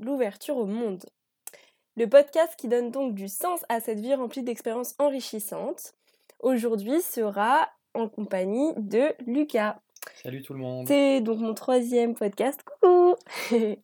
L'ouverture 0.00 0.56
au 0.56 0.66
monde. 0.66 1.04
Le 1.96 2.08
podcast 2.08 2.54
qui 2.56 2.68
donne 2.68 2.90
donc 2.90 3.14
du 3.14 3.28
sens 3.28 3.60
à 3.68 3.80
cette 3.80 4.00
vie 4.00 4.14
remplie 4.14 4.42
d'expériences 4.42 4.94
enrichissantes, 4.98 5.94
aujourd'hui 6.40 7.00
sera 7.00 7.68
en 7.94 8.08
compagnie 8.08 8.72
de 8.76 9.12
Lucas. 9.26 9.80
Salut 10.22 10.42
tout 10.42 10.52
le 10.52 10.60
monde. 10.60 10.86
C'est 10.88 11.20
donc 11.20 11.38
mon 11.40 11.54
troisième 11.54 12.14
podcast. 12.14 12.60
Coucou 12.64 13.14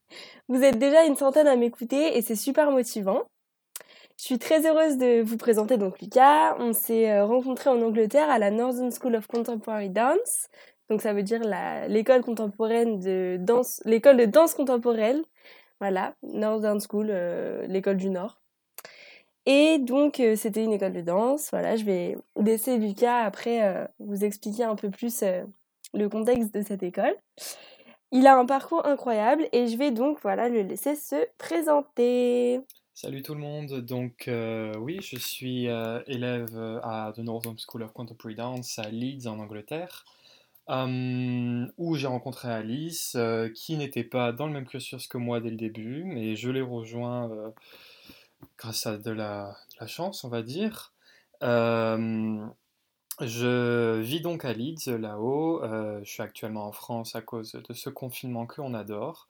Vous 0.48 0.62
êtes 0.62 0.78
déjà 0.78 1.04
une 1.04 1.16
centaine 1.16 1.46
à 1.46 1.56
m'écouter 1.56 2.16
et 2.16 2.22
c'est 2.22 2.36
super 2.36 2.70
motivant. 2.70 3.22
Je 4.16 4.24
suis 4.24 4.38
très 4.38 4.66
heureuse 4.66 4.96
de 4.96 5.22
vous 5.22 5.36
présenter 5.36 5.76
donc 5.76 6.00
Lucas. 6.00 6.56
On 6.58 6.72
s'est 6.72 7.10
euh, 7.10 7.24
rencontrés 7.24 7.70
en 7.70 7.82
Angleterre 7.82 8.30
à 8.30 8.38
la 8.38 8.50
Northern 8.50 8.90
School 8.90 9.16
of 9.16 9.26
Contemporary 9.26 9.90
Dance. 9.90 10.48
Donc 10.88 11.02
ça 11.02 11.12
veut 11.12 11.22
dire 11.22 11.40
l'école 11.88 12.22
contemporaine 12.22 13.00
de 13.00 13.38
danse, 13.40 13.80
l'école 13.84 14.18
de 14.18 14.26
danse 14.26 14.54
contemporaine. 14.54 15.22
Voilà, 15.84 16.14
Northern 16.22 16.80
School, 16.80 17.08
euh, 17.10 17.66
l'école 17.66 17.98
du 17.98 18.08
Nord. 18.08 18.40
Et 19.44 19.76
donc 19.78 20.18
euh, 20.18 20.34
c'était 20.34 20.64
une 20.64 20.72
école 20.72 20.94
de 20.94 21.02
danse. 21.02 21.50
Voilà, 21.50 21.76
je 21.76 21.84
vais 21.84 22.16
laisser 22.40 22.78
Lucas 22.78 23.24
après 23.24 23.86
vous 23.98 24.24
expliquer 24.24 24.64
un 24.64 24.76
peu 24.76 24.88
plus 24.88 25.22
le 25.92 26.08
contexte 26.08 26.54
de 26.54 26.62
cette 26.62 26.82
école. 26.82 27.14
Il 28.12 28.26
a 28.26 28.38
un 28.38 28.46
parcours 28.46 28.86
incroyable 28.86 29.46
et 29.52 29.66
je 29.66 29.76
vais 29.76 29.90
donc 29.90 30.20
voilà 30.22 30.48
le 30.48 30.62
laisser 30.62 30.96
se 30.96 31.26
présenter. 31.36 32.62
Salut 32.96 33.22
tout 33.22 33.34
le 33.34 33.40
monde, 33.40 33.80
donc 33.80 34.28
euh, 34.28 34.72
oui, 34.78 34.98
je 35.02 35.16
suis 35.16 35.66
euh, 35.66 36.00
élève 36.06 36.56
euh, 36.56 36.78
à 36.84 37.12
The 37.12 37.18
Northern 37.18 37.56
School 37.58 37.82
of 37.82 37.92
Contemporary 37.92 38.36
Dance 38.36 38.78
à 38.78 38.88
Leeds 38.88 39.26
en 39.26 39.40
Angleterre, 39.40 40.04
où 40.68 41.94
j'ai 41.96 42.06
rencontré 42.06 42.48
Alice, 42.48 43.16
qui 43.54 43.76
n'était 43.76 44.04
pas 44.04 44.32
dans 44.32 44.46
le 44.46 44.52
même 44.52 44.66
cursus 44.66 45.06
que 45.06 45.18
moi 45.18 45.40
dès 45.40 45.50
le 45.50 45.56
début, 45.56 46.04
mais 46.04 46.36
je 46.36 46.50
l'ai 46.50 46.62
rejoint 46.62 47.30
grâce 48.58 48.86
à 48.86 48.96
de 48.96 49.10
la, 49.10 49.56
la, 49.80 49.86
chance, 49.86 50.24
on 50.24 50.28
va 50.28 50.42
dire. 50.42 50.92
je 51.40 52.50
vis 54.00 54.20
donc 54.20 54.44
à 54.44 54.52
Leeds, 54.52 54.98
là-haut. 54.98 55.62
je 56.02 56.10
suis 56.10 56.22
actuellement 56.22 56.66
en 56.66 56.72
France 56.72 57.14
à 57.14 57.22
cause 57.22 57.52
de 57.52 57.74
ce 57.74 57.90
confinement 57.90 58.46
qu'on 58.46 58.74
adore. 58.74 59.28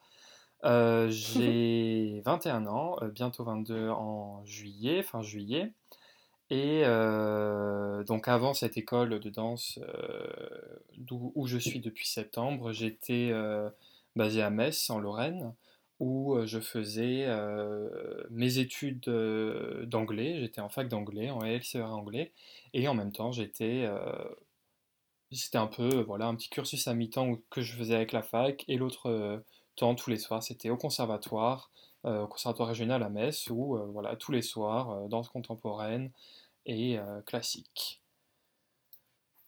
Euh, 0.65 1.09
j'ai 1.11 2.23
21 2.25 2.67
ans, 2.67 2.97
euh, 3.03 3.09
bientôt 3.09 3.45
22 3.45 3.91
en 3.91 4.45
juillet, 4.45 5.03
fin 5.03 5.23
juillet. 5.23 5.73
Et 6.51 6.83
euh, 6.85 8.05
donc 8.05 8.29
avant 8.29 8.55
cette 8.55 8.77
école 8.77 9.19
de 9.19 9.31
danse 9.31 9.79
où 11.11 11.47
je 11.47 11.59
suis 11.59 11.81
depuis 11.81 12.07
septembre, 12.07 12.73
j'étais 12.73 13.33
basé 14.15 14.43
à 14.43 14.51
Metz, 14.51 14.91
en 14.91 14.99
Lorraine, 14.99 15.55
où 16.01 16.37
je 16.45 16.61
faisais 16.61 17.27
mes 18.31 18.59
études 18.59 19.09
d'anglais. 19.87 20.39
J'étais 20.41 20.61
en 20.61 20.69
fac 20.69 20.89
d'anglais, 20.89 21.31
en 21.31 21.43
LCR 21.43 21.91
anglais, 21.91 22.33
et 22.75 22.89
en 22.89 22.95
même 22.95 23.13
temps 23.13 23.33
j'étais 23.33 23.89
c'était 25.33 25.59
un 25.59 25.67
peu 25.67 26.03
voilà 26.03 26.27
un 26.27 26.35
petit 26.37 26.49
cursus 26.51 26.87
à 26.87 26.95
mi-temps 26.95 27.39
que 27.51 27.61
je 27.63 27.75
faisais 27.75 27.97
avec 27.97 28.13
la 28.13 28.23
fac 28.23 28.65
et 28.69 28.77
l'autre 28.77 29.43
temps, 29.77 29.95
tous 29.95 30.11
les 30.11 30.19
soirs, 30.19 30.43
c'était 30.43 30.71
au 30.71 30.77
conservatoire, 30.77 31.71
euh, 31.71 31.94
au 32.05 32.27
conservatoire 32.27 32.69
régional 32.69 33.03
à 33.03 33.09
Metz, 33.09 33.49
où 33.51 33.77
euh, 33.77 33.87
voilà, 33.87 34.15
tous 34.17 34.31
les 34.31 34.43
soirs, 34.43 34.91
euh, 34.91 35.09
danse 35.09 35.29
contemporaine 35.29 36.11
et 36.67 36.99
classique. 37.27 38.01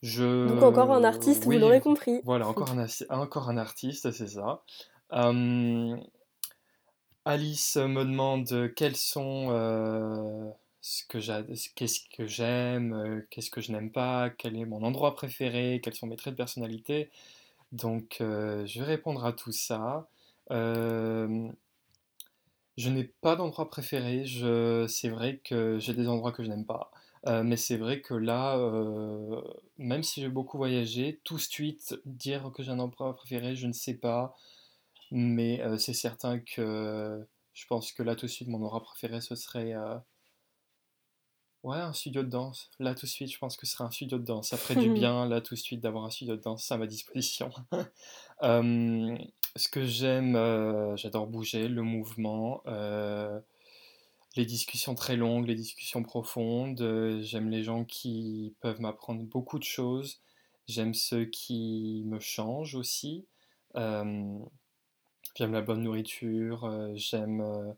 Je... 0.03 0.49
Donc 0.49 0.63
encore 0.63 0.93
un 0.93 1.03
artiste, 1.03 1.45
vous 1.45 1.53
l'aurez 1.53 1.81
compris. 1.81 2.21
Voilà, 2.25 2.47
encore 2.47 2.73
un, 2.73 2.87
encore 3.09 3.49
un 3.49 3.57
artiste, 3.57 4.11
c'est 4.11 4.27
ça. 4.27 4.63
Alice 7.25 7.77
me 7.77 8.05
demande 8.05 8.71
quels 8.77 8.97
sont 8.97 9.49
ce 10.83 11.05
que 11.07 11.19
qu'est-ce 11.75 12.01
que 12.15 12.27
j'aime, 12.27 13.25
qu'est-ce 13.31 13.51
que 13.51 13.63
je 13.63 13.73
n'aime 13.73 13.91
pas, 13.91 14.29
quel 14.29 14.57
est 14.57 14.67
mon 14.67 14.83
endroit 14.83 15.15
préféré, 15.15 15.81
quels 15.83 15.95
sont 15.95 16.07
mes 16.07 16.17
traits 16.17 16.35
de 16.35 16.37
personnalité. 16.37 17.11
Donc 17.73 18.17
je 18.21 18.79
vais 18.79 18.85
répondre 18.85 19.25
à 19.25 19.33
tout 19.33 19.53
ça. 19.53 20.07
Euh, 22.79 22.83
je 22.83 22.89
n'ai 22.91 23.05
pas 23.05 23.37
d'endroit 23.37 23.69
préféré. 23.69 24.25
Je, 24.27 24.87
c'est 24.89 25.09
vrai 25.09 25.39
que 25.45 25.79
j'ai 25.79 25.95
des 25.95 26.09
endroits 26.09 26.33
que 26.33 26.43
je 26.43 26.49
n'aime 26.49 26.67
pas. 26.67 26.91
Euh, 27.27 27.43
mais 27.43 27.57
c'est 27.57 27.77
vrai 27.77 28.01
que 28.01 28.15
là, 28.15 28.57
euh, 28.59 29.41
même 29.79 30.03
si 30.03 30.21
j'ai 30.21 30.29
beaucoup 30.29 30.59
voyagé, 30.59 31.21
tout 31.25 31.37
de 31.37 31.41
suite 31.41 31.97
dire 32.05 32.51
que 32.55 32.63
j'ai 32.63 32.71
un 32.71 32.79
endroit 32.79 33.15
préféré, 33.17 33.57
je 33.57 33.67
ne 33.67 33.73
sais 33.73 33.95
pas. 33.95 34.37
Mais 35.11 35.63
c'est 35.79 35.95
certain 35.95 36.41
que 36.41 37.25
je 37.55 37.67
pense 37.67 37.93
que 37.93 38.03
là 38.03 38.17
tout 38.17 38.27
de 38.27 38.31
suite, 38.31 38.49
mon 38.49 38.63
endroit 38.63 38.83
préféré, 38.83 39.21
ce 39.21 39.37
serait 39.37 39.75
ouais, 41.63 41.77
un 41.79 41.93
studio 41.93 42.23
de 42.23 42.29
danse. 42.29 42.71
Là 42.81 42.95
tout 42.95 43.07
de 43.07 43.11
suite, 43.11 43.33
je 43.33 43.39
pense 43.39 43.57
que 43.57 43.67
ce 43.67 43.73
serait 43.73 43.85
un 43.85 43.91
studio 43.91 44.19
de 44.19 44.25
danse. 44.25 44.49
Ça 44.49 44.57
ferait 44.57 44.77
du 44.81 44.91
bien, 44.95 45.29
là 45.29 45.41
tout 45.41 45.55
de 45.55 45.61
suite, 45.61 45.81
d'avoir 45.81 46.05
un 46.05 46.11
studio 46.11 46.37
de 46.37 46.43
danse 46.43 46.71
à 46.73 46.77
ma 46.77 46.87
disposition. 46.87 47.51
Ce 49.57 49.69
que 49.69 49.85
j'aime, 49.87 50.37
euh, 50.37 50.97
j'adore 50.97 51.27
bouger, 51.27 51.69
le 51.69 51.83
mouvement, 51.83 52.63
euh, 52.67 53.41
les 54.37 54.45
discussions 54.45 54.95
très 54.95 55.17
longues, 55.17 55.47
les 55.47 55.55
discussions 55.55 56.03
profondes. 56.03 56.81
Euh, 56.83 57.23
j'aime 57.23 57.49
les 57.49 57.63
gens 57.63 57.85
qui 57.85 58.55
peuvent 58.61 58.81
m'apprendre 58.81 59.23
beaucoup 59.23 59.59
de 59.59 59.65
choses. 59.65 60.21
J'aime 60.69 60.93
ceux 60.95 61.25
qui 61.25 62.03
me 62.07 62.21
changent 62.21 62.75
aussi. 62.75 63.27
j'aime 63.75 64.49
la 65.39 65.63
bonne 65.63 65.83
nourriture. 65.83 66.71
j'aime 66.95 67.75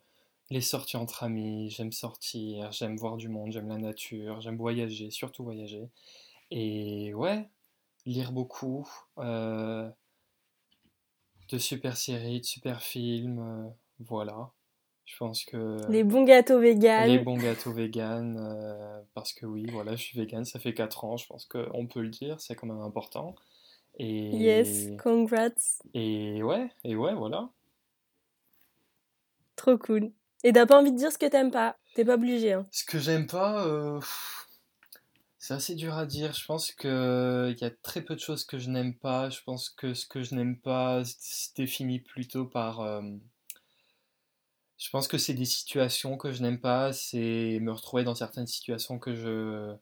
les 0.51 0.61
sorties 0.61 0.97
entre 0.97 1.23
amis. 1.25 1.71
J'aime 1.71 1.93
sortir. 1.93 2.73
J'aime 2.73 2.97
voir 2.97 3.17
du 3.19 3.29
monde. 3.29 3.53
J'aime 3.53 3.69
la 3.69 3.79
nature. 3.79 4.41
J'aime 4.41 4.57
voyager, 4.57 5.11
surtout 5.11 5.45
voyager. 5.45 5.89
Et 6.51 7.15
ouais, 7.15 7.49
lire 8.07 8.33
beaucoup 8.33 8.89
de 11.49 11.59
super 11.59 11.97
séries, 11.97 12.41
de 12.41 12.47
super 12.47 12.83
films, 12.83 13.39
euh, 13.39 13.69
voilà. 14.01 14.51
Je 15.05 15.17
pense 15.17 15.45
que... 15.45 15.79
Les 15.89 16.05
bons 16.05 16.25
gâteaux 16.25 16.61
véganes. 16.61 17.09
Les 17.09 17.19
bons 17.19 17.39
gâteaux 17.39 17.73
véganes, 17.73 18.37
euh, 18.39 19.01
parce 19.15 19.33
que 19.33 19.47
oui, 19.47 19.67
voilà, 19.73 19.97
je 19.97 20.03
suis 20.03 20.19
vegan, 20.19 20.45
ça 20.45 20.59
fait 20.59 20.75
4 20.75 21.05
ans, 21.05 21.17
je 21.17 21.27
pense 21.27 21.47
qu'on 21.47 21.87
peut 21.87 22.03
le 22.03 22.11
dire, 22.11 22.41
c'est 22.41 22.55
quand 22.55 22.67
même 22.67 22.83
important. 22.83 23.35
Et... 23.99 24.29
Yes, 24.37 24.91
congrats. 25.03 25.49
Et 25.95 26.43
ouais, 26.43 26.69
et 26.85 26.95
ouais, 26.95 27.15
voilà. 27.15 27.49
Trop 29.57 29.79
cool. 29.79 30.13
Et 30.45 30.53
t'as 30.53 30.67
pas 30.67 30.79
envie 30.79 30.93
de 30.93 30.99
dire 30.99 31.11
ce 31.11 31.19
que 31.19 31.27
t'aimes 31.27 31.51
pas, 31.51 31.77
t'es 31.95 32.05
pas 32.05 32.15
obligé. 32.15 32.53
Hein. 32.53 32.67
Ce 32.71 32.85
que 32.85 32.99
j'aime 32.99 33.27
pas, 33.27 33.67
euh, 33.67 34.01
c'est 35.39 35.55
assez 35.55 35.75
dur 35.77 35.95
à 35.97 36.07
dire. 36.07 36.33
Je 36.33 36.45
pense 36.45 36.73
qu'il 36.73 37.57
y 37.61 37.65
a 37.65 37.71
très 37.83 38.03
peu 38.03 38.15
de 38.15 38.21
choses 38.21 38.45
que 38.45 38.59
je 38.59 38.71
n'aime 38.71 38.97
pas. 38.97 39.31
Je 39.31 39.41
pense 39.45 39.71
que 39.71 39.95
ce 39.95 40.07
que 40.07 40.23
je 40.23 40.35
n'aime 40.35 40.59
pas 40.61 41.05
se 41.05 41.55
définit 41.55 42.01
plutôt 42.01 42.45
par... 42.47 42.81
Euh, 42.81 43.03
je 44.79 44.91
pense 44.91 45.09
que 45.09 45.19
c'est 45.19 45.35
des 45.35 45.45
situations 45.45 46.17
que 46.17 46.33
je 46.33 46.43
n'aime 46.43 46.61
pas. 46.61 46.93
C'est 46.93 47.59
me 47.61 47.73
retrouver 47.73 48.05
dans 48.05 48.15
certaines 48.15 48.47
situations 48.47 48.99
que 48.99 49.15
je... 49.15 49.75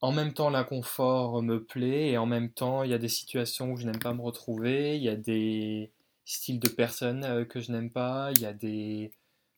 En 0.00 0.12
même 0.12 0.32
temps, 0.34 0.50
l'inconfort 0.50 1.42
me 1.42 1.64
plaît 1.64 2.10
et 2.10 2.18
en 2.18 2.26
même 2.26 2.52
temps, 2.52 2.84
il 2.84 2.90
y 2.90 2.94
a 2.94 2.98
des 2.98 3.08
situations 3.08 3.72
où 3.72 3.76
je 3.76 3.86
n'aime 3.86 3.98
pas 3.98 4.14
me 4.14 4.22
retrouver. 4.22 4.96
Il 4.96 5.02
y 5.02 5.08
a 5.08 5.16
des 5.16 5.92
styles 6.24 6.60
de 6.60 6.68
personnes 6.68 7.24
euh, 7.24 7.44
que 7.44 7.60
je 7.60 7.72
n'aime 7.72 7.90
pas. 7.90 8.30
Il 8.36 8.42
y 8.42 8.46
a 8.46 8.52
des 8.52 9.12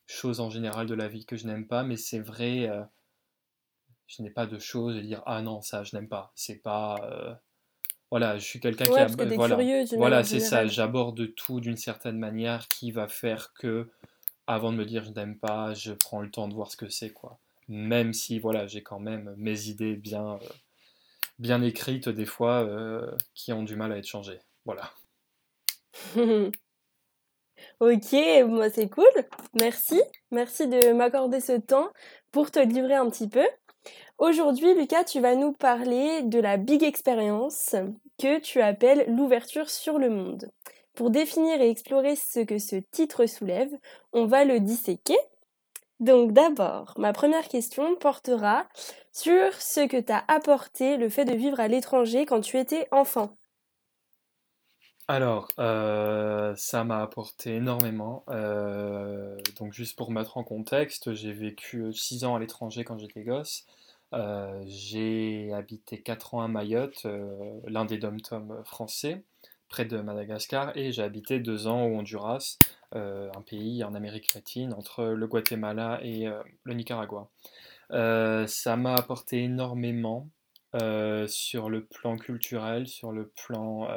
choses 0.07 0.39
en 0.39 0.49
général 0.49 0.87
de 0.87 0.95
la 0.95 1.07
vie 1.07 1.25
que 1.25 1.35
je 1.35 1.45
n'aime 1.45 1.67
pas. 1.67 1.83
Mais 1.83 1.97
c'est 1.97 2.19
vrai... 2.19 2.67
Euh, 2.69 2.83
je 4.09 4.23
n'ai 4.23 4.29
pas 4.29 4.45
de 4.45 4.59
choses 4.59 4.97
à 4.97 5.01
dire 5.01 5.23
ah 5.25 5.41
non 5.41 5.61
ça 5.61 5.83
je 5.83 5.95
n'aime 5.95 6.09
pas 6.09 6.31
c'est 6.35 6.61
pas 6.61 6.97
euh, 7.03 7.33
voilà 8.11 8.37
je 8.37 8.43
suis 8.43 8.59
quelqu'un 8.59 8.85
qui 8.85 8.97
a 8.97 9.05
voilà 9.05 9.55
curieux, 9.55 9.85
voilà 9.97 10.23
c'est 10.23 10.39
ça 10.39 10.65
j'aborde 10.67 11.33
tout 11.35 11.59
d'une 11.59 11.77
certaine 11.77 12.17
manière 12.17 12.67
qui 12.67 12.91
va 12.91 13.07
faire 13.07 13.53
que 13.53 13.89
avant 14.47 14.71
de 14.71 14.77
me 14.77 14.85
dire 14.85 15.05
je 15.05 15.11
n'aime 15.11 15.37
pas 15.37 15.73
je 15.73 15.93
prends 15.93 16.21
le 16.21 16.31
temps 16.31 16.47
de 16.47 16.53
voir 16.53 16.71
ce 16.71 16.77
que 16.77 16.89
c'est 16.89 17.11
quoi 17.11 17.39
même 17.67 18.13
si 18.13 18.39
voilà 18.39 18.65
j'ai 18.67 18.81
quand 18.81 18.99
même 18.99 19.33
mes 19.37 19.67
idées 19.67 19.95
bien 19.95 20.33
euh, 20.33 20.49
bien 21.37 21.61
écrites 21.61 22.09
des 22.09 22.25
fois 22.25 22.63
euh, 22.63 23.11
qui 23.35 23.53
ont 23.53 23.63
du 23.63 23.75
mal 23.75 23.91
à 23.91 23.97
être 23.97 24.07
changées 24.07 24.39
voilà 24.65 24.91
Ok, 27.79 28.13
moi 28.47 28.69
c'est 28.69 28.89
cool. 28.89 29.05
Merci. 29.59 30.01
Merci 30.31 30.67
de 30.67 30.93
m'accorder 30.93 31.39
ce 31.39 31.53
temps 31.53 31.89
pour 32.31 32.51
te 32.51 32.59
livrer 32.59 32.95
un 32.95 33.09
petit 33.09 33.27
peu. 33.27 33.45
Aujourd'hui, 34.19 34.75
Lucas, 34.75 35.05
tu 35.05 35.21
vas 35.21 35.33
nous 35.35 35.53
parler 35.53 36.23
de 36.23 36.39
la 36.39 36.57
big 36.57 36.83
expérience 36.83 37.73
que 38.21 38.39
tu 38.39 38.59
appelles 38.59 39.05
l'ouverture 39.07 39.69
sur 39.69 39.97
le 39.97 40.09
monde. 40.09 40.51
Pour 40.93 41.09
définir 41.09 41.61
et 41.61 41.69
explorer 41.69 42.17
ce 42.17 42.41
que 42.41 42.59
ce 42.59 42.75
titre 42.75 43.27
soulève, 43.27 43.71
on 44.11 44.25
va 44.25 44.43
le 44.43 44.59
disséquer. 44.59 45.17
Donc 46.01 46.33
d'abord, 46.33 46.95
ma 46.97 47.13
première 47.13 47.47
question 47.47 47.95
portera 47.95 48.67
sur 49.13 49.53
ce 49.53 49.87
que 49.87 50.01
t'a 50.01 50.25
apporté 50.27 50.97
le 50.97 51.07
fait 51.07 51.23
de 51.23 51.33
vivre 51.33 51.61
à 51.61 51.69
l'étranger 51.69 52.25
quand 52.25 52.41
tu 52.41 52.57
étais 52.57 52.89
enfant. 52.91 53.37
Alors, 55.07 55.47
euh, 55.59 56.53
ça 56.57 56.83
m'a 56.83 57.01
apporté 57.01 57.55
énormément. 57.55 58.25
Euh, 58.29 59.37
donc, 59.57 59.71
juste 59.71 59.97
pour 59.97 60.11
mettre 60.11 60.37
en 60.37 60.43
contexte, 60.43 61.13
j'ai 61.13 61.31
vécu 61.31 61.93
6 61.93 62.25
ans 62.25 62.35
à 62.35 62.39
l'étranger 62.39 62.83
quand 62.83 62.99
j'étais 62.99 63.23
gosse. 63.23 63.65
Euh, 64.13 64.63
j'ai 64.65 65.53
habité 65.53 66.01
4 66.01 66.33
ans 66.35 66.41
à 66.41 66.47
Mayotte, 66.47 67.05
l'un 67.67 67.85
des 67.85 67.97
dom-toms 67.97 68.63
français, 68.65 69.23
près 69.67 69.85
de 69.85 69.99
Madagascar, 69.99 70.75
et 70.75 70.91
j'ai 70.91 71.03
habité 71.03 71.39
2 71.39 71.67
ans 71.67 71.85
au 71.85 71.97
Honduras, 71.97 72.57
un 72.93 73.41
pays 73.45 73.83
en 73.83 73.93
Amérique 73.93 74.33
latine, 74.33 74.73
entre 74.73 75.05
le 75.05 75.27
Guatemala 75.27 75.99
et 76.03 76.27
le 76.63 76.73
Nicaragua. 76.73 77.29
ça 77.91 78.75
m'a 78.77 78.95
apporté 78.95 79.43
énormément 79.43 80.27
sur 81.27 81.69
le 81.69 81.85
plan 81.85 82.17
culturel, 82.17 82.87
sur 82.87 83.11
le 83.11 83.27
plan 83.27 83.87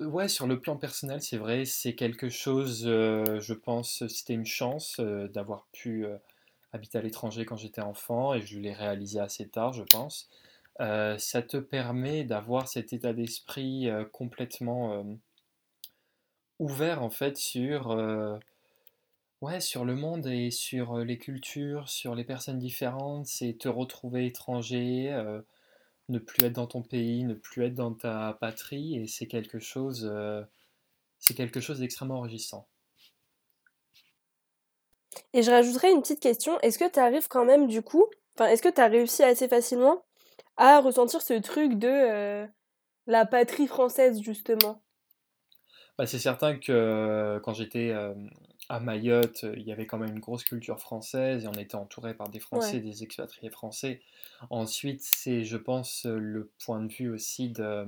ouais, 0.00 0.28
sur 0.28 0.46
le 0.46 0.60
plan 0.60 0.76
personnel, 0.76 1.22
c'est 1.22 1.36
vrai, 1.36 1.64
c'est 1.64 1.94
quelque 1.94 2.28
chose, 2.28 2.84
euh, 2.86 3.40
je 3.40 3.54
pense, 3.54 4.06
c'était 4.08 4.34
une 4.34 4.46
chance 4.46 4.96
euh, 4.98 5.28
d'avoir 5.28 5.66
pu 5.72 6.06
euh, 6.72 6.76
habiter 6.76 6.98
à 6.98 7.02
l'étranger 7.02 7.44
quand 7.44 7.56
j'étais 7.56 7.80
enfant 7.80 8.34
et 8.34 8.42
je 8.42 8.58
l'ai 8.58 8.72
réalisé 8.72 9.20
assez 9.20 9.48
tard, 9.48 9.72
je 9.72 9.82
pense. 9.82 10.28
ça 10.78 11.42
te 11.42 11.56
permet 11.56 12.24
d'avoir 12.24 12.68
cet 12.68 12.92
état 12.92 13.12
d'esprit 13.12 13.88
complètement 14.12 15.04
ouvert 16.58 17.02
en 17.02 17.10
fait 17.10 17.36
sur, 17.36 17.96
ouais, 19.40 19.60
sur 19.60 19.84
le 19.84 19.94
monde 19.94 20.26
et 20.26 20.50
sur 20.50 20.98
les 20.98 21.18
cultures, 21.18 21.88
sur 21.88 22.14
les 22.14 22.24
personnes 22.24 22.58
différentes, 22.58 23.26
c'est 23.26 23.58
te 23.58 23.68
retrouver 23.68 24.26
étranger 24.26 25.42
ne 26.08 26.18
plus 26.18 26.46
être 26.46 26.54
dans 26.54 26.66
ton 26.66 26.82
pays, 26.82 27.24
ne 27.24 27.34
plus 27.34 27.64
être 27.64 27.74
dans 27.74 27.94
ta 27.94 28.36
patrie, 28.40 28.96
et 28.96 29.06
c'est 29.06 29.26
quelque 29.26 29.58
chose, 29.58 30.08
euh, 30.10 30.42
c'est 31.18 31.34
quelque 31.34 31.60
chose 31.60 31.80
d'extrêmement 31.80 32.18
enrichissant. 32.18 32.66
Et 35.34 35.42
je 35.42 35.50
rajouterais 35.50 35.92
une 35.92 36.02
petite 36.02 36.20
question. 36.20 36.58
Est-ce 36.60 36.78
que 36.78 36.90
tu 36.90 36.98
arrives 36.98 37.28
quand 37.28 37.44
même 37.44 37.66
du 37.66 37.82
coup, 37.82 38.06
enfin, 38.36 38.48
est-ce 38.50 38.62
que 38.62 38.68
tu 38.68 38.80
as 38.80 38.86
réussi 38.86 39.22
assez 39.22 39.48
facilement 39.48 40.02
à 40.56 40.80
ressentir 40.80 41.22
ce 41.22 41.34
truc 41.34 41.78
de 41.78 41.88
euh, 41.88 42.46
la 43.06 43.26
patrie 43.26 43.66
française 43.66 44.20
justement? 44.22 44.82
Bah, 45.98 46.06
C'est 46.06 46.18
certain 46.18 46.56
que 46.56 46.72
euh, 46.72 47.40
quand 47.40 47.54
j'étais 47.54 47.92
à 48.68 48.80
Mayotte, 48.80 49.44
il 49.56 49.62
y 49.62 49.72
avait 49.72 49.86
quand 49.86 49.98
même 49.98 50.10
une 50.10 50.20
grosse 50.20 50.44
culture 50.44 50.78
française 50.78 51.44
et 51.44 51.48
on 51.48 51.52
était 51.52 51.74
entouré 51.74 52.14
par 52.14 52.28
des 52.28 52.40
Français, 52.40 52.80
des 52.80 53.02
expatriés 53.02 53.50
français. 53.50 54.00
Ensuite, 54.50 55.00
c'est, 55.02 55.44
je 55.44 55.56
pense, 55.56 56.04
le 56.04 56.50
point 56.64 56.82
de 56.82 56.92
vue 56.92 57.10
aussi 57.10 57.50
de, 57.50 57.86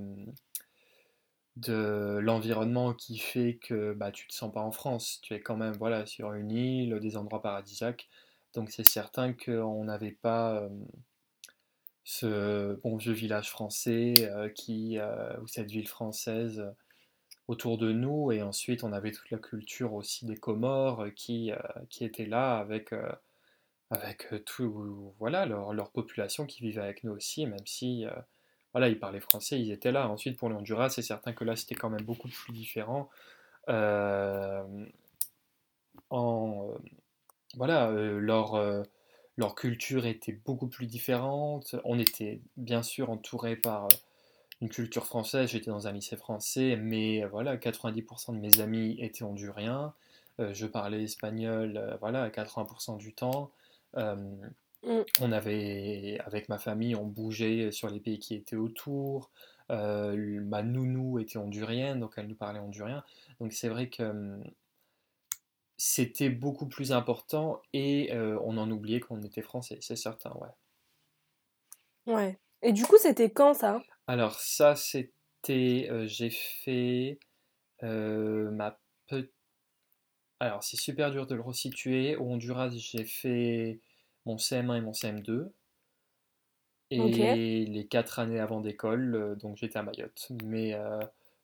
de 1.61 2.19
l'environnement 2.21 2.95
qui 2.95 3.19
fait 3.19 3.59
que 3.62 3.93
bah, 3.95 4.11
tu 4.12 4.27
te 4.27 4.35
sens 4.35 4.53
pas 4.53 4.61
en 4.61 4.73
France. 4.73 5.21
Tu 5.23 5.35
es 5.35 5.41
quand 5.41 5.57
même 5.57 5.75
voilà, 5.75 6.07
sur 6.07 6.33
une 6.35 6.51
île, 6.51 6.99
des 7.01 7.17
endroits 7.17 7.43
paradisiaques. 7.43 8.09
Donc 8.55 8.71
c'est 8.71 8.87
certain 8.87 9.33
qu'on 9.33 9.85
n'avait 9.85 10.12
pas 10.12 10.69
ce 12.05 12.75
bon 12.83 12.97
vieux 12.97 13.12
village 13.12 13.51
français 13.51 14.15
euh, 14.21 14.49
qui, 14.49 14.99
euh, 14.99 15.39
ou 15.41 15.47
cette 15.47 15.71
ville 15.71 15.89
française 15.89 16.65
autour 17.51 17.79
de 17.79 17.93
nous. 17.93 18.33
Et 18.33 18.43
ensuite, 18.43 18.85
on 18.85 18.93
avait 18.93 19.12
toute 19.12 19.31
la 19.31 19.39
culture 19.39 19.93
aussi 19.95 20.27
des 20.27 20.37
Comores 20.37 21.03
euh, 21.03 21.11
qui, 21.11 21.53
euh, 21.53 21.59
qui 21.91 22.05
était 22.05 22.27
là 22.27 22.59
avec, 22.59 22.93
euh, 22.93 23.12
avec 23.91 24.29
tout, 24.47 25.15
voilà, 25.19 25.47
leur, 25.47 25.73
leur, 25.75 25.91
population 25.91 26.47
qui 26.47 26.62
vivait 26.62 26.83
avec 26.83 27.05
nous 27.05 27.12
aussi, 27.12 27.47
même 27.47 27.67
si 27.67 28.05
voilà, 28.73 28.89
ils 28.89 28.99
parlaient 28.99 29.21
français, 29.21 29.61
ils 29.61 29.73
étaient 29.73 29.93
là. 29.93 30.09
Ensuite, 30.09 30.37
pour 30.39 30.49
le 30.49 30.57
Honduras, 30.57 30.91
c'est 30.91 31.03
certain 31.03 31.33
que 31.33 31.45
là, 31.45 31.57
c'était 31.57 31.75
quand 31.75 31.91
même 31.91 32.05
beaucoup 32.05 32.29
plus 32.29 32.53
différent. 32.53 33.11
en, 36.11 36.75
voilà, 37.57 37.91
leur, 37.91 38.85
leur 39.37 39.55
culture 39.55 40.07
était 40.07 40.33
beaucoup 40.33 40.69
plus 40.69 40.87
différente. 40.87 41.77
On 41.85 41.99
était 41.99 42.41
bien 42.57 42.83
sûr 42.83 43.11
entouré 43.11 43.57
par 43.57 43.89
une 44.61 44.69
culture 44.69 45.07
française, 45.07 45.51
j'étais 45.51 45.71
dans 45.71 45.89
un 45.89 45.93
lycée 45.93 46.17
français, 46.17 46.77
mais 46.77 47.25
euh, 47.25 47.29
voilà, 47.29 47.57
90% 47.57 48.35
de 48.35 48.41
mes 48.41 48.61
amis 48.61 48.97
étaient 49.01 49.25
honduriens, 49.25 49.95
euh, 50.39 50.53
je 50.53 50.67
parlais 50.67 51.03
espagnol, 51.03 51.77
euh, 51.79 51.97
voilà, 52.01 52.29
80% 52.31 52.99
du 52.99 53.13
temps. 53.15 53.51
Mm. 54.82 55.00
On 55.21 55.32
avait, 55.32 56.19
avec 56.25 56.49
ma 56.49 56.59
famille, 56.59 56.94
on 56.94 57.06
bougeait 57.06 57.71
sur 57.71 57.88
les 57.88 58.00
pays 58.00 58.19
qui 58.19 58.35
étaient 58.35 58.56
autour. 58.56 59.31
ma 59.69 60.62
nounou 60.62 61.19
était 61.19 61.38
hondurienne, 61.38 62.00
donc 62.00 62.15
elle 62.17 62.27
nous 62.27 62.35
parlait 62.35 62.61
hondurien. 62.61 63.05
Donc 63.41 63.53
c'est 63.53 63.69
vrai 63.69 63.88
que 63.88 64.41
c'était 65.77 66.31
beaucoup 66.31 66.67
plus 66.67 66.93
important 66.93 67.61
et 67.73 68.11
on 68.12 68.56
en 68.59 68.71
oubliait 68.71 69.00
qu'on 69.00 69.23
était 69.23 69.43
français, 69.43 69.79
c'est 69.81 69.97
certain, 69.97 70.32
ouais. 70.41 70.49
Ouais. 72.06 72.38
Et 72.62 72.73
du 72.73 72.85
coup, 72.85 72.97
c'était 72.99 73.31
quand 73.31 73.55
ça? 73.55 73.83
Alors 74.06 74.38
ça, 74.41 74.76
c'était, 74.76 75.88
euh, 75.91 76.06
j'ai 76.06 76.31
fait 76.31 77.19
euh, 77.83 78.50
ma 78.50 78.79
petite... 79.06 79.33
Alors 80.41 80.62
c'est 80.65 80.76
super 80.76 81.11
dur 81.11 81.26
de 81.26 81.35
le 81.35 81.43
resituer. 81.43 82.17
Au 82.17 82.25
Honduras, 82.25 82.71
j'ai 82.71 83.05
fait 83.05 83.81
mon 84.27 84.37
CM1 84.37 84.79
et 84.79 84.81
mon 84.81 84.93
CM2. 84.93 85.51
Et 86.93 87.67
les 87.67 87.87
quatre 87.87 88.19
années 88.19 88.41
avant 88.41 88.61
d'école, 88.61 89.15
euh, 89.15 89.35
donc 89.37 89.57
j'étais 89.57 89.79
à 89.79 89.83
Mayotte. 89.83 90.29
Mais 90.45 90.77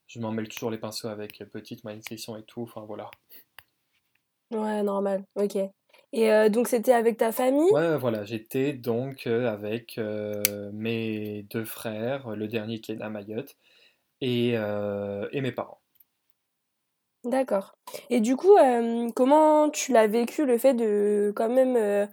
je 0.07 0.21
m'en 0.21 0.33
mêle 0.33 0.49
toujours 0.49 0.71
les 0.71 0.79
pinceaux 0.79 1.09
avec 1.09 1.39
petite, 1.53 1.83
section 2.09 2.37
et 2.37 2.43
tout. 2.43 2.63
Enfin 2.63 2.83
voilà. 2.87 3.11
Ouais, 4.51 4.83
normal. 4.83 5.25
Ok. 5.35 5.57
Et 6.13 6.31
euh, 6.31 6.49
donc 6.49 6.69
c'était 6.69 6.93
avec 6.93 7.19
ta 7.19 7.33
famille? 7.33 7.71
Ouais, 7.73 7.97
voilà, 7.97 8.25
j'étais 8.25 8.73
donc 8.73 9.27
euh, 9.27 9.51
avec 9.51 9.99
euh, 9.99 10.71
mes 10.73 11.43
deux 11.51 11.65
frères, 11.65 12.31
le 12.31 12.49
dernier 12.49 12.81
qui 12.81 12.93
est 12.93 13.03
à 13.03 13.11
Mayotte, 13.11 13.57
et, 14.21 14.53
et 14.53 15.41
mes 15.41 15.53
parents. 15.53 15.81
D'accord. 17.25 17.77
Et 18.09 18.21
du 18.21 18.37
coup, 18.37 18.57
comment 19.15 19.69
tu 19.69 19.93
l'as 19.93 20.07
vécu 20.07 20.47
le 20.47 20.59
fait 20.59 20.75
de 20.75 21.33
quand 21.35 21.51
même 21.51 22.09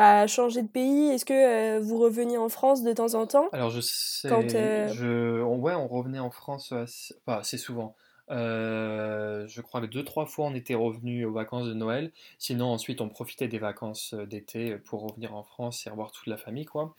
bah, 0.00 0.26
changer 0.26 0.62
de 0.62 0.68
pays? 0.68 1.10
Est-ce 1.10 1.26
que 1.26 1.78
vous 1.80 1.98
reveniez 1.98 2.38
en 2.38 2.48
France 2.48 2.82
de 2.82 2.92
temps 2.92 3.14
en 3.14 3.26
temps? 3.26 3.48
Alors 3.52 3.68
je 3.68 3.82
sais, 3.82 4.28
je, 4.28 5.42
ouais, 5.42 5.74
on 5.74 5.86
revenait 5.86 6.18
en 6.18 6.30
France 6.30 6.72
assez, 6.72 7.14
assez 7.26 7.58
souvent. 7.58 7.94
Euh, 8.30 9.46
je 9.48 9.60
crois 9.60 9.80
que 9.80 9.86
deux, 9.86 10.04
trois 10.04 10.24
fois 10.24 10.46
on 10.46 10.54
était 10.54 10.74
revenu 10.74 11.26
aux 11.26 11.32
vacances 11.32 11.66
de 11.66 11.74
Noël. 11.74 12.12
Sinon, 12.38 12.66
ensuite, 12.66 13.02
on 13.02 13.10
profitait 13.10 13.48
des 13.48 13.58
vacances 13.58 14.14
euh, 14.14 14.24
d'été 14.24 14.76
pour 14.78 15.02
revenir 15.02 15.34
en 15.34 15.42
France 15.42 15.86
et 15.86 15.90
revoir 15.90 16.12
toute 16.12 16.28
la 16.28 16.38
famille, 16.38 16.64
quoi. 16.64 16.94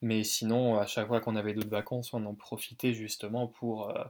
Mais 0.00 0.22
sinon, 0.22 0.78
à 0.78 0.86
chaque 0.86 1.08
fois 1.08 1.20
qu'on 1.20 1.34
avait 1.34 1.54
d'autres 1.54 1.70
vacances, 1.70 2.12
on 2.12 2.24
en 2.24 2.34
profitait 2.34 2.92
justement 2.92 3.48
pour 3.48 3.90
euh, 3.90 4.04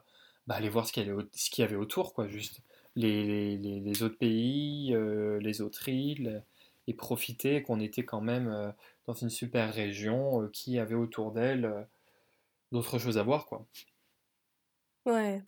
bah, 0.49 0.57
aller 0.57 0.69
voir 0.69 0.87
ce 0.87 0.93
qu'il 0.93 1.07
y, 1.07 1.63
avait 1.63 1.77
autour, 1.77 2.13
quoi, 2.13 2.29
juste. 2.29 2.61
Les, 2.97 3.57
les, 3.57 4.03
autres 4.05 4.19
pays, 4.19 4.95
les 5.41 5.61
autres 5.61 5.89
îles, 5.89 6.45
et 6.87 6.95
profiter 6.95 7.63
qu'on 7.63 7.81
était 7.81 8.05
quand 8.05 8.21
même 8.21 8.75
dans 9.07 9.15
une 9.15 9.31
super 9.31 9.73
région 9.75 10.49
qui 10.53 10.79
avait 10.79 10.95
autour 10.95 11.33
d'elle 11.33 11.89
d'autres 12.73 12.99
choses 12.99 13.19
à 13.19 13.23
voir, 13.25 13.47
quoi. 13.47 13.67
Ouais. 15.07 15.43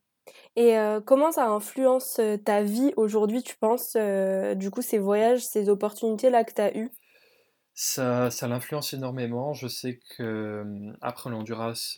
Et 0.57 0.76
comment 1.07 1.33
ça 1.33 1.49
influence 1.49 2.21
ta 2.45 2.62
vie 2.62 2.93
aujourd'hui, 2.97 3.43
tu 3.43 3.57
penses, 3.57 3.97
du 4.57 4.71
coup, 4.71 4.83
ces 4.83 4.99
voyages, 4.99 5.47
ces 5.47 5.69
opportunités-là 5.71 6.45
que 6.45 6.55
tu 6.55 6.62
as 6.62 6.76
eues? 6.76 6.93
Ça, 7.78 8.31
ça 8.31 8.49
l'influence 8.49 8.95
énormément. 8.95 9.52
Je 9.52 9.69
sais 9.69 9.99
que 10.16 10.64
après 11.02 11.28
l'Honduras, 11.28 11.97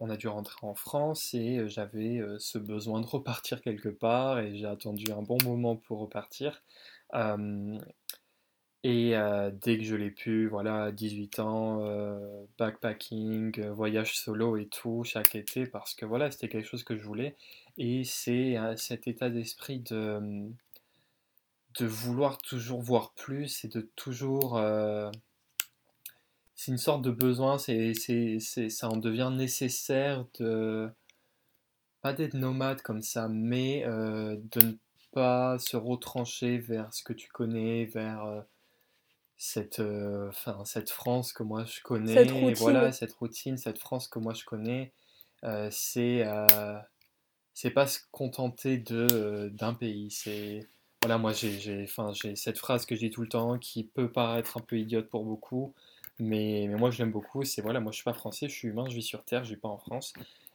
on 0.00 0.08
a 0.08 0.16
dû 0.16 0.28
rentrer 0.28 0.66
en 0.66 0.74
France 0.74 1.34
et 1.34 1.68
j'avais 1.68 2.20
ce 2.38 2.56
besoin 2.58 3.00
de 3.02 3.06
repartir 3.06 3.60
quelque 3.60 3.90
part 3.90 4.38
et 4.40 4.56
j'ai 4.56 4.64
attendu 4.66 5.12
un 5.12 5.20
bon 5.22 5.36
moment 5.44 5.76
pour 5.76 5.98
repartir. 6.00 6.62
Et 8.82 9.14
dès 9.60 9.76
que 9.76 9.84
je 9.84 9.94
l'ai 9.94 10.10
pu, 10.10 10.48
voilà, 10.48 10.90
18 10.90 11.38
ans, 11.40 11.84
backpacking, 12.58 13.68
voyage 13.68 14.16
solo 14.18 14.56
et 14.56 14.68
tout, 14.68 15.04
chaque 15.04 15.34
été, 15.34 15.66
parce 15.66 15.94
que 15.94 16.06
voilà, 16.06 16.30
c'était 16.30 16.48
quelque 16.48 16.66
chose 16.66 16.84
que 16.84 16.96
je 16.96 17.02
voulais. 17.02 17.36
Et 17.76 18.04
c'est 18.04 18.56
cet 18.76 19.06
état 19.06 19.28
d'esprit 19.28 19.80
de, 19.80 20.48
de 21.78 21.86
vouloir 21.86 22.38
toujours 22.38 22.80
voir 22.80 23.12
plus 23.12 23.64
et 23.66 23.68
de 23.68 23.82
toujours... 23.96 24.58
c'est 26.54 26.70
une 26.72 26.78
sorte 26.78 27.02
de 27.02 27.10
besoin, 27.10 27.58
ça 27.58 28.88
en 28.88 28.96
devient 28.96 29.30
nécessaire 29.34 30.24
de... 30.38 30.88
Pas 32.00 32.14
d'être 32.14 32.32
nomade 32.32 32.80
comme 32.80 33.02
ça, 33.02 33.28
mais 33.28 33.82
de 33.84 34.66
ne 34.66 34.72
pas 35.12 35.58
se 35.58 35.76
retrancher 35.76 36.56
vers 36.56 36.94
ce 36.94 37.02
que 37.02 37.12
tu 37.12 37.28
connais, 37.28 37.84
vers 37.84 38.46
cette, 39.42 39.80
euh, 39.80 40.30
cette 40.66 40.90
France 40.90 41.32
que 41.32 41.42
moi 41.42 41.64
je 41.64 41.80
connais, 41.80 42.26
cette 42.26 42.58
voilà, 42.58 42.92
cette 42.92 43.12
routine, 43.14 43.56
cette 43.56 43.78
France 43.78 44.06
que 44.06 44.18
moi 44.18 44.34
je 44.34 44.44
connais, 44.44 44.92
euh, 45.44 45.68
c'est, 45.72 46.26
euh, 46.26 46.78
c'est 47.54 47.70
pas 47.70 47.86
se 47.86 48.00
contenter 48.12 48.76
de 48.78 49.48
d'un 49.54 49.72
pays. 49.74 50.10
C'est 50.10 50.68
voilà, 51.02 51.16
moi 51.18 51.32
j'ai 51.32 51.58
j'ai 51.58 51.84
enfin, 51.84 52.12
j'ai 52.12 52.36
cette 52.36 52.58
phrase 52.58 52.84
que 52.84 52.94
je 52.94 53.00
dis 53.00 53.10
tout 53.10 53.22
le 53.22 53.28
temps 53.28 53.58
qui 53.58 53.84
peut 53.84 54.12
paraître 54.12 54.58
un 54.58 54.60
peu 54.60 54.78
idiote 54.78 55.08
pour 55.08 55.24
beaucoup, 55.24 55.74
mais, 56.18 56.66
mais 56.68 56.76
moi 56.76 56.90
je 56.90 56.98
l'aime 56.98 57.12
beaucoup. 57.12 57.42
C'est 57.44 57.62
voilà, 57.62 57.80
moi 57.80 57.92
je 57.92 57.96
suis 57.96 58.04
pas 58.04 58.12
français, 58.12 58.46
je 58.48 58.54
suis 58.54 58.68
humain, 58.68 58.84
je 58.90 58.94
vis 58.94 59.02
sur 59.02 59.24
Terre, 59.24 59.44
je 59.44 59.54
vis 59.54 59.60
pas 59.60 59.68
en 59.68 59.78
France. 59.78 60.12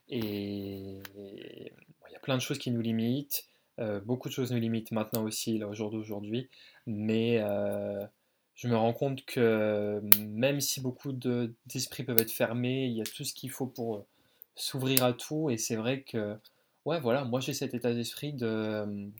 Et 0.09 0.99
il 1.17 1.71
y 2.11 2.15
a 2.15 2.19
plein 2.21 2.35
de 2.35 2.41
choses 2.41 2.59
qui 2.59 2.71
nous 2.71 2.81
limitent. 2.81 3.47
euh, 3.79 3.99
beaucoup 3.99 4.29
de 4.29 4.33
choses 4.33 4.51
nous 4.51 4.59
limitent 4.59 4.91
maintenant 4.91 5.23
aussi, 5.23 5.57
là, 5.57 5.67
au 5.67 5.73
jour 5.73 5.89
d'aujourd'hui. 5.91 6.49
Mais 6.85 7.39
euh, 7.41 8.05
je 8.55 8.67
me 8.67 8.75
rends 8.75 8.93
compte 8.93 9.25
que 9.25 10.01
même 10.19 10.61
si 10.61 10.81
beaucoup 10.81 11.11
de- 11.11 11.53
d'esprits 11.65 12.03
peuvent 12.03 12.19
être 12.19 12.31
fermés, 12.31 12.85
il 12.85 12.93
y 12.93 13.01
a 13.01 13.05
tout 13.05 13.23
ce 13.23 13.33
qu'il 13.33 13.51
faut 13.51 13.67
pour 13.67 13.95
euh, 13.97 14.05
s'ouvrir 14.55 15.03
à 15.03 15.13
tout. 15.13 15.49
Et 15.49 15.57
c'est 15.57 15.75
vrai 15.75 16.01
que, 16.03 16.37
ouais, 16.85 16.99
voilà, 16.99 17.25
moi 17.25 17.41
j'ai 17.41 17.53
cet 17.53 17.73
état 17.73 17.93
d'esprit 17.93 18.33
de, 18.33 19.11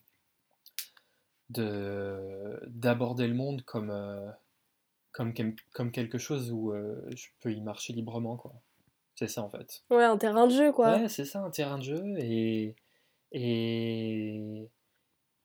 de, 1.50 2.60
d'aborder 2.68 3.28
le 3.28 3.34
monde 3.34 3.62
comme, 3.64 3.92
euh, 3.92 4.30
comme, 5.12 5.34
quelque 5.92 6.18
chose 6.18 6.52
où 6.52 6.72
euh, 6.72 7.02
je 7.16 7.28
peux 7.42 7.52
y 7.54 7.62
marcher 7.62 7.94
librement, 7.94 8.38
quoi. 8.38 8.54
C'est 9.16 9.28
ça 9.28 9.42
en 9.42 9.50
fait. 9.50 9.84
Ouais, 9.90 10.04
un 10.04 10.18
terrain 10.18 10.48
de 10.48 10.54
jeu, 10.54 10.72
quoi. 10.72 10.98
Ouais, 10.98 11.10
c'est 11.10 11.26
ça, 11.26 11.42
un 11.42 11.50
terrain 11.50 11.78
de 11.78 11.84
jeu 11.84 12.04
et, 12.20 12.76
et, 13.32 14.70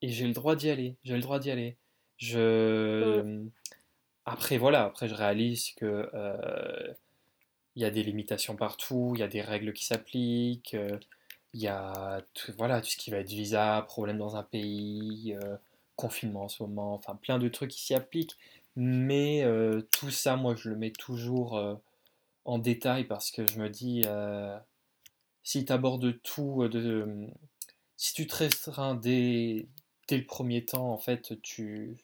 et 0.03 0.09
j'ai 0.09 0.27
le 0.27 0.33
droit 0.33 0.57
d'y 0.57 0.71
aller. 0.71 0.97
J'ai 1.05 1.15
le 1.15 1.21
droit 1.21 1.39
d'y 1.39 1.51
aller. 1.51 1.71
Mm. 1.73 1.77
Je... 2.19 3.47
Après, 4.33 4.59
voilà, 4.59 4.85
après 4.85 5.09
je 5.09 5.15
réalise 5.15 5.73
que 5.73 6.09
euh, 6.15 6.95
il 7.75 7.83
y 7.83 7.85
a 7.85 7.91
des 7.91 8.05
limitations 8.05 8.55
partout, 8.55 9.13
il 9.17 9.21
y 9.21 9.25
a 9.25 9.29
des 9.29 9.43
règles 9.43 9.73
qui 9.73 9.85
s'appliquent, 9.85 10.75
euh, 10.75 10.99
il 11.53 11.61
y 11.61 11.67
a 11.67 12.23
tout, 12.35 12.53
voilà, 12.57 12.81
tout 12.81 12.91
ce 12.91 12.97
qui 12.97 13.11
va 13.11 13.19
être 13.19 13.29
visa, 13.29 13.85
problème 13.89 14.19
dans 14.19 14.37
un 14.37 14.45
pays, 14.45 15.37
euh, 15.43 15.57
confinement 15.97 16.45
en 16.45 16.49
ce 16.49 16.63
moment, 16.63 16.95
enfin 16.95 17.17
plein 17.17 17.41
de 17.41 17.49
trucs 17.49 17.73
qui 17.73 17.81
s'y 17.81 17.95
appliquent. 17.95 18.37
Mais 18.77 19.45
tout 19.91 20.11
ça, 20.11 20.37
moi, 20.37 20.55
je 20.55 20.69
le 20.71 20.77
mets 20.77 20.93
toujours 20.93 21.61
en 22.45 22.59
détail 22.59 23.05
parce 23.05 23.31
que 23.33 23.47
je 23.47 23.59
me 23.59 23.69
dis, 23.69 24.05
si 25.43 25.65
tu 25.65 25.73
abordes 25.73 26.23
tout, 26.23 26.69
si 27.97 28.15
tu 28.15 28.27
te 28.29 28.37
restreins 28.37 28.95
dès, 28.95 29.67
dès 30.09 30.19
le 30.19 30.25
premier 30.25 30.65
temps, 30.65 30.93
en 30.93 30.99
fait, 30.99 31.41
tu, 31.43 31.99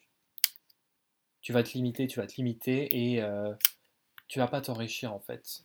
tu 1.47 1.53
vas 1.53 1.63
te 1.63 1.71
limiter, 1.75 2.07
tu 2.07 2.19
vas 2.19 2.27
te 2.27 2.35
limiter 2.35 2.89
et 2.91 3.21
euh, 3.21 3.53
tu 4.27 4.37
vas 4.37 4.49
pas 4.49 4.59
t'enrichir, 4.59 5.13
en 5.13 5.19
fait. 5.21 5.63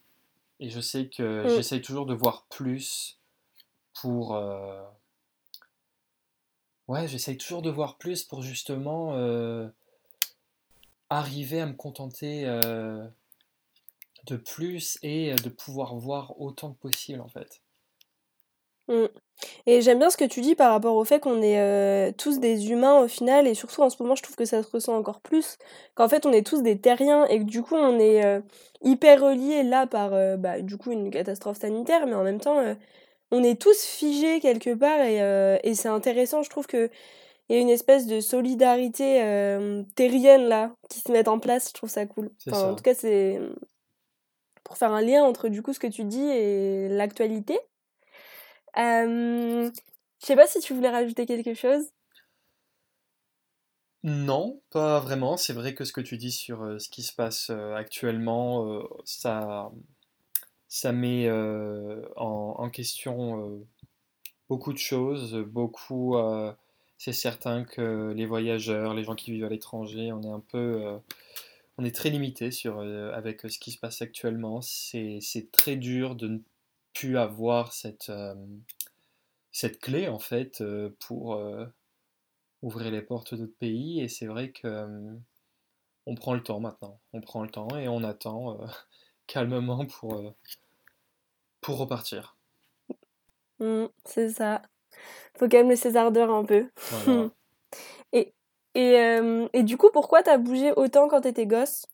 Et 0.61 0.71
je 0.71 0.79
sais 0.79 1.09
que 1.09 1.43
Mm. 1.45 1.49
j'essaye 1.57 1.83
toujours 1.83 2.07
de 2.07 2.15
voir 2.15 2.47
plus 2.49 3.19
pour... 4.01 4.37
euh, 4.37 4.81
Ouais, 6.87 7.09
j'essaye 7.09 7.37
toujours 7.37 7.63
de 7.63 7.71
voir 7.71 7.99
plus 7.99 8.23
pour 8.23 8.43
justement 8.43 9.17
euh, 9.17 9.67
arriver 11.11 11.61
à 11.61 11.67
me 11.67 11.73
contenter 11.73 12.45
de 14.27 14.37
plus 14.37 15.01
et 15.03 15.35
de 15.35 15.49
pouvoir 15.49 15.97
voir 15.97 16.41
autant 16.41 16.75
que 16.75 16.79
possible, 16.79 17.21
en 17.21 17.29
fait. 17.29 17.61
Mm. 18.87 19.09
Et 19.67 19.81
j'aime 19.81 19.99
bien 19.99 20.11
ce 20.11 20.17
que 20.17 20.25
tu 20.25 20.41
dis 20.41 20.55
par 20.55 20.73
rapport 20.73 20.97
au 20.97 21.05
fait 21.05 21.21
qu'on 21.21 21.43
est 21.43 21.61
euh, 21.61 22.13
tous 22.17 22.39
des 22.41 22.71
humains 22.71 23.01
au 23.01 23.09
final, 23.09 23.47
et 23.47 23.55
surtout 23.55 23.83
en 23.83 23.91
ce 23.91 24.03
moment, 24.03 24.15
je 24.15 24.23
trouve 24.23 24.37
que 24.37 24.45
ça 24.45 24.63
se 24.63 24.71
ressent 24.71 24.97
encore 24.97 25.21
plus, 25.21 25.59
qu'en 25.95 26.09
fait 26.09 26.27
on 26.27 26.33
est 26.33 26.47
tous 26.47 26.63
des 26.63 26.79
terriens 26.79 27.27
et 27.27 27.39
que 27.39 27.45
du 27.45 27.63
coup 27.63 27.75
on 27.75 27.99
est 27.99 28.25
euh, 28.25 28.41
hyper 28.83 29.21
reliés 29.21 29.63
là 29.63 29.87
par 29.87 30.15
euh, 30.15 30.37
bah, 30.37 30.61
du 30.61 30.77
coup 30.77 30.91
une 30.91 31.11
catastrophe 31.11 31.59
sanitaire, 31.59 32.07
mais 32.07 32.15
en 32.15 32.25
même 32.25 32.41
temps 32.41 32.61
on 33.31 33.43
est 33.43 33.61
tous 33.61 33.85
figés 33.85 34.41
quelque 34.41 34.75
part 34.75 35.01
et, 35.01 35.19
et 35.63 35.75
c'est 35.75 35.89
intéressant, 35.89 36.43
je 36.43 36.51
trouve 36.51 36.67
que 36.67 36.91
il 37.49 37.57
y 37.57 37.59
a 37.59 37.61
une 37.61 37.71
espèce 37.71 38.07
de 38.07 38.21
solidarité 38.21 39.21
terrienne 39.97 40.45
là 40.45 40.73
qui 40.89 41.01
se 41.01 41.11
met 41.13 41.29
en 41.29 41.39
place, 41.39 41.69
je 41.69 41.75
trouve 41.75 41.91
ça 41.91 42.07
cool. 42.07 42.31
En 42.51 42.75
tout 42.75 42.83
cas, 42.83 42.95
c'est 42.95 43.39
pour 44.65 44.77
faire 44.77 44.93
un 44.93 45.03
lien 45.03 45.25
entre 45.25 45.49
du 45.49 45.61
coup 45.61 45.73
ce 45.73 45.79
que 45.81 45.87
tu 45.87 46.05
dis 46.05 46.23
et 46.23 46.89
l'actualité. 46.89 47.59
Euh, 48.79 49.71
je 50.21 50.27
sais 50.27 50.37
pas 50.37 50.47
si 50.47 50.61
tu 50.61 50.75
voulais 50.75 50.91
rajouter 50.91 51.27
quelque 51.27 51.55
chose. 51.55 51.85
Non, 54.05 54.61
pas 54.71 54.99
vraiment. 54.99 55.37
C'est 55.37 55.53
vrai 55.53 55.75
que 55.75 55.85
ce 55.85 55.93
que 55.93 56.01
tu 56.01 56.17
dis 56.17 56.33
sur 56.33 56.63
euh, 56.63 56.79
ce 56.79 56.89
qui 56.89 57.03
se 57.03 57.15
passe 57.15 57.51
euh, 57.51 57.75
actuellement, 57.75 58.67
euh, 58.69 58.83
ça, 59.05 59.71
ça 60.69 60.93
met 60.93 61.31
en, 62.17 62.71
question 62.71 63.65
beaucoup 64.49 64.73
de 64.73 64.79
choses. 64.79 65.37
Beaucoup, 65.37 66.17
c'est 66.99 67.13
certain 67.13 67.65
que 67.65 68.13
les 68.17 68.27
voyageurs, 68.27 68.95
les 68.95 69.05
gens 69.05 69.15
qui 69.15 69.33
vivent 69.33 69.45
à 69.45 69.49
l'étranger, 69.49 70.13
on 70.13 70.23
est 70.23 70.31
un 70.31 70.41
peu, 70.41 71.01
on 71.79 71.85
est 71.85 71.95
très 71.95 72.11
limité 72.11 72.51
sur 72.51 72.81
avec 72.81 73.43
ce 73.43 73.59
qui 73.59 73.73
se 73.73 73.79
passe 73.79 74.03
actuellement. 74.03 74.63
C'est, 74.63 75.19
c'est 75.21 75.51
très 75.53 75.77
dur 75.77 76.17
de 76.17 76.29
ne 76.29 76.39
plus 76.93 77.17
avoir 77.19 77.73
cette, 77.73 78.11
euh, 78.11 78.35
cette 79.51 79.81
clé 79.81 80.09
en 80.09 80.19
fait 80.19 80.61
euh, 80.61 80.97
pour 81.01 81.35
euh, 81.35 81.67
ouvrir 82.63 82.91
les 82.91 83.03
portes 83.03 83.35
d'autres 83.35 83.57
pays. 83.59 84.01
Et 84.01 84.09
c'est 84.09 84.27
vrai 84.27 84.51
que 84.53 84.87
on 86.07 86.15
prend 86.15 86.35
le 86.35 86.43
temps 86.43 86.61
maintenant. 86.61 87.01
On 87.13 87.21
prend 87.21 87.43
le 87.43 87.51
temps 87.51 87.69
et 87.77 87.89
on 87.89 88.03
attend 88.03 88.59
calmement 89.27 89.87
pour, 89.87 90.35
pour 91.61 91.79
repartir. 91.79 92.37
Mm, 93.61 93.87
c'est 94.05 94.31
ça. 94.31 94.63
Faut 95.39 95.49
quand 95.49 95.59
même 95.59 95.71
laisser 95.71 95.91
ses 95.91 95.97
ardeurs 95.97 96.31
un 96.31 96.45
peu. 96.45 96.69
Voilà. 96.91 97.31
Et, 98.15 98.35
et, 98.75 99.19
et 99.55 99.63
du 99.63 99.79
coup, 99.79 99.89
pourquoi 99.91 100.23
t'as 100.23 100.37
bougé 100.37 100.73
autant 100.77 101.09
quand 101.09 101.23
t'étais 101.23 101.47
gosse? 101.47 101.87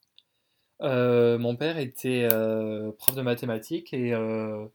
Euh, 0.83 1.39
mon 1.39 1.57
père 1.57 1.79
était 1.79 2.29
euh, 2.33 2.93
prof 2.93 3.15
de 3.17 3.23
mathématiques 3.23 3.93
et 3.93 4.15
euh, 4.15 4.67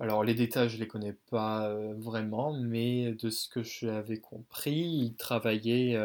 alors 0.00 0.24
les 0.24 0.34
détails 0.34 0.68
je 0.68 0.78
les 0.78 0.86
connais 0.86 1.14
pas 1.30 1.74
vraiment, 1.94 2.52
mais 2.52 3.12
de 3.12 3.30
ce 3.30 3.48
que 3.48 3.62
j'avais 3.62 4.18
compris, 4.18 4.80
il 4.80 5.14
travaillait 5.16 5.98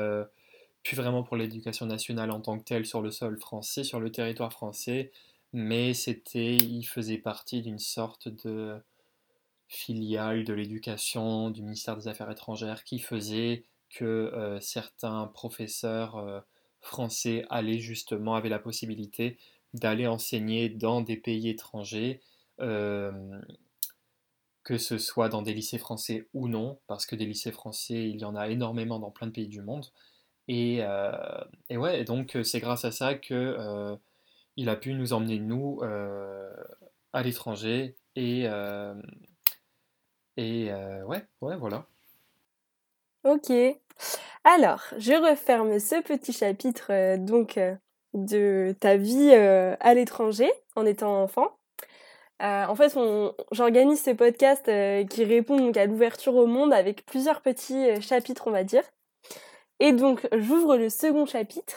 plus 0.84 0.96
vraiment 0.96 1.24
pour 1.24 1.36
l'éducation 1.38 1.86
nationale 1.86 2.32
en 2.32 2.42
tant 2.42 2.58
que 2.58 2.64
telle 2.64 2.86
sur 2.86 3.02
le 3.02 3.12
sol 3.12 3.38
français, 3.40 3.84
sur 3.84 4.00
le 4.00 4.12
territoire 4.12 4.52
français, 4.52 5.12
mais 5.54 5.94
c'était, 5.94 6.56
il 6.56 6.84
faisait 6.84 7.18
partie 7.18 7.62
d'une 7.62 7.80
sorte 7.80 8.28
de 8.28 8.78
filiale 9.68 10.46
de 10.46 10.54
l'éducation 10.54 11.50
du 11.52 11.62
ministère 11.62 11.96
des 11.96 12.08
Affaires 12.08 12.32
étrangères 12.32 12.84
qui 12.84 13.00
faisait 13.00 13.64
que 13.90 14.58
certains 14.62 15.28
professeurs 15.28 16.44
français 16.82 17.46
allaient 17.50 17.80
justement, 17.80 18.36
avaient 18.36 18.50
la 18.50 18.60
possibilité 18.60 19.38
d'aller 19.74 20.08
enseigner 20.08 20.70
dans 20.70 21.02
des 21.02 21.18
pays 21.18 21.50
étrangers, 21.50 22.22
que 24.64 24.78
ce 24.78 24.98
soit 24.98 25.30
dans 25.30 25.42
des 25.42 25.54
lycées 25.54 25.78
français 25.78 26.28
ou 26.34 26.48
non, 26.48 26.80
parce 26.88 27.06
que 27.06 27.16
des 27.16 27.26
lycées 27.26 27.52
français, 27.52 28.10
il 28.10 28.20
y 28.20 28.26
en 28.26 28.36
a 28.36 28.50
énormément 28.50 29.00
dans 29.00 29.12
plein 29.12 29.28
de 29.28 29.32
pays 29.32 29.48
du 29.48 29.62
monde. 29.62 29.86
Et, 30.48 30.80
euh, 30.82 31.12
et 31.70 31.78
ouais, 31.78 32.04
donc 32.04 32.36
euh, 32.36 32.44
c'est 32.44 32.60
grâce 32.60 32.84
à 32.84 32.92
ça 32.92 33.14
que 33.14 33.34
euh, 33.34 33.96
il 34.56 34.68
a 34.68 34.76
pu 34.76 34.94
nous 34.94 35.14
emmener, 35.14 35.40
nous, 35.40 35.80
euh, 35.84 36.52
à 37.14 37.22
l'étranger. 37.22 37.96
Et, 38.16 38.48
et 40.36 40.74
ouais, 40.74 41.26
ouais, 41.42 41.56
voilà. 41.56 41.86
Ok. 43.24 43.52
Alors, 44.44 44.84
je 44.98 45.14
referme 45.14 45.80
ce 45.80 46.02
petit 46.02 46.34
chapitre 46.34 47.18
donc 47.18 47.60
de 48.14 48.76
ta 48.80 48.98
vie 48.98 49.32
à 49.32 49.94
l'étranger 49.94 50.52
en 50.76 50.86
étant 50.86 51.22
enfant. 51.24 51.59
Euh, 52.42 52.66
en 52.66 52.76
fait, 52.76 52.98
j'organise 53.52 54.02
ce 54.02 54.12
podcast 54.12 54.68
euh, 54.70 55.04
qui 55.06 55.26
répond 55.26 55.58
donc 55.58 55.76
à 55.76 55.86
l'ouverture 55.86 56.36
au 56.36 56.48
monde 56.48 56.72
avec 56.72 57.06
plusieurs 57.06 57.42
petits 57.42 57.90
euh, 57.90 58.00
chapitres, 58.00 58.48
on 58.48 58.52
va 58.52 58.64
dire. 58.64 58.84
Et 59.82 59.92
donc, 59.92 60.26
j'ouvre 60.38 60.78
le 60.78 60.90
second 60.90 61.26
chapitre. 61.26 61.76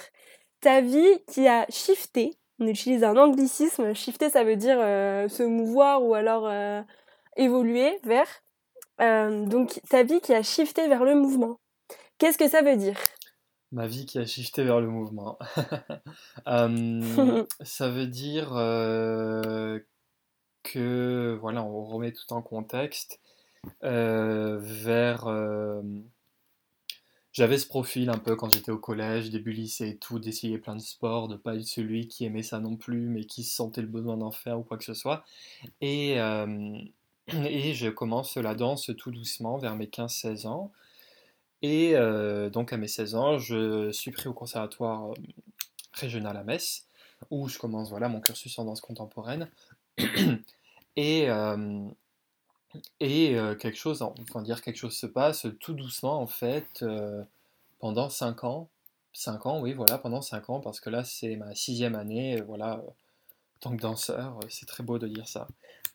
Ta 0.60 0.80
vie 0.80 1.18
qui 1.26 1.48
a 1.48 1.66
shifté. 1.68 2.36
On 2.60 2.66
utilise 2.66 3.02
un 3.02 3.16
anglicisme. 3.16 3.92
Shifter, 3.94 4.30
ça 4.30 4.44
veut 4.44 4.56
dire 4.56 4.78
se 4.78 5.42
mouvoir 5.42 6.04
ou 6.04 6.14
alors 6.14 6.52
évoluer 7.36 7.98
vers. 8.04 8.28
Donc, 8.98 9.80
ta 9.88 10.04
vie 10.04 10.20
qui 10.20 10.34
a 10.34 10.42
shifté 10.42 10.86
vers 10.88 11.04
le 11.04 11.14
mouvement. 11.14 11.58
Qu'est-ce 12.18 12.38
que 12.38 12.48
ça 12.48 12.62
veut 12.62 12.76
dire? 12.76 12.96
Ma 13.72 13.86
vie 13.86 14.06
qui 14.06 14.18
a 14.18 14.26
shifté 14.26 14.62
vers 14.62 14.80
le 14.80 14.88
mouvement. 14.88 15.38
Ça 17.62 17.88
veut 17.88 18.06
dire 18.06 18.52
que, 20.62 21.36
voilà, 21.40 21.62
on 21.62 21.84
remet 21.84 22.12
tout 22.12 22.32
en 22.32 22.42
contexte, 22.42 23.20
euh, 23.84 24.58
vers... 24.60 25.26
euh, 25.26 25.82
j'avais 27.32 27.58
ce 27.58 27.66
profil 27.66 28.10
un 28.10 28.18
peu 28.18 28.36
quand 28.36 28.50
j'étais 28.50 28.70
au 28.70 28.78
collège, 28.78 29.30
début 29.30 29.52
lycée 29.52 29.88
et 29.90 29.96
tout, 29.96 30.18
d'essayer 30.18 30.58
plein 30.58 30.76
de 30.76 30.82
sports, 30.82 31.28
de 31.28 31.36
pas 31.36 31.54
être 31.54 31.64
celui 31.66 32.08
qui 32.08 32.24
aimait 32.24 32.42
ça 32.42 32.60
non 32.60 32.76
plus, 32.76 33.08
mais 33.08 33.24
qui 33.24 33.42
sentait 33.44 33.80
le 33.80 33.86
besoin 33.86 34.18
d'en 34.18 34.30
faire 34.30 34.58
ou 34.58 34.62
quoi 34.62 34.76
que 34.76 34.84
ce 34.84 34.94
soit. 34.94 35.24
Et, 35.80 36.20
euh, 36.20 36.78
et 37.28 37.74
je 37.74 37.88
commence 37.88 38.36
la 38.36 38.54
danse 38.54 38.90
tout 38.98 39.10
doucement 39.10 39.56
vers 39.56 39.76
mes 39.76 39.86
15-16 39.86 40.46
ans. 40.46 40.72
Et 41.62 41.94
donc 42.50 42.72
à 42.72 42.76
mes 42.76 42.88
16 42.88 43.14
ans, 43.14 43.38
je 43.38 43.92
suis 43.92 44.10
pris 44.10 44.28
au 44.28 44.32
conservatoire 44.32 45.14
régional 45.92 46.36
à 46.36 46.42
Metz, 46.42 46.86
où 47.30 47.48
je 47.48 47.58
commence 47.58 47.90
voilà, 47.90 48.08
mon 48.08 48.20
cursus 48.20 48.58
en 48.58 48.64
danse 48.64 48.80
contemporaine. 48.80 49.48
et 50.96 51.28
et 53.00 53.36
quelque 53.60 53.76
chose, 53.76 54.02
enfin 54.02 54.42
dire 54.42 54.62
quelque 54.62 54.76
chose 54.76 54.96
se 54.96 55.06
passe 55.06 55.46
tout 55.60 55.74
doucement 55.74 56.20
en 56.20 56.26
fait 56.26 56.84
pendant 57.78 58.08
5 58.08 58.44
ans. 58.44 58.68
5 59.14 59.44
ans, 59.44 59.60
oui, 59.60 59.74
voilà, 59.74 59.98
pendant 59.98 60.22
5 60.22 60.48
ans, 60.48 60.60
parce 60.60 60.80
que 60.80 60.88
là 60.88 61.04
c'est 61.04 61.36
ma 61.36 61.54
sixième 61.54 61.94
année, 61.94 62.40
voilà, 62.40 62.82
tant 63.60 63.76
que 63.76 63.82
danseur, 63.82 64.40
c'est 64.48 64.66
très 64.66 64.82
beau 64.82 64.98
de 64.98 65.06
dire 65.06 65.28
ça. 65.28 65.46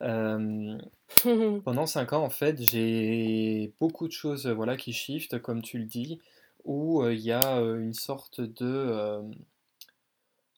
pendant 1.64 1.86
5 1.86 2.12
ans, 2.12 2.22
en 2.22 2.30
fait, 2.30 2.62
j'ai 2.70 3.72
beaucoup 3.80 4.06
de 4.06 4.12
choses 4.12 4.46
voilà, 4.46 4.76
qui 4.76 4.92
shiftent, 4.92 5.40
comme 5.40 5.62
tu 5.62 5.78
le 5.78 5.84
dis, 5.84 6.20
où 6.64 7.04
il 7.08 7.20
y 7.20 7.32
a 7.32 7.56
une 7.56 7.94
sorte 7.94 8.40
de, 8.40 9.20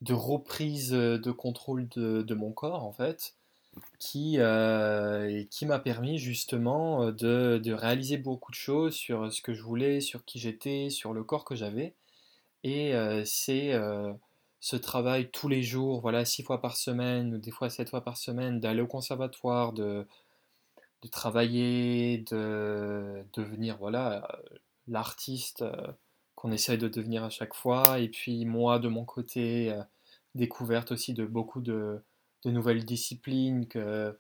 de 0.02 0.14
reprise 0.14 0.90
de 0.90 1.30
contrôle 1.30 1.88
de, 1.88 2.35
mon 2.35 2.52
corps, 2.52 2.85
en 2.85 2.92
fait, 2.92 3.35
qui, 3.99 4.38
qui 5.50 5.66
m'a 5.66 5.78
permis 5.78 6.19
justement 6.19 7.07
de, 7.12 7.61
de, 7.62 7.73
réaliser 7.73 8.16
beaucoup 8.16 8.50
de 8.50 8.57
choses 8.57 8.95
sur 8.95 9.33
ce 9.33 9.42
que 9.42 9.54
je 9.54 9.62
voulais, 9.62 10.00
sur 10.00 10.25
qui 10.25 10.38
j'étais, 10.38 10.90
sur 10.90 11.12
le 11.12 11.25
corps 11.25 11.45
que 11.45 11.54
j'avais. 11.54 11.95
Et 12.64 12.92
c'est 13.25 13.73
ce 14.61 14.76
travail 14.76 15.30
tous 15.30 15.49
les 15.49 15.62
jours, 15.62 16.00
voilà, 16.00 16.25
six 16.25 16.42
fois 16.42 16.61
par 16.61 16.76
semaine, 16.76 17.35
ou 17.35 17.38
des 17.38 17.50
fois 17.50 17.71
sept 17.71 17.90
fois 17.90 18.02
par 18.02 18.16
semaine, 18.16 18.61
d'aller 18.61 18.83
au 18.83 18.87
conservatoire, 18.87 19.73
de, 19.73 20.07
de 21.02 21.09
travailler, 21.09 22.19
de 22.30 23.25
devenir 23.33 23.78
voilà, 23.78 24.40
l'artiste 24.88 25.62
euh, 25.62 25.92
qu'on 26.41 26.53
essaye 26.53 26.79
de 26.79 26.89
devenir 26.89 27.25
à 27.25 27.31
chaque 27.31 27.55
fois. 27.55 28.01
Et 28.01 28.09
puis 28.09 28.45
moi, 28.47 28.79
de 28.79 28.89
mon 28.89 29.05
côté, 29.05 29.73
euh, 29.73 29.83
découverte 30.35 30.93
aussi 30.93 31.15
de 31.15 31.27
beaucoup 31.27 31.61
de, 31.61 32.03
nouvelles 32.45 32.85
disciplines, 32.85 33.67
que 33.69 34.19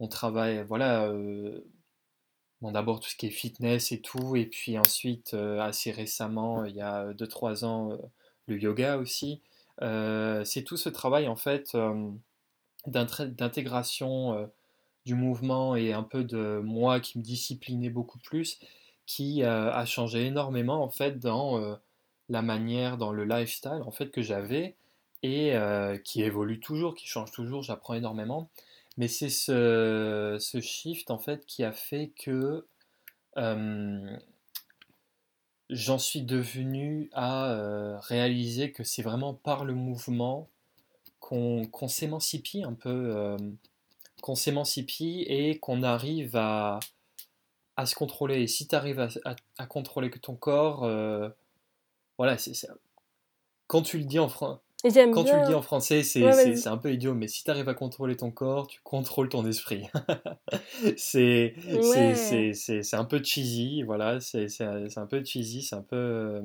on 0.00 0.08
travaille, 0.08 0.64
voilà, 0.64 1.08
euh, 1.08 1.60
d'abord 2.62 3.00
tout 3.00 3.10
ce 3.10 3.16
qui 3.16 3.26
est 3.26 3.30
fitness 3.30 3.92
et 3.92 4.00
tout, 4.00 4.36
et 4.36 4.46
puis 4.46 4.78
ensuite, 4.78 5.34
assez 5.34 5.90
récemment, 5.92 6.64
il 6.64 6.76
y 6.76 6.80
a 6.82 7.12
2-3 7.14 7.64
ans, 7.64 7.98
le 8.46 8.58
yoga 8.58 8.98
aussi. 8.98 9.42
Euh, 9.82 10.44
c'est 10.44 10.62
tout 10.62 10.76
ce 10.76 10.88
travail 10.88 11.26
en 11.28 11.36
fait 11.36 11.74
euh, 11.74 12.10
d'intégration 12.86 14.34
euh, 14.34 14.46
du 15.06 15.14
mouvement 15.14 15.74
et 15.74 15.92
un 15.92 16.02
peu 16.02 16.22
de 16.22 16.60
moi 16.62 17.00
qui 17.00 17.18
me 17.18 17.22
disciplinait 17.22 17.88
beaucoup 17.88 18.18
plus 18.18 18.58
qui 19.10 19.42
a 19.42 19.84
changé 19.86 20.26
énormément 20.26 20.82
en 20.84 20.88
fait 20.88 21.18
dans 21.18 21.78
la 22.28 22.42
manière, 22.42 22.96
dans 22.96 23.12
le 23.12 23.24
lifestyle 23.24 23.82
en 23.84 23.90
fait 23.90 24.10
que 24.10 24.22
j'avais 24.22 24.76
et 25.22 25.54
qui 26.04 26.22
évolue 26.22 26.60
toujours, 26.60 26.94
qui 26.94 27.06
change 27.06 27.32
toujours, 27.32 27.62
j'apprends 27.62 27.94
énormément. 27.94 28.48
Mais 28.96 29.08
c'est 29.08 29.30
ce, 29.30 30.36
ce, 30.38 30.60
shift 30.60 31.10
en 31.10 31.18
fait 31.18 31.46
qui 31.46 31.64
a 31.64 31.72
fait 31.72 32.12
que 32.16 32.64
j'en 35.70 35.98
suis 35.98 36.22
devenu 36.22 37.08
à 37.12 37.52
euh, 37.52 37.98
réaliser 38.00 38.72
que 38.72 38.84
c'est 38.84 39.02
vraiment 39.02 39.34
par 39.34 39.64
le 39.64 39.74
mouvement 39.74 40.48
qu'on 41.20 41.88
s'émancipie 41.88 42.64
un 42.64 42.72
peu, 42.72 43.12
euh, 43.16 43.36
qu'on 44.20 44.34
s'émancipie 44.34 45.24
et 45.28 45.58
qu'on 45.58 45.84
arrive 45.84 46.34
à, 46.34 46.80
à, 47.80 47.86
se 47.86 47.94
contrôler. 47.94 48.42
Et 48.42 48.46
si 48.46 48.68
tu 48.68 48.74
arrives 48.74 49.00
à, 49.00 49.08
à, 49.58 49.66
contrôler 49.66 50.10
que 50.10 50.18
ton 50.18 50.34
corps, 50.34 50.84
euh, 50.84 51.28
voilà, 52.18 52.38
c'est 52.38 52.52
quand 53.66 53.82
tu 53.82 53.98
le 53.98 54.04
dis 54.04 54.18
en 54.18 54.28
français. 54.28 54.60
Quand 54.82 55.24
tu 55.24 55.36
le 55.36 55.46
dis 55.46 55.54
en 55.54 55.62
français, 55.62 56.02
c'est 56.02 56.66
un 56.66 56.78
peu 56.78 56.92
idiot, 56.92 57.14
mais 57.14 57.28
si 57.28 57.44
tu 57.44 57.50
arrives 57.50 57.68
à 57.68 57.74
contrôler 57.74 58.16
ton 58.16 58.30
corps, 58.30 58.66
tu 58.66 58.80
contrôles 58.82 59.28
ton 59.28 59.46
esprit. 59.46 59.86
c'est 60.96 61.54
un 62.92 63.04
peu 63.04 63.22
cheesy, 63.22 63.82
voilà, 63.82 64.20
c'est 64.20 64.48
un 64.60 65.06
peu 65.06 65.24
cheesy, 65.24 65.62
c'est 65.62 65.76
un 65.76 65.82
peu... 65.82 66.42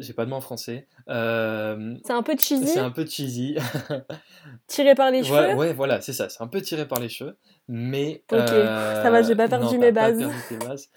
Euh, 0.00 0.04
j'ai 0.04 0.12
pas 0.12 0.24
de 0.24 0.30
mot 0.30 0.36
en 0.36 0.40
français. 0.40 0.86
Euh, 1.08 1.96
c'est 2.04 2.12
un 2.12 2.22
peu 2.22 2.36
cheesy 2.36 2.66
C'est 2.66 2.78
un 2.78 2.90
peu 2.90 3.06
cheesy. 3.06 3.56
tiré 4.66 4.94
par 4.94 5.10
les 5.10 5.22
cheveux 5.22 5.54
Ouais, 5.54 5.72
voilà, 5.72 6.00
c'est 6.00 6.12
ça, 6.12 6.28
c'est 6.28 6.42
un 6.42 6.48
peu 6.48 6.60
tiré 6.60 6.86
par 6.86 7.00
les 7.00 7.08
cheveux, 7.08 7.36
mais... 7.68 8.24
Ok, 8.32 8.48
ça 8.48 9.10
va, 9.10 9.22
j'ai 9.22 9.36
pas 9.36 9.48
perdu 9.48 9.78
mes 9.78 9.92
bases. 9.92 10.18
Pas 10.18 10.28
perdu 10.28 10.42
tes 10.48 10.56
bases. 10.56 10.90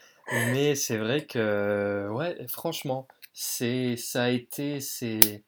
mais 0.52 0.76
c'est 0.76 0.98
vrai 0.98 1.26
que, 1.26 2.08
ouais, 2.12 2.46
franchement, 2.48 3.08
c'est 3.34 3.98
ça 3.98 4.24
a 4.24 4.30
été... 4.30 4.80
c'est 4.80 5.44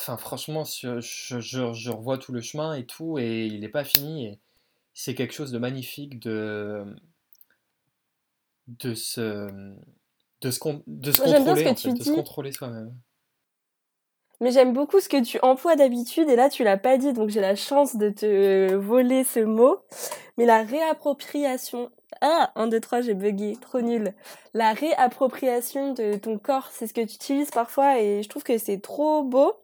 Enfin, 0.00 0.16
franchement, 0.16 0.64
je, 0.64 0.98
je, 1.00 1.90
revois 1.90 2.16
tout 2.16 2.32
le 2.32 2.40
chemin 2.40 2.72
et 2.72 2.86
tout, 2.86 3.18
et 3.18 3.44
il 3.44 3.60
n'est 3.60 3.68
pas 3.68 3.84
fini. 3.84 4.28
Et 4.28 4.40
c'est 4.94 5.14
quelque 5.14 5.34
chose 5.34 5.52
de 5.52 5.58
magnifique 5.58 6.20
de, 6.20 6.86
de 8.68 8.94
se, 8.94 9.74
de 10.40 10.50
se, 10.50 10.60
de 10.86 11.12
se 11.12 11.20
contrôler, 11.20 11.72
de 11.72 12.02
se 12.02 12.10
contrôler 12.10 12.52
soi-même. 12.52 12.94
Mais 14.40 14.52
j'aime 14.52 14.72
beaucoup 14.72 15.00
ce 15.00 15.08
que 15.08 15.22
tu 15.22 15.38
emploies 15.42 15.76
d'habitude, 15.76 16.30
et 16.30 16.36
là 16.36 16.48
tu 16.48 16.64
l'as 16.64 16.78
pas 16.78 16.96
dit, 16.96 17.12
donc 17.12 17.28
j'ai 17.28 17.42
la 17.42 17.56
chance 17.56 17.96
de 17.96 18.08
te 18.08 18.74
voler 18.74 19.22
ce 19.22 19.40
mot. 19.40 19.78
Mais 20.38 20.46
la 20.46 20.62
réappropriation. 20.62 21.90
Ah, 22.22 22.50
1, 22.56 22.68
2, 22.68 22.80
3, 22.80 23.02
j'ai 23.02 23.14
bugué, 23.14 23.56
trop 23.60 23.80
nul. 23.80 24.14
La 24.52 24.72
réappropriation 24.72 25.92
de 25.92 26.16
ton 26.16 26.38
corps, 26.38 26.68
c'est 26.72 26.86
ce 26.86 26.94
que 26.94 27.02
tu 27.02 27.14
utilises 27.14 27.50
parfois, 27.50 28.00
et 28.00 28.22
je 28.22 28.28
trouve 28.28 28.42
que 28.42 28.56
c'est 28.58 28.80
trop 28.80 29.22
beau. 29.22 29.54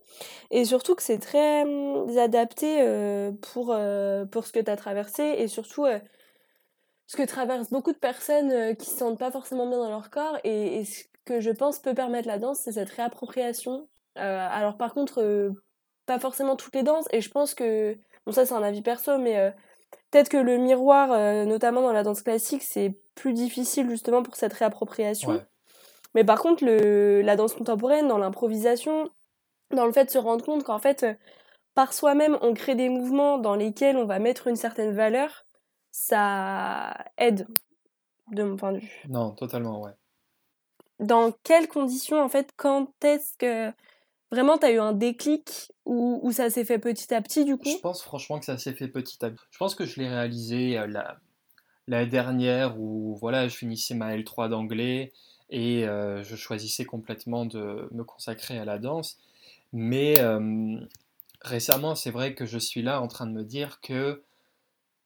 Et 0.51 0.65
surtout 0.65 0.95
que 0.95 1.03
c'est 1.03 1.19
très 1.19 1.63
hum, 1.63 2.17
adapté 2.19 2.79
euh, 2.81 3.33
pour, 3.53 3.71
euh, 3.71 4.25
pour 4.27 4.47
ce 4.47 4.53
que 4.53 4.61
tu 4.61 4.71
as 4.71 4.77
traversé 4.77 5.23
et 5.23 5.49
surtout 5.49 5.85
euh, 5.87 5.99
ce 7.07 7.17
que 7.17 7.23
traversent 7.23 7.71
beaucoup 7.71 7.93
de 7.93 7.99
personnes 7.99 8.77
qui 8.77 8.91
se 8.91 8.97
sentent 8.97 9.19
pas 9.19 9.31
forcément 9.31 9.67
bien 9.67 9.79
dans 9.79 9.91
leur 9.91 10.11
corps. 10.11 10.39
Et, 10.45 10.85
ce 10.85 11.05
que 11.25 11.41
je 11.41 11.51
pense 11.51 11.81
peut 11.81 11.95
permettre 11.95 12.29
la 12.29 12.39
danse, 12.39 12.61
c'est 12.61 12.73
cette 12.73 12.91
réappropriation. 12.91 13.89
alors 14.15 14.77
par 14.77 14.95
contre, 14.95 15.53
pas 16.07 16.19
forcément 16.19 16.57
toutes 16.57 16.75
les 16.75 16.83
danses. 16.83 17.07
Et 17.13 17.21
je 17.21 17.31
pense 17.31 17.55
que, 17.55 17.97
bon 18.27 18.33
ça 18.33 18.47
c'est 18.47 18.55
un 18.55 18.63
avis 18.63 18.83
perso, 18.83 19.19
mais 19.19 19.53
peut-être 20.11 20.29
que 20.29 20.37
le 20.37 20.57
miroir, 20.57 21.09
notamment 21.47 21.83
dans 21.83 21.93
la 21.93 22.03
danse 22.03 22.23
classique, 22.23 22.63
c'est 22.63 22.99
plus 23.15 23.33
difficile 23.33 23.89
justement 23.91 24.23
pour 24.23 24.37
cette 24.37 24.53
réappropriation. 24.53 25.43
Mais 26.17 26.25
par 26.25 26.41
contre, 26.41 26.65
le, 26.65 27.23
la 27.23 27.37
danse 27.37 27.55
contemporaine, 27.55 28.09
dans 28.09 28.19
l'improvisation, 28.19 29.11
dans 29.71 29.87
le 29.87 29.93
fait 29.93 30.07
de 30.07 30.11
se 30.11 30.19
rendre 30.19 30.45
compte 30.45 30.65
qu'en 30.65 30.79
fait, 30.79 31.03
euh, 31.03 31.15
par 31.75 31.93
soi-même, 31.93 32.39
on 32.41 32.55
crée 32.55 32.75
des 32.75 32.89
mouvements 32.89 33.39
dans 33.39 33.55
lesquels 33.55 33.97
on 33.97 34.07
va 34.07 34.19
mettre 34.19 34.47
une 34.47 34.57
certaine 34.57 34.95
valeur, 34.95 35.46
ça 35.97 36.95
aide, 37.17 37.47
de 38.31 38.43
mon 38.43 38.57
point 38.57 38.73
de 38.73 38.79
vue. 38.79 39.03
Non, 39.09 39.31
totalement, 39.31 39.81
ouais. 39.81 39.93
Dans 41.01 41.33
quelles 41.43 41.69
conditions, 41.69 42.23
en 42.23 42.29
fait, 42.29 42.53
quand 42.57 42.93
est-ce 43.03 43.33
que 43.39 43.75
vraiment 44.31 44.59
tu 44.59 44.67
as 44.67 44.73
eu 44.73 44.79
un 44.79 44.93
déclic 44.93 45.73
ou, 45.87 46.31
ça 46.33 46.51
s'est 46.51 46.67
fait 46.67 46.79
petit 46.79 47.15
à 47.15 47.23
petit, 47.23 47.47
du 47.47 47.57
coup? 47.57 47.69
Je 47.69 47.79
pense 47.79 48.03
franchement 48.03 48.39
que 48.39 48.45
ça 48.45 48.59
s'est 48.59 48.75
fait 48.75 48.89
petit 48.89 49.25
à 49.25 49.31
petit. 49.31 49.43
Je 49.51 49.57
pense 49.57 49.75
que 49.75 49.87
je 49.87 49.99
l'ai 49.99 50.09
réalisé 50.09 50.79
euh, 50.79 50.87
la, 51.87 52.05
dernière 52.05 52.79
où 52.79 53.17
voilà, 53.17 53.49
je 53.49 53.57
finissais 53.57 53.95
ma 53.95 54.15
L3 54.17 54.51
d'anglais 54.51 55.15
et 55.49 55.89
euh, 55.89 56.23
je 56.23 56.37
choisissais 56.37 56.85
complètement 56.85 57.47
de 57.47 57.89
me 57.91 58.05
consacrer 58.05 58.59
à 58.59 58.67
la 58.67 58.79
danse. 58.79 59.19
Mais 59.73 60.15
récemment, 61.41 61.95
c'est 61.95 62.11
vrai 62.11 62.35
que 62.35 62.45
je 62.45 62.59
suis 62.59 62.83
là 62.83 63.01
en 63.01 63.09
train 63.09 63.27
de 63.27 63.33
me 63.33 63.45
dire 63.45 63.81
que 63.81 64.23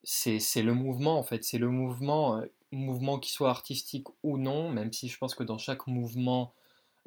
c'est 0.03 0.63
le 0.63 0.75
mouvement, 0.75 1.19
en 1.19 1.23
fait. 1.23 1.45
C'est 1.45 1.59
le 1.59 1.69
mouvement, 1.69 2.43
mouvement 2.73 3.19
qui 3.19 3.31
soit 3.31 3.51
artistique 3.51 4.07
ou 4.23 4.39
non, 4.39 4.71
même 4.71 4.93
si 4.93 5.09
je 5.09 5.19
pense 5.19 5.35
que 5.35 5.43
dans 5.43 5.59
chaque 5.59 5.87
mouvement, 5.87 6.55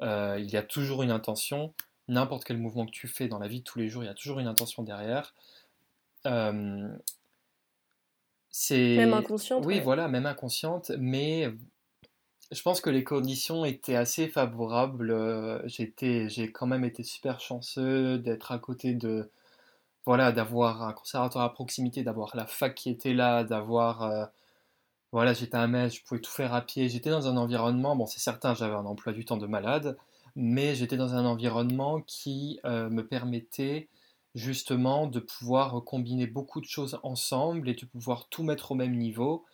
il 0.00 0.50
y 0.50 0.56
a 0.56 0.62
toujours 0.62 1.02
une 1.02 1.10
intention. 1.10 1.74
N'importe 2.08 2.44
quel 2.44 2.58
mouvement 2.58 2.84
que 2.86 2.90
tu 2.90 3.08
fais 3.08 3.28
dans 3.28 3.38
la 3.38 3.48
vie 3.48 3.60
de 3.60 3.64
tous 3.64 3.78
les 3.78 3.88
jours, 3.88 4.02
il 4.02 4.06
y 4.06 4.10
a 4.10 4.14
toujours 4.14 4.38
une 4.40 4.46
intention 4.46 4.82
derrière. 4.82 5.34
c'est 8.50 8.96
même 8.96 9.14
inconsciente. 9.14 9.64
Oui, 9.66 9.80
voilà, 9.80 10.08
même 10.08 10.26
inconsciente, 10.26 10.92
mais 10.98 11.50
je 12.50 12.62
pense 12.62 12.80
que 12.80 12.90
les 12.90 13.04
conditions 13.04 13.64
étaient 13.64 13.96
assez 13.96 14.28
favorables. 14.28 15.10
Euh, 15.10 15.60
j'étais, 15.66 16.28
j'ai 16.28 16.52
quand 16.52 16.66
même 16.66 16.84
été 16.84 17.02
super 17.02 17.40
chanceux 17.40 18.18
d'être 18.18 18.52
à 18.52 18.58
côté 18.58 18.94
de, 18.94 19.30
voilà, 20.06 20.32
d'avoir 20.32 20.82
un 20.82 20.92
conservatoire 20.92 21.44
à 21.44 21.52
proximité, 21.54 22.02
d'avoir 22.02 22.36
la 22.36 22.46
fac 22.46 22.74
qui 22.74 22.90
était 22.90 23.14
là, 23.14 23.44
d'avoir, 23.44 24.02
euh, 24.02 24.26
voilà, 25.12 25.32
j'étais 25.32 25.56
à 25.56 25.66
Metz, 25.66 25.94
je 25.94 26.02
pouvais 26.04 26.20
tout 26.20 26.30
faire 26.30 26.54
à 26.54 26.62
pied. 26.62 26.88
J'étais 26.88 27.10
dans 27.10 27.28
un 27.28 27.36
environnement, 27.36 27.96
bon, 27.96 28.06
c'est 28.06 28.20
certain, 28.20 28.54
j'avais 28.54 28.74
un 28.74 28.86
emploi 28.86 29.12
du 29.12 29.24
temps 29.24 29.36
de 29.38 29.46
malade, 29.46 29.96
mais 30.36 30.74
j'étais 30.74 30.96
dans 30.96 31.14
un 31.14 31.24
environnement 31.24 32.00
qui 32.02 32.60
euh, 32.64 32.90
me 32.90 33.06
permettait 33.06 33.88
justement 34.34 35.06
de 35.06 35.20
pouvoir 35.20 35.82
combiner 35.84 36.26
beaucoup 36.26 36.60
de 36.60 36.66
choses 36.66 36.98
ensemble 37.02 37.68
et 37.68 37.74
de 37.74 37.86
pouvoir 37.86 38.28
tout 38.28 38.42
mettre 38.42 38.72
au 38.72 38.74
même 38.74 38.96
niveau, 38.96 39.44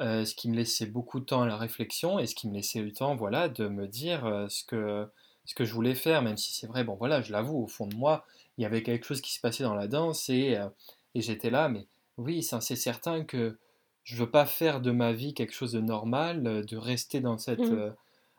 euh, 0.00 0.24
ce 0.24 0.34
qui 0.34 0.48
me 0.48 0.56
laissait 0.56 0.86
beaucoup 0.86 1.20
de 1.20 1.24
temps 1.26 1.42
à 1.42 1.46
la 1.46 1.56
réflexion 1.56 2.18
et 2.18 2.26
ce 2.26 2.34
qui 2.34 2.48
me 2.48 2.54
laissait 2.54 2.80
le 2.82 2.92
temps, 2.92 3.16
voilà, 3.16 3.48
de 3.48 3.68
me 3.68 3.86
dire 3.88 4.46
ce 4.48 4.64
que, 4.64 5.08
ce 5.44 5.54
que 5.54 5.64
je 5.64 5.74
voulais 5.74 5.94
faire, 5.94 6.22
même 6.22 6.36
si 6.36 6.52
c'est 6.52 6.66
vrai, 6.66 6.84
bon 6.84 6.94
voilà, 6.94 7.20
je 7.20 7.32
l'avoue, 7.32 7.64
au 7.64 7.66
fond 7.66 7.86
de 7.86 7.94
moi, 7.94 8.24
il 8.58 8.62
y 8.62 8.64
avait 8.64 8.82
quelque 8.82 9.06
chose 9.06 9.20
qui 9.20 9.32
se 9.32 9.40
passait 9.40 9.64
dans 9.64 9.74
la 9.74 9.88
danse 9.88 10.28
et, 10.28 10.56
euh, 10.56 10.68
et 11.14 11.20
j'étais 11.20 11.50
là, 11.50 11.68
mais 11.68 11.86
oui, 12.16 12.42
c'est 12.42 12.76
certain 12.76 13.24
que 13.24 13.58
je 14.04 14.16
veux 14.16 14.30
pas 14.30 14.46
faire 14.46 14.80
de 14.80 14.90
ma 14.90 15.12
vie 15.12 15.34
quelque 15.34 15.54
chose 15.54 15.72
de 15.72 15.80
normal, 15.80 16.64
de 16.66 16.76
rester 16.76 17.20
dans 17.20 17.38
cette... 17.38 17.60
Mmh. 17.60 17.94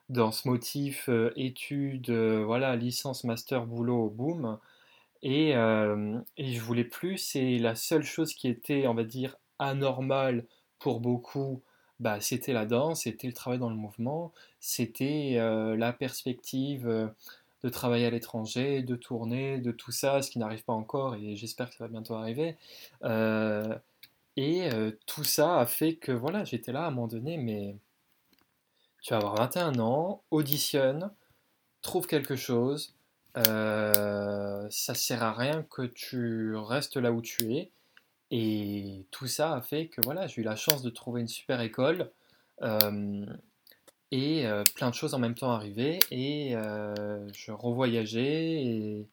dans 0.10 0.32
ce 0.32 0.48
motif 0.48 1.10
études, 1.36 2.12
voilà, 2.12 2.76
licence, 2.76 3.24
master, 3.24 3.66
boulot, 3.66 4.10
boum. 4.10 4.60
Et, 5.24 5.56
euh, 5.56 6.20
et 6.36 6.54
je 6.54 6.62
voulais 6.62 6.84
plus, 6.84 7.18
c'est 7.18 7.58
la 7.58 7.76
seule 7.76 8.04
chose 8.04 8.34
qui 8.34 8.50
était, 8.50 8.88
on 8.88 8.94
va 8.94 9.06
dire, 9.06 9.38
anormale 9.58 10.46
pour 10.80 11.00
beaucoup, 11.00 11.64
bah, 12.00 12.20
c'était 12.22 12.54
la 12.54 12.66
danse, 12.66 13.04
c'était 13.04 13.28
le 13.28 13.34
travail 13.34 13.60
dans 13.60 13.70
le 13.70 13.76
mouvement, 13.76 14.32
c'était 14.60 15.36
euh, 15.38 15.76
la 15.78 15.94
perspective 15.94 16.88
euh, 16.88 17.08
de 17.64 17.70
travailler 17.70 18.06
à 18.06 18.10
l'étranger, 18.10 18.82
de 18.82 18.96
tourner, 18.96 19.60
de 19.60 19.72
tout 19.72 19.92
ça, 19.92 20.22
ce 20.22 20.30
qui 20.30 20.40
n'arrive 20.40 20.64
pas 20.64 20.74
encore 20.74 21.16
et 21.16 21.36
j'espère 21.36 21.70
que 21.70 21.76
ça 21.76 21.86
va 21.86 21.90
bientôt 21.90 22.16
arriver. 22.16 22.58
et 24.36 24.70
tout 25.06 25.24
ça 25.24 25.60
a 25.60 25.66
fait 25.66 25.96
que 25.96 26.12
voilà, 26.12 26.44
j'étais 26.44 26.72
là 26.72 26.86
à 26.86 26.88
un 26.88 26.92
moment 26.92 27.08
donné, 27.08 27.38
mais 27.38 27.76
tu 29.02 29.14
vas 29.14 29.18
avoir 29.18 29.36
21 29.36 29.80
ans, 29.80 30.24
auditionne, 30.32 31.12
trouve 31.82 32.08
quelque 32.08 32.36
chose, 32.36 32.96
euh, 33.38 34.68
ça 34.70 34.94
sert 34.94 35.24
à 35.24 35.34
rien 35.34 35.64
que 35.64 35.84
tu 35.84 36.56
restes 36.56 36.98
là 36.98 37.12
où 37.12 37.22
tu 37.22 37.54
es. 37.54 37.72
Et 38.32 39.06
tout 39.12 39.28
ça 39.28 39.54
a 39.54 39.62
fait 39.62 39.90
que 39.90 40.02
voilà, 40.02 40.26
j'ai 40.26 40.42
eu 40.42 40.44
la 40.44 40.56
chance 40.56 40.82
de 40.82 40.90
trouver 40.90 41.22
une 41.22 41.28
super 41.28 41.62
école 41.62 42.12
euh, 42.64 43.26
et 44.12 44.48
euh, 44.48 44.64
plein 44.76 44.90
de 44.90 44.96
choses 44.96 45.14
en 45.14 45.20
même 45.20 45.36
temps 45.36 45.52
arrivaient 45.52 46.00
et 46.10 46.56
je 47.34 47.52
revoyageais 47.52 48.64
et, 48.64 49.08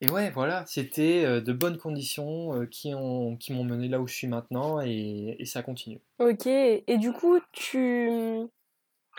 et 0.00 0.10
ouais, 0.10 0.30
voilà, 0.30 0.64
c'était 0.66 1.40
de 1.40 1.52
bonnes 1.52 1.78
conditions 1.78 2.66
qui 2.70 2.94
ont 2.94 3.36
qui 3.36 3.52
m'ont 3.52 3.64
mené 3.64 3.88
là 3.88 4.00
où 4.00 4.06
je 4.06 4.14
suis 4.14 4.28
maintenant 4.28 4.80
et, 4.80 5.36
et 5.38 5.44
ça 5.46 5.62
continue. 5.62 6.00
Ok, 6.18 6.46
et 6.46 6.98
du 6.98 7.12
coup, 7.12 7.38
tu, 7.52 8.10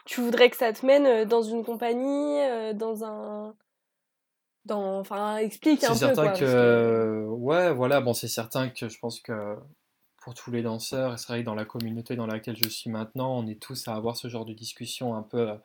tu 0.05 0.21
voudrais 0.21 0.49
que 0.51 0.57
ça 0.57 0.71
te 0.71 0.85
mène 0.85 1.27
dans 1.27 1.41
une 1.41 1.63
compagnie, 1.65 2.75
dans 2.75 3.03
un 3.03 3.55
Enfin, 4.71 5.37
explique 5.37 5.83
un 5.83 5.89
peu. 5.89 5.93
C'est 5.93 6.13
certain 6.13 6.31
que... 6.33 7.25
Ouais, 7.49 7.73
voilà, 7.73 7.99
bon, 7.99 8.13
c'est 8.13 8.27
certain 8.27 8.69
que 8.69 8.89
je 8.89 8.99
pense 8.99 9.19
que 9.21 9.57
pour 10.21 10.35
tous 10.35 10.51
les 10.51 10.61
danseurs, 10.61 11.15
et 11.15 11.17
c'est 11.17 11.29
vrai 11.29 11.39
que 11.39 11.45
dans 11.47 11.55
la 11.55 11.65
communauté 11.65 12.15
dans 12.15 12.27
laquelle 12.27 12.55
je 12.55 12.69
suis 12.69 12.91
maintenant, 12.91 13.39
on 13.39 13.47
est 13.47 13.59
tous 13.59 13.87
à 13.87 13.95
avoir 13.95 14.17
ce 14.17 14.27
genre 14.27 14.45
de 14.45 14.53
discussion 14.53 15.15
un 15.15 15.23
peu... 15.23 15.57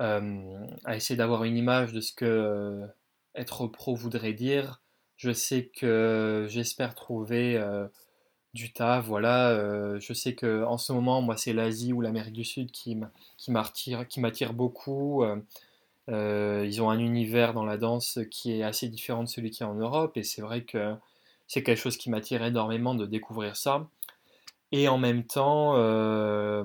Euh, 0.00 0.66
à 0.84 0.94
essayer 0.94 1.16
d'avoir 1.16 1.44
une 1.44 1.56
image 1.56 1.94
de 1.94 2.02
ce 2.02 2.12
que 2.12 2.26
euh, 2.26 2.86
être 3.34 3.66
pro 3.68 3.94
voudrait 3.94 4.34
dire. 4.34 4.82
Je 5.16 5.32
sais 5.32 5.70
que 5.74 6.44
j'espère 6.50 6.94
trouver 6.94 7.56
euh, 7.56 7.88
du 8.52 8.74
taf, 8.74 9.06
voilà. 9.06 9.98
je 9.98 10.12
sais 10.12 10.34
que 10.34 10.62
en 10.64 10.76
ce 10.76 10.92
moment, 10.92 11.22
moi, 11.22 11.38
c'est 11.38 11.54
l'Asie 11.54 11.94
ou 11.94 12.02
l'Amérique 12.02 12.34
du 12.34 12.44
Sud 12.44 12.70
qui 12.70 12.98
m'attire 13.48 14.52
beaucoup. 14.52 15.24
Euh, 16.08 16.64
ils 16.66 16.82
ont 16.82 16.90
un 16.90 16.98
univers 16.98 17.54
dans 17.54 17.64
la 17.64 17.76
danse 17.76 18.18
qui 18.30 18.52
est 18.52 18.62
assez 18.62 18.88
différent 18.88 19.22
de 19.22 19.28
celui 19.28 19.50
qui 19.50 19.62
est 19.62 19.66
en 19.66 19.74
Europe, 19.74 20.16
et 20.16 20.24
c'est 20.24 20.42
vrai 20.42 20.64
que 20.64 20.94
c'est 21.46 21.62
quelque 21.62 21.78
chose 21.78 21.96
qui 21.96 22.10
m'attire 22.10 22.42
énormément 22.42 22.94
de 22.94 23.06
découvrir 23.06 23.56
ça. 23.56 23.88
Et 24.72 24.88
en 24.88 24.98
même 24.98 25.24
temps, 25.24 25.74
euh, 25.76 26.64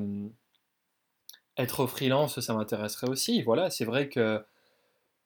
être 1.57 1.85
freelance, 1.87 2.39
ça 2.39 2.53
m'intéresserait 2.53 3.09
aussi. 3.09 3.43
Voilà, 3.43 3.69
c'est 3.69 3.85
vrai 3.85 4.09
que. 4.09 4.43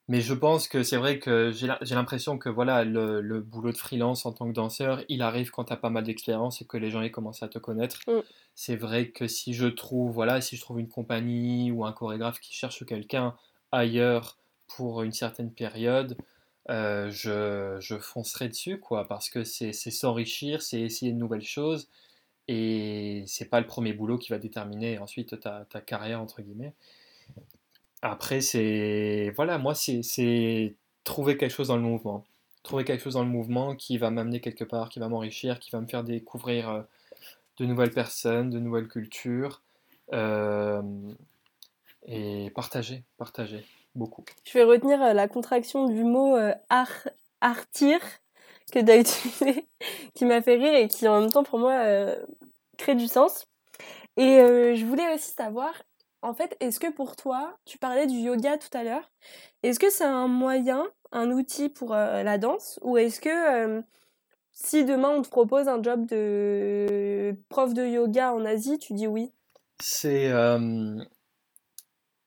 Mais 0.08 0.20
je 0.20 0.34
pense 0.34 0.68
que 0.68 0.84
c'est 0.84 0.98
vrai 0.98 1.20
que 1.20 1.52
j'ai 1.52 1.96
l'impression 1.96 2.38
que 2.38 2.50
voilà, 2.50 2.84
le, 2.84 3.40
boulot 3.40 3.72
de 3.72 3.78
freelance 3.78 4.26
en 4.26 4.34
tant 4.34 4.48
que 4.48 4.54
danseur, 4.54 5.04
il 5.08 5.22
arrive 5.22 5.52
quand 5.52 5.66
tu 5.66 5.74
as 5.74 5.78
pas 5.78 5.90
mal 5.90 6.04
d'expérience 6.04 6.62
et 6.62 6.66
que 6.66 6.76
les 6.76 6.90
gens 6.90 7.02
aient 7.02 7.12
commencé 7.12 7.46
à 7.46 7.48
te 7.48 7.60
connaître. 7.60 8.00
Mm. 8.08 8.20
C'est 8.54 8.76
vrai 8.76 9.10
que 9.12 9.28
si 9.28 9.54
je 9.54 9.68
trouve, 9.68 10.12
voilà, 10.12 10.42
si 10.42 10.58
je 10.58 10.62
trouve 10.62 10.82
une 10.82 10.90
compagnie 10.90 11.72
ou 11.72 11.86
un 11.86 11.94
chorégraphe 11.94 12.42
qui 12.42 12.54
cherche 12.54 12.86
quelqu'un 12.86 13.36
ailleurs 13.72 14.38
pour 14.68 15.04
une 15.04 15.12
certaine 15.12 15.52
période, 15.52 16.18
euh, 16.70 17.10
je, 17.12 17.78
je, 17.80 17.98
foncerai 17.98 18.50
dessus, 18.50 18.80
quoi, 18.80 19.08
parce 19.08 19.30
que 19.30 19.44
c'est 19.44 19.74
s'enrichir, 19.74 20.62
c'est 20.62 20.82
essayer 20.82 21.12
de 21.12 21.18
nouvelles 21.18 21.44
choses, 21.44 21.90
et 22.48 23.24
c'est 23.28 23.50
pas 23.50 23.60
le 23.60 23.68
premier 23.68 23.94
boulot 23.94 24.18
qui 24.18 24.30
va 24.30 24.38
déterminer 24.38 24.98
ensuite 25.00 25.40
ta, 25.40 25.66
ta 25.66 25.82
carrière, 25.82 26.22
entre 26.22 26.42
guillemets. 26.42 26.74
Après, 28.02 28.42
c'est. 28.42 29.32
Voilà, 29.36 29.58
moi, 29.58 29.76
c'est 29.76 30.76
trouver 31.04 31.38
quelque 31.38 31.52
chose 31.52 31.68
dans 31.68 31.76
le 31.76 31.84
mouvement. 31.84 32.26
Trouver 32.64 32.84
quelque 32.84 33.02
chose 33.04 33.14
dans 33.14 33.24
le 33.24 33.30
mouvement 33.30 33.76
qui 33.76 33.98
va 33.98 34.10
m'amener 34.12 34.40
quelque 34.40 34.64
part, 34.64 34.90
qui 34.90 35.00
va 35.00 35.08
m'enrichir, 35.08 35.60
qui 35.60 35.72
va 35.72 35.82
me 35.82 35.88
faire 35.88 36.04
découvrir 36.04 36.70
euh, 36.70 36.82
de 37.58 37.66
nouvelles 37.66 37.92
personnes, 37.92 38.50
de 38.50 38.60
nouvelles 38.60 38.88
cultures. 38.88 39.62
Euh, 40.14 40.82
et 42.06 42.52
partager, 42.52 43.04
partager, 43.18 43.66
beaucoup. 43.96 44.24
Je 44.46 44.54
vais 44.54 44.64
retenir 44.64 45.02
euh, 45.02 45.14
la 45.14 45.28
contraction 45.28 45.88
du 45.88 46.04
mot 46.04 46.36
euh, 46.36 46.54
artir 47.42 48.00
que 48.72 48.80
tu 48.80 48.92
as 48.92 48.98
utilisé, 48.98 49.68
qui 50.16 50.26
m'a 50.26 50.42
fait 50.42 50.56
rire 50.56 50.74
et 50.74 50.88
qui 50.88 51.08
en 51.08 51.22
même 51.22 51.32
temps 51.32 51.44
pour 51.44 51.60
moi 51.60 51.74
euh, 51.74 52.16
crée 52.78 52.96
du 52.96 53.08
sens. 53.08 53.46
Et 54.18 54.40
je 54.76 54.86
voulais 54.86 55.14
aussi 55.14 55.32
savoir, 55.32 55.72
en 56.22 56.34
fait, 56.34 56.58
est-ce 56.60 56.82
que 56.82 56.92
pour 56.92 57.16
toi, 57.16 57.58
tu 57.66 57.78
parlais 57.78 58.08
du 58.08 58.18
yoga 58.18 58.58
tout 58.58 58.78
à 58.78 58.84
l'heure, 58.84 59.10
est-ce 59.64 59.80
que 59.80 59.90
c'est 59.90 60.04
un 60.04 60.28
moyen, 60.28 60.86
un 61.14 61.32
outil 61.32 61.70
pour 61.70 61.92
la 61.94 62.38
danse, 62.38 62.78
ou 62.84 62.98
est-ce 62.98 63.22
que 63.22 63.82
si 64.52 64.84
demain 64.84 65.12
on 65.12 65.22
te 65.22 65.30
propose 65.30 65.70
un 65.70 65.82
job 65.82 66.06
de 66.08 67.34
prof 67.48 67.74
de 67.74 67.86
yoga 67.86 68.34
en 68.34 68.44
Asie, 68.44 68.78
tu 68.78 68.94
dis 68.94 69.08
oui? 69.08 69.32
C'est 69.80 70.30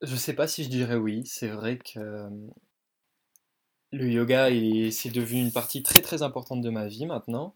je 0.01 0.15
sais 0.15 0.33
pas 0.33 0.47
si 0.47 0.63
je 0.63 0.69
dirais 0.69 0.95
oui. 0.95 1.23
C'est 1.25 1.47
vrai 1.47 1.77
que 1.77 1.99
euh, 1.99 2.29
le 3.91 4.09
yoga, 4.09 4.49
c'est 4.91 5.11
devenu 5.11 5.41
une 5.41 5.51
partie 5.51 5.83
très 5.83 6.01
très 6.01 6.21
importante 6.21 6.61
de 6.61 6.69
ma 6.69 6.87
vie 6.87 7.05
maintenant. 7.05 7.55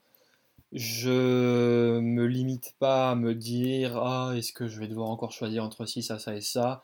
Je 0.71 1.99
me 1.99 2.25
limite 2.28 2.75
pas 2.80 3.12
à 3.12 3.15
me 3.15 3.34
dire 3.34 3.97
ah 3.97 4.34
est-ce 4.36 4.54
que 4.54 4.67
je 4.67 4.80
vais 4.80 4.88
devoir 4.88 5.10
encore 5.10 5.32
choisir 5.32 5.63
entre 5.63 5.86
ci 5.86 6.04
ça 6.04 6.19
ça 6.19 6.36
et 6.36 6.41
ça. 6.41 6.84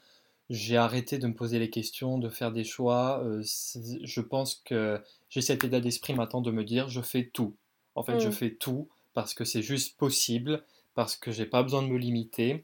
J'ai 0.50 0.78
arrêté 0.78 1.18
de 1.18 1.28
me 1.28 1.34
poser 1.34 1.58
les 1.58 1.70
questions, 1.70 2.20
de 2.20 2.30
faire 2.30 2.52
des 2.52 2.64
choix. 2.64 3.24
Euh, 3.24 3.44
je 3.44 4.22
pense 4.22 4.62
que 4.66 5.02
j'ai 5.30 5.42
cet 5.42 5.64
état 5.64 5.80
d'esprit 5.80 6.14
maintenant 6.14 6.42
de 6.42 6.52
me 6.52 6.64
dire 6.64 6.88
je 6.90 7.02
fais 7.02 7.30
tout. 7.32 7.56
En 7.96 8.04
fait, 8.04 8.20
je 8.20 8.30
mm. 8.30 8.34
fais 8.34 8.52
tout 8.52 8.88
parce 9.14 9.34
que 9.34 9.46
c'est 9.46 9.64
juste 9.64 9.98
possible, 9.98 10.64
parce 10.94 11.16
que 11.16 11.32
j'ai 11.32 11.46
pas 11.46 11.64
besoin 11.64 11.82
de 11.82 11.88
me 11.88 11.98
limiter. 11.98 12.64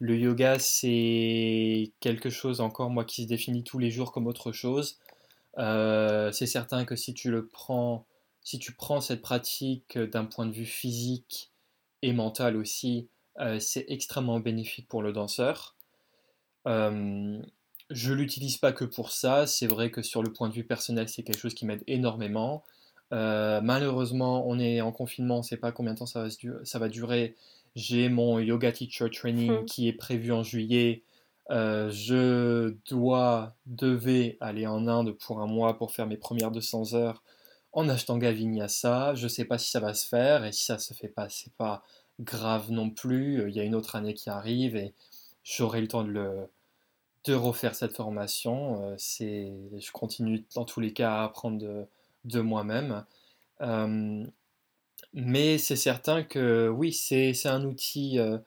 Le 0.00 0.16
yoga, 0.16 0.58
c'est 0.58 1.92
quelque 2.00 2.30
chose 2.30 2.62
encore, 2.62 2.88
moi, 2.88 3.04
qui 3.04 3.24
se 3.24 3.28
définit 3.28 3.62
tous 3.62 3.78
les 3.78 3.90
jours 3.90 4.12
comme 4.12 4.26
autre 4.26 4.50
chose. 4.50 4.98
Euh, 5.58 6.32
c'est 6.32 6.46
certain 6.46 6.86
que 6.86 6.96
si 6.96 7.12
tu 7.12 7.30
le 7.30 7.46
prends, 7.46 8.06
si 8.42 8.58
tu 8.58 8.72
prends 8.72 9.02
cette 9.02 9.20
pratique 9.20 9.98
d'un 9.98 10.24
point 10.24 10.46
de 10.46 10.52
vue 10.52 10.64
physique 10.64 11.50
et 12.00 12.14
mental 12.14 12.56
aussi, 12.56 13.08
euh, 13.40 13.58
c'est 13.60 13.84
extrêmement 13.88 14.40
bénéfique 14.40 14.88
pour 14.88 15.02
le 15.02 15.12
danseur. 15.12 15.76
Euh, 16.66 17.38
je 17.90 18.14
l'utilise 18.14 18.56
pas 18.56 18.72
que 18.72 18.86
pour 18.86 19.10
ça. 19.10 19.46
C'est 19.46 19.66
vrai 19.66 19.90
que 19.90 20.00
sur 20.00 20.22
le 20.22 20.32
point 20.32 20.48
de 20.48 20.54
vue 20.54 20.64
personnel, 20.64 21.10
c'est 21.10 21.22
quelque 21.22 21.40
chose 21.40 21.54
qui 21.54 21.66
m'aide 21.66 21.84
énormément. 21.86 22.64
malheureusement, 23.10 24.48
on 24.48 24.58
est 24.58 24.80
en 24.80 24.92
confinement, 24.92 25.36
on 25.36 25.38
ne 25.38 25.44
sait 25.44 25.58
pas 25.58 25.72
combien 25.72 25.92
de 25.92 25.98
temps 25.98 26.06
ça 26.06 26.78
va 26.78 26.88
durer. 26.88 27.36
J'ai 27.76 28.08
mon 28.08 28.38
yoga 28.38 28.72
teacher 28.72 29.10
training 29.10 29.62
hmm. 29.62 29.64
qui 29.64 29.88
est 29.88 29.92
prévu 29.92 30.32
en 30.32 30.42
juillet. 30.42 31.02
Euh, 31.50 31.90
je 31.90 32.76
dois, 32.88 33.54
devais 33.66 34.36
aller 34.40 34.66
en 34.66 34.86
Inde 34.86 35.12
pour 35.12 35.40
un 35.40 35.46
mois 35.46 35.76
pour 35.76 35.92
faire 35.92 36.06
mes 36.06 36.16
premières 36.16 36.50
200 36.50 36.94
heures 36.94 37.22
en 37.72 37.88
achetant 37.88 38.18
Vinyasa. 38.18 39.14
Je 39.14 39.24
ne 39.24 39.28
sais 39.28 39.44
pas 39.44 39.58
si 39.58 39.70
ça 39.70 39.80
va 39.80 39.94
se 39.94 40.06
faire 40.06 40.44
et 40.44 40.52
si 40.52 40.64
ça 40.64 40.78
se 40.78 40.94
fait 40.94 41.08
pas, 41.08 41.28
c'est 41.28 41.52
pas 41.54 41.82
grave 42.20 42.70
non 42.70 42.90
plus. 42.90 43.48
Il 43.48 43.54
y 43.54 43.60
a 43.60 43.64
une 43.64 43.74
autre 43.74 43.96
année 43.96 44.14
qui 44.14 44.30
arrive 44.30 44.76
et 44.76 44.94
j'aurai 45.42 45.80
le 45.80 45.88
temps 45.88 46.04
de, 46.04 46.10
le, 46.10 46.48
de 47.24 47.34
refaire 47.34 47.74
cette 47.74 47.94
formation. 47.94 48.84
Euh, 48.84 48.94
c'est, 48.98 49.52
je 49.78 49.90
continue 49.92 50.44
dans 50.54 50.64
tous 50.64 50.80
les 50.80 50.92
cas 50.92 51.14
à 51.14 51.24
apprendre 51.24 51.58
de, 51.58 51.86
de 52.24 52.40
moi-même. 52.40 53.04
Euh, 53.60 54.24
mais 55.12 55.58
c'est 55.58 55.76
certain 55.76 56.22
que 56.22 56.68
oui, 56.68 56.92
c'est 56.92 57.46
un 57.46 57.64
outil 57.64 58.18
euh, 58.18 58.38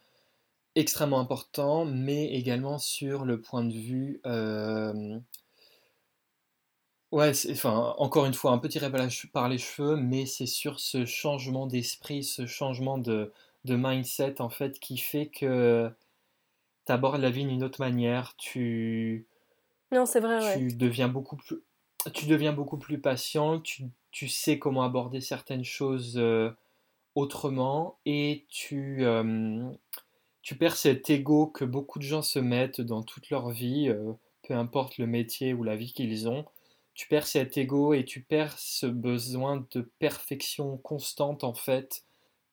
extrêmement 0.76 1.19
important, 1.19 1.86
mais 1.86 2.34
également 2.34 2.78
sur 2.80 3.26
le 3.26 3.41
point 3.41 3.63
de 3.63 3.73
vue 3.73 4.21
euh, 4.26 5.19
Ouais, 7.13 7.32
enfin, 7.52 7.93
encore 7.99 8.26
une 8.26 8.34
fois, 8.34 8.54
un 8.54 8.58
peu 8.58 8.67
tiré 8.67 8.89
par, 8.89 9.47
les 9.47 9.60
cheveux, 9.60 9.95
mais 9.95 10.26
c'est 10.26 10.47
sur 10.47 10.80
ce 10.80 11.06
changement 11.06 11.67
d'esprit, 11.67 12.23
ce 12.23 12.47
changement 12.47 12.97
de, 12.97 13.32
de 13.65 13.76
mindset, 13.76 14.41
en 14.41 14.49
fait, 14.49 14.80
qui 14.80 14.97
fait 14.97 15.28
que 15.28 15.91
tu 16.88 16.91
abordes 16.91 17.21
la 17.21 17.30
vie 17.30 17.45
d'une 17.45 17.63
autre 17.63 17.80
manière, 17.82 18.36
tu, 18.38 19.28
Non, 19.91 20.08
c'est 20.08 20.21
vrai, 20.21 20.43
ouais. 20.43 20.58
tu 20.58 20.76
deviens 20.76 21.08
beaucoup 21.08 21.36
plus, 21.36 21.58
tu 22.15 22.26
deviens 22.26 22.52
beaucoup 22.52 22.80
plus 22.80 22.99
patient, 22.99 23.60
tu, 23.60 23.84
tu 24.13 24.30
sais 24.30 24.60
comment 24.60 24.84
aborder 24.84 25.19
certaines 25.19 25.65
choses 25.65 26.17
euh, 26.17 26.52
autrement, 27.15 27.97
et 28.06 28.45
tu, 28.47 29.04
euh, 29.04 29.69
tu 30.41 30.56
perds 30.56 30.78
cet 30.78 31.10
ego 31.10 31.47
que 31.47 31.65
beaucoup 31.65 31.99
de 31.99 32.04
gens 32.04 32.21
se 32.21 32.39
mettent 32.39 32.80
dans 32.80 33.04
toute 33.04 33.30
leur 33.32 33.49
vie, 33.49 33.89
euh, 33.89 34.13
peu 34.47 34.54
importe 34.54 34.97
le 34.99 35.08
métier 35.08 35.54
ou 35.54 35.63
la 35.63 35.76
vie 35.76 35.91
qu'ils 35.91 36.30
ont. 36.30 36.45
Tu 36.93 37.08
perds 37.08 37.26
cet 37.26 37.58
ego 37.58 37.93
et 37.93 38.06
tu 38.06 38.21
perds 38.21 38.58
ce 38.60 38.86
besoin 38.86 39.65
de 39.71 39.82
perfection 39.97 40.78
constante 40.78 41.43
en 41.43 41.56
fait 41.56 42.04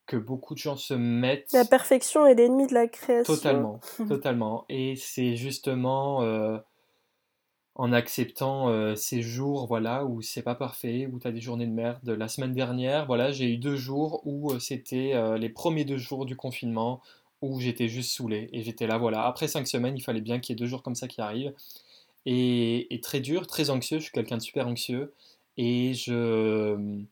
que 0.06 0.16
beaucoup 0.16 0.54
de 0.54 0.58
gens 0.58 0.76
se 0.76 0.94
mettent. 0.94 1.52
La 1.52 1.66
perfection 1.66 2.26
est 2.26 2.34
l'ennemi 2.34 2.66
de 2.66 2.74
la 2.74 2.88
création. 2.88 3.34
Totalement, 3.34 3.80
totalement. 4.08 4.64
Et 4.70 4.96
c'est 4.96 5.36
justement 5.36 6.22
euh, 6.22 6.58
en 7.80 7.92
acceptant 7.92 8.68
euh, 8.68 8.94
ces 8.94 9.22
jours 9.22 9.66
voilà, 9.66 10.04
où 10.04 10.20
c'est 10.20 10.42
pas 10.42 10.54
parfait, 10.54 11.08
où 11.10 11.18
tu 11.18 11.26
as 11.26 11.32
des 11.32 11.40
journées 11.40 11.66
de 11.66 11.72
merde. 11.72 12.06
La 12.10 12.28
semaine 12.28 12.52
dernière, 12.52 13.06
voilà, 13.06 13.32
j'ai 13.32 13.46
eu 13.46 13.56
deux 13.56 13.76
jours 13.76 14.20
où 14.26 14.52
euh, 14.52 14.58
c'était 14.58 15.14
les 15.38 15.48
premiers 15.48 15.86
deux 15.86 15.96
jours 15.96 16.26
du 16.26 16.36
confinement 16.36 17.00
où 17.40 17.58
j'étais 17.58 17.88
juste 17.88 18.10
saoulé. 18.12 18.50
Et 18.52 18.62
j'étais 18.62 18.86
là, 18.86 18.98
voilà. 18.98 19.24
Après 19.24 19.48
cinq 19.48 19.66
semaines, 19.66 19.96
il 19.96 20.02
fallait 20.02 20.20
bien 20.20 20.40
qu'il 20.40 20.52
y 20.52 20.58
ait 20.58 20.60
deux 20.60 20.66
jours 20.66 20.82
comme 20.82 20.94
ça 20.94 21.08
qui 21.08 21.22
arrivent. 21.22 21.54
Et, 22.26 23.00
très 23.02 23.20
dur, 23.20 23.46
très 23.46 23.70
anxieux. 23.70 23.98
Je 23.98 24.04
suis 24.04 24.12
quelqu'un 24.12 24.36
de 24.36 24.42
super 24.42 24.68
anxieux. 24.68 25.14
Et 25.56 25.94
je 25.94 27.02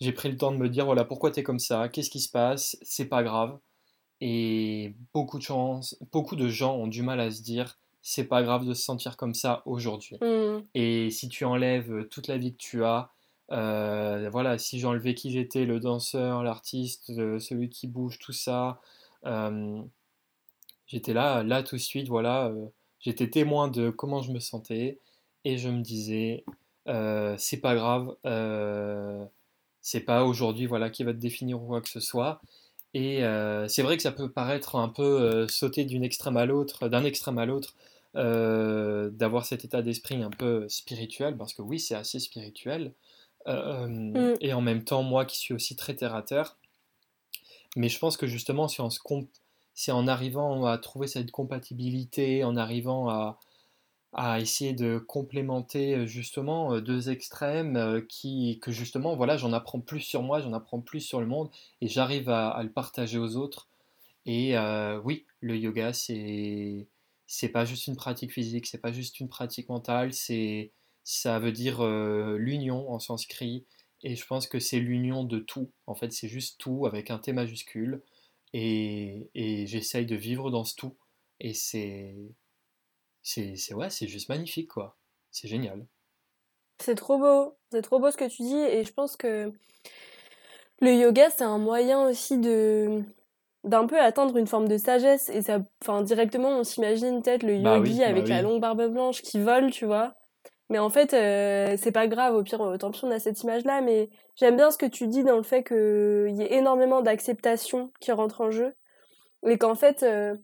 j'ai 0.00 0.12
pris 0.12 0.30
le 0.30 0.36
temps 0.36 0.52
de 0.52 0.58
me 0.58 0.68
dire, 0.68 0.84
voilà, 0.86 1.04
pourquoi 1.04 1.32
tu 1.32 1.40
es 1.40 1.42
comme 1.42 1.58
ça? 1.58 1.88
Qu'est-ce 1.88 2.10
qui 2.10 2.20
se 2.20 2.28
passe? 2.30 2.76
C'est 2.82 3.06
pas 3.06 3.24
grave. 3.24 3.58
Et 4.20 4.94
beaucoup 5.12 5.38
de, 5.38 5.42
chance, 5.42 5.96
beaucoup 6.12 6.36
de 6.36 6.48
gens 6.48 6.76
ont 6.76 6.86
du 6.86 7.02
mal 7.02 7.18
à 7.20 7.30
se 7.32 7.42
dire, 7.42 7.78
c'est 8.06 8.24
pas 8.24 8.42
grave 8.42 8.66
de 8.66 8.74
se 8.74 8.82
sentir 8.82 9.16
comme 9.16 9.34
ça 9.34 9.62
aujourd'hui. 9.64 10.18
Hmm. 10.20 10.60
Et 10.74 11.10
si 11.10 11.28
tu 11.28 11.44
enlèves 11.44 12.06
toute 12.08 12.28
la 12.28 12.36
vie 12.36 12.52
que 12.52 12.58
tu 12.58 12.84
as, 12.84 13.10
euh, 13.50 14.28
voilà, 14.30 14.58
si 14.58 14.78
j'enlevais 14.78 15.14
qui 15.14 15.30
j'étais, 15.30 15.64
le 15.64 15.80
danseur, 15.80 16.42
l'artiste, 16.42 17.06
celui 17.38 17.70
qui 17.70 17.88
bouge, 17.88 18.18
tout 18.18 18.32
ça, 18.32 18.78
euh, 19.24 19.82
j'étais 20.86 21.14
là, 21.14 21.42
là 21.42 21.62
tout 21.62 21.76
de 21.76 21.80
suite, 21.80 22.08
voilà, 22.08 22.48
euh, 22.48 22.66
j'étais 23.00 23.28
témoin 23.28 23.68
de 23.68 23.88
comment 23.88 24.20
je 24.20 24.32
me 24.32 24.38
sentais 24.38 25.00
et 25.44 25.56
je 25.56 25.70
me 25.70 25.80
disais, 25.80 26.44
c'est 27.38 27.60
pas 27.60 27.74
grave, 27.74 28.14
c'est 29.80 30.00
pas 30.00 30.24
aujourd'hui 30.24 30.66
voilà 30.66 30.90
qui 30.90 31.04
va 31.04 31.12
te 31.12 31.18
définir 31.18 31.62
ou 31.62 31.66
quoi 31.66 31.80
que 31.80 31.88
ce 31.88 32.00
soit. 32.00 32.40
Et 32.94 33.20
c'est 33.68 33.82
vrai 33.82 33.96
que 33.96 34.02
ça 34.02 34.12
peut 34.12 34.30
paraître 34.30 34.76
un 34.76 34.88
peu 34.88 35.46
sauter 35.48 35.84
d'une 35.84 36.04
extrême 36.04 36.36
à 36.36 36.46
l'autre, 36.46 36.88
d'un 36.88 37.04
extrême 37.04 37.38
à 37.38 37.46
l'autre, 37.46 37.74
d'avoir 38.14 39.44
cet 39.44 39.64
état 39.64 39.82
d'esprit 39.82 40.22
un 40.22 40.30
peu 40.30 40.68
spirituel, 40.68 41.36
parce 41.36 41.54
que 41.54 41.62
oui, 41.62 41.80
c'est 41.80 41.94
assez 41.94 42.20
spirituel. 42.20 42.92
Mm. 43.46 44.34
Et 44.40 44.52
en 44.52 44.60
même 44.60 44.84
temps, 44.84 45.02
moi 45.02 45.24
qui 45.24 45.38
suis 45.38 45.54
aussi 45.54 45.76
très 45.76 45.94
terre 45.94 46.14
à 46.14 46.22
terre, 46.22 46.56
mais 47.76 47.88
je 47.88 47.98
pense 47.98 48.16
que 48.16 48.26
justement, 48.26 48.68
si 48.68 48.80
on 48.80 48.90
se 48.90 49.00
c'est 49.74 49.92
en 49.92 50.06
arrivant 50.06 50.64
à 50.64 50.78
trouver 50.78 51.08
cette 51.08 51.32
compatibilité, 51.32 52.44
en 52.44 52.56
arrivant 52.56 53.08
à, 53.08 53.38
à 54.14 54.40
essayer 54.40 54.72
de 54.72 54.98
complémenter 54.98 56.06
justement 56.06 56.80
deux 56.80 57.10
extrêmes 57.10 58.04
qui 58.08 58.60
que 58.62 58.70
justement 58.70 59.16
voilà 59.16 59.36
j'en 59.36 59.52
apprends 59.52 59.80
plus 59.80 60.00
sur 60.00 60.22
moi 60.22 60.40
j'en 60.40 60.52
apprends 60.52 60.80
plus 60.80 61.00
sur 61.00 61.20
le 61.20 61.26
monde 61.26 61.50
et 61.80 61.88
j'arrive 61.88 62.30
à, 62.30 62.60
le 62.62 62.70
partager 62.70 63.18
aux 63.18 63.36
autres 63.36 63.68
et 64.24 64.56
oui 65.02 65.26
le 65.40 65.56
yoga 65.56 65.92
c'est 65.92 66.86
c'est 67.26 67.48
pas 67.48 67.64
juste 67.64 67.86
une 67.86 67.96
pratique 67.96 68.32
physique 68.32 68.66
c'est 68.66 68.78
pas 68.78 68.92
juste 68.92 69.20
une 69.20 69.28
pratique 69.28 69.68
mentale 69.68 70.12
c'est 70.12 70.72
ça 71.04 71.38
veut 71.38 71.52
dire 71.52 71.84
l'union 71.84 72.90
en 72.90 72.98
sanskrit 72.98 73.66
et 74.02 74.16
je 74.16 74.26
pense 74.26 74.46
que 74.46 74.58
c'est 74.58 74.80
l'union 74.80 75.24
de 75.24 75.38
tout 75.38 75.70
en 75.86 75.94
fait 75.94 76.12
c'est 76.12 76.28
juste 76.28 76.58
tout 76.58 76.86
avec 76.86 77.10
un 77.10 77.18
T 77.18 77.32
majuscule 77.32 78.02
et, 78.54 79.66
j'essaye 79.66 80.06
de 80.06 80.14
vivre 80.14 80.50
dans 80.50 80.64
ce 80.64 80.76
tout 80.76 80.96
et 81.40 81.54
c'est 81.54 82.14
c'est 83.22 83.74
ouais, 83.74 83.90
c'est 83.90 84.06
juste 84.06 84.28
magnifique, 84.28 84.68
quoi. 84.68 84.96
C'est 85.30 85.48
génial. 85.48 85.86
C'est 86.78 86.94
trop 86.94 87.18
beau, 87.18 87.56
c'est 87.70 87.82
trop 87.82 87.98
beau 87.98 88.10
ce 88.10 88.16
que 88.16 88.28
tu 88.28 88.42
dis 88.42 88.56
et 88.56 88.84
je 88.84 88.92
pense 88.92 89.16
que 89.16 89.52
le 90.80 90.92
yoga 90.92 91.30
c'est 91.30 91.44
un 91.44 91.58
moyen 91.58 92.06
aussi 92.06 92.38
de 92.38 93.02
d'un 93.64 93.86
peu 93.86 93.98
atteindre 93.98 94.36
une 94.36 94.46
forme 94.46 94.68
de 94.68 94.76
sagesse 94.76 95.28
et 95.30 95.42
ça 95.42 95.58
enfin 95.82 96.02
directement 96.02 96.50
on 96.50 96.64
s'imagine 96.64 97.22
peut-être 97.22 97.42
le 97.42 97.58
Bah 97.60 97.78
yogi 97.78 97.92
oui, 97.92 97.98
bah 98.00 98.06
avec 98.08 98.28
la 98.28 98.42
longue 98.42 98.60
barbe 98.60 98.86
blanche 98.88 99.22
qui 99.22 99.40
vole, 99.40 99.70
tu 99.70 99.86
vois. 99.86 100.14
Mais 100.70 100.78
en 100.78 100.90
fait 100.90 101.12
euh, 101.14 101.76
c'est 101.78 101.92
pas 101.92 102.06
grave, 102.06 102.34
au 102.34 102.42
pire 102.42 102.60
euh, 102.62 102.76
tant 102.76 102.90
pis 102.90 103.00
on 103.04 103.10
a 103.10 103.18
cette 103.18 103.42
image 103.42 103.64
là 103.64 103.80
mais 103.80 104.10
j'aime 104.36 104.56
bien 104.56 104.70
ce 104.70 104.78
que 104.78 104.86
tu 104.86 105.06
dis 105.06 105.24
dans 105.24 105.36
le 105.36 105.42
fait 105.42 105.62
qu'il 105.64 106.34
y 106.36 106.42
ait 106.42 106.54
énormément 106.54 107.02
d'acceptation 107.02 107.90
qui 108.00 108.12
rentre 108.12 108.40
en 108.40 108.50
jeu 108.50 108.74
et 109.46 109.58
qu'en 109.58 109.74
fait 109.74 110.02
euh, 110.02 110.34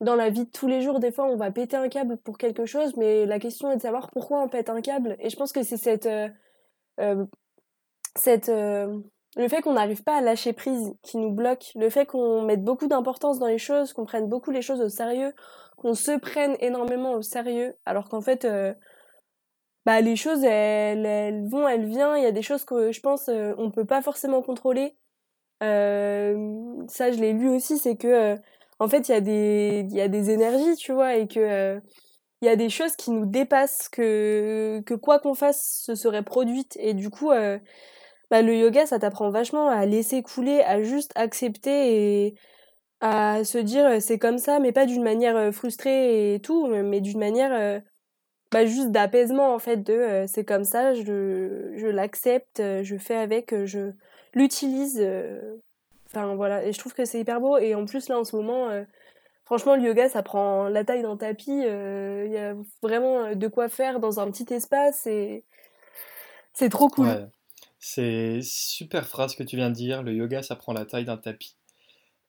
dans 0.00 0.16
la 0.16 0.30
vie 0.30 0.44
de 0.44 0.50
tous 0.50 0.66
les 0.68 0.82
jours, 0.82 1.00
des 1.00 1.12
fois, 1.12 1.24
on 1.26 1.36
va 1.36 1.50
péter 1.50 1.76
un 1.76 1.88
câble 1.88 2.16
pour 2.18 2.38
quelque 2.38 2.66
chose, 2.66 2.96
mais 2.96 3.26
la 3.26 3.38
question 3.38 3.70
est 3.70 3.76
de 3.76 3.82
savoir 3.82 4.10
pourquoi 4.10 4.42
on 4.42 4.48
pète 4.48 4.68
un 4.68 4.80
câble. 4.80 5.16
Et 5.20 5.30
je 5.30 5.36
pense 5.36 5.52
que 5.52 5.62
c'est 5.62 5.76
cette, 5.76 6.06
euh, 6.06 6.28
euh, 7.00 7.24
cette, 8.16 8.48
euh, 8.48 8.98
le 9.36 9.48
fait 9.48 9.62
qu'on 9.62 9.74
n'arrive 9.74 10.02
pas 10.02 10.16
à 10.16 10.20
lâcher 10.20 10.52
prise 10.52 10.94
qui 11.02 11.16
nous 11.16 11.30
bloque, 11.32 11.72
le 11.74 11.90
fait 11.90 12.06
qu'on 12.06 12.42
mette 12.42 12.62
beaucoup 12.62 12.86
d'importance 12.86 13.38
dans 13.38 13.46
les 13.46 13.58
choses, 13.58 13.92
qu'on 13.92 14.04
prenne 14.04 14.28
beaucoup 14.28 14.50
les 14.50 14.62
choses 14.62 14.80
au 14.80 14.88
sérieux, 14.88 15.32
qu'on 15.76 15.94
se 15.94 16.12
prenne 16.18 16.56
énormément 16.60 17.12
au 17.12 17.22
sérieux, 17.22 17.74
alors 17.84 18.08
qu'en 18.08 18.20
fait, 18.20 18.46
bah, 19.86 20.00
les 20.00 20.16
choses, 20.16 20.44
elles, 20.44 21.04
elles 21.04 21.48
vont, 21.48 21.66
elles 21.66 21.86
viennent. 21.86 22.16
Il 22.16 22.22
y 22.22 22.26
a 22.26 22.32
des 22.32 22.42
choses 22.42 22.64
que 22.64 22.92
je 22.92 23.00
pense 23.00 23.28
on 23.28 23.64
ne 23.66 23.70
peut 23.70 23.84
pas 23.84 24.02
forcément 24.02 24.40
contrôler. 24.40 24.96
ça, 25.60 27.12
je 27.12 27.18
l'ai 27.18 27.32
lu 27.32 27.48
aussi, 27.48 27.78
c'est 27.78 27.96
que 27.96 28.38
en 28.78 28.88
fait, 28.88 29.08
il 29.08 29.12
y, 29.12 29.14
a 29.14 29.20
des, 29.20 29.86
y 29.90 30.00
a 30.00 30.08
des 30.08 30.30
énergies, 30.30 30.76
tu 30.76 30.92
vois, 30.92 31.16
et 31.16 31.28
que 31.28 31.40
euh, 31.40 31.80
il 32.42 32.46
y 32.46 32.48
a 32.48 32.56
des 32.56 32.68
choses 32.68 32.96
qui 32.96 33.10
nous 33.10 33.26
dépassent, 33.26 33.88
que, 33.88 34.82
que 34.84 34.94
quoi 34.94 35.18
qu'on 35.20 35.34
fasse, 35.34 35.82
ce 35.84 35.94
serait 35.94 36.24
produite. 36.24 36.76
Et 36.80 36.94
du 36.94 37.08
coup, 37.08 37.30
euh, 37.30 37.58
bah, 38.38 38.42
le 38.42 38.56
yoga, 38.56 38.86
ça 38.86 38.98
t'apprend 38.98 39.30
vachement 39.30 39.68
à 39.68 39.86
laisser 39.86 40.22
couler, 40.22 40.60
à 40.62 40.82
juste 40.82 41.12
accepter 41.14 42.26
et 42.26 42.34
à 43.00 43.44
se 43.44 43.58
dire 43.58 43.86
euh, 43.86 44.00
c'est 44.00 44.18
comme 44.18 44.38
ça, 44.38 44.58
mais 44.60 44.72
pas 44.72 44.86
d'une 44.86 45.02
manière 45.02 45.52
frustrée 45.54 46.34
et 46.34 46.40
tout, 46.40 46.66
mais 46.66 47.00
d'une 47.00 47.18
manière 47.18 47.82
bah, 48.52 48.66
juste 48.66 48.90
d'apaisement, 48.90 49.54
en 49.54 49.58
fait, 49.58 49.78
de 49.78 50.24
c'est 50.26 50.44
comme 50.44 50.64
ça, 50.64 50.94
je, 50.94 51.72
je 51.76 51.86
l'accepte, 51.86 52.62
je 52.82 52.96
fais 52.96 53.16
avec, 53.16 53.54
je 53.64 53.92
l'utilise 54.34 55.00
Enfin 56.14 56.34
voilà, 56.36 56.64
et 56.64 56.72
je 56.72 56.78
trouve 56.78 56.94
que 56.94 57.04
c'est 57.04 57.20
hyper 57.20 57.40
beau. 57.40 57.58
Et 57.58 57.74
en 57.74 57.84
plus 57.84 58.08
là 58.08 58.18
en 58.18 58.24
ce 58.24 58.36
moment, 58.36 58.68
euh, 58.68 58.84
franchement 59.44 59.74
le 59.74 59.82
yoga 59.82 60.08
ça 60.08 60.22
prend 60.22 60.68
la 60.68 60.84
taille 60.84 61.02
d'un 61.02 61.16
tapis. 61.16 61.62
Euh, 61.64 62.24
il 62.26 62.32
y 62.32 62.38
a 62.38 62.54
vraiment 62.82 63.24
euh, 63.24 63.34
de 63.34 63.48
quoi 63.48 63.68
faire 63.68 63.98
dans 63.98 64.20
un 64.20 64.30
petit 64.30 64.52
espace 64.54 65.06
et 65.06 65.44
c'est 66.52 66.68
trop 66.68 66.88
cool. 66.88 67.28
C'est 67.86 68.40
super 68.40 69.06
phrase 69.06 69.34
que 69.34 69.42
tu 69.42 69.56
viens 69.56 69.68
de 69.68 69.74
dire. 69.74 70.02
Le 70.02 70.14
yoga 70.14 70.42
ça 70.42 70.56
prend 70.56 70.72
la 70.72 70.86
taille 70.86 71.04
d'un 71.04 71.18
tapis. 71.18 71.58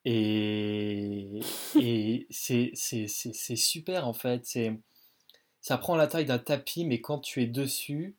Et, 0.03 1.39
et 1.79 2.27
c'est 2.29 2.75
super 2.75 4.05
en 4.05 4.11
fait. 4.11 4.45
C'est, 4.45 4.77
ça 5.61 5.77
prend 5.77 5.95
la 5.95 6.07
taille 6.07 6.25
d'un 6.25 6.39
tapis, 6.39 6.83
mais 6.83 6.99
quand 6.99 7.19
tu 7.19 7.41
es 7.41 7.47
dessus, 7.47 8.17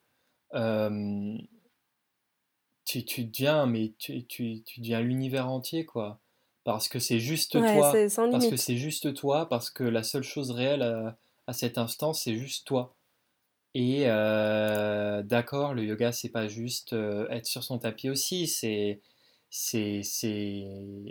tu, 2.87 3.05
tu 3.05 3.25
deviens, 3.25 3.67
mais 3.67 3.93
tu, 3.99 4.25
tu, 4.25 4.63
tu 4.65 4.81
deviens 4.81 5.03
l'univers 5.03 5.51
entier, 5.51 5.85
quoi. 5.85 6.21
Parce 6.65 6.89
que 6.89 6.99
c'est 6.99 7.21
juste 7.21 7.55
Ouais, 7.57 7.71
toi. 7.75 7.93
Parce 8.31 8.47
que 8.47 8.57
c'est 8.57 8.79
juste 8.79 9.13
toi. 9.13 9.47
Parce 9.47 9.69
que 9.69 9.85
la 9.85 10.03
seule 10.03 10.23
chose 10.23 10.53
réelle 10.53 10.81
à, 10.83 11.19
à 11.47 11.53
cet 11.53 11.77
instant, 11.77 12.15
c'est 12.15 12.35
juste 12.37 12.67
toi. 12.67 12.96
Et 13.79 14.05
euh, 14.07 15.23
d'accord, 15.23 15.75
le 15.75 15.85
yoga, 15.85 16.11
c'est 16.11 16.31
pas 16.31 16.49
juste 16.49 16.95
euh, 16.95 17.29
être 17.29 17.45
sur 17.45 17.63
son 17.63 17.79
tapis 17.79 18.09
aussi. 18.09 18.47
C'est, 18.49 19.03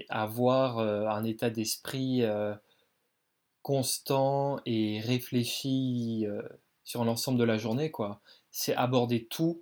avoir 0.09 0.79
euh, 0.79 1.05
un 1.05 1.23
état 1.25 1.51
d'esprit 1.51 2.23
constant 3.61 4.59
et 4.65 4.99
réfléchi 4.99 6.25
sur 6.83 7.05
l'ensemble 7.05 7.37
de 7.37 7.43
la 7.43 7.59
journée, 7.59 7.91
quoi. 7.91 8.19
C'est 8.49 8.73
aborder 8.73 9.25
tout, 9.25 9.61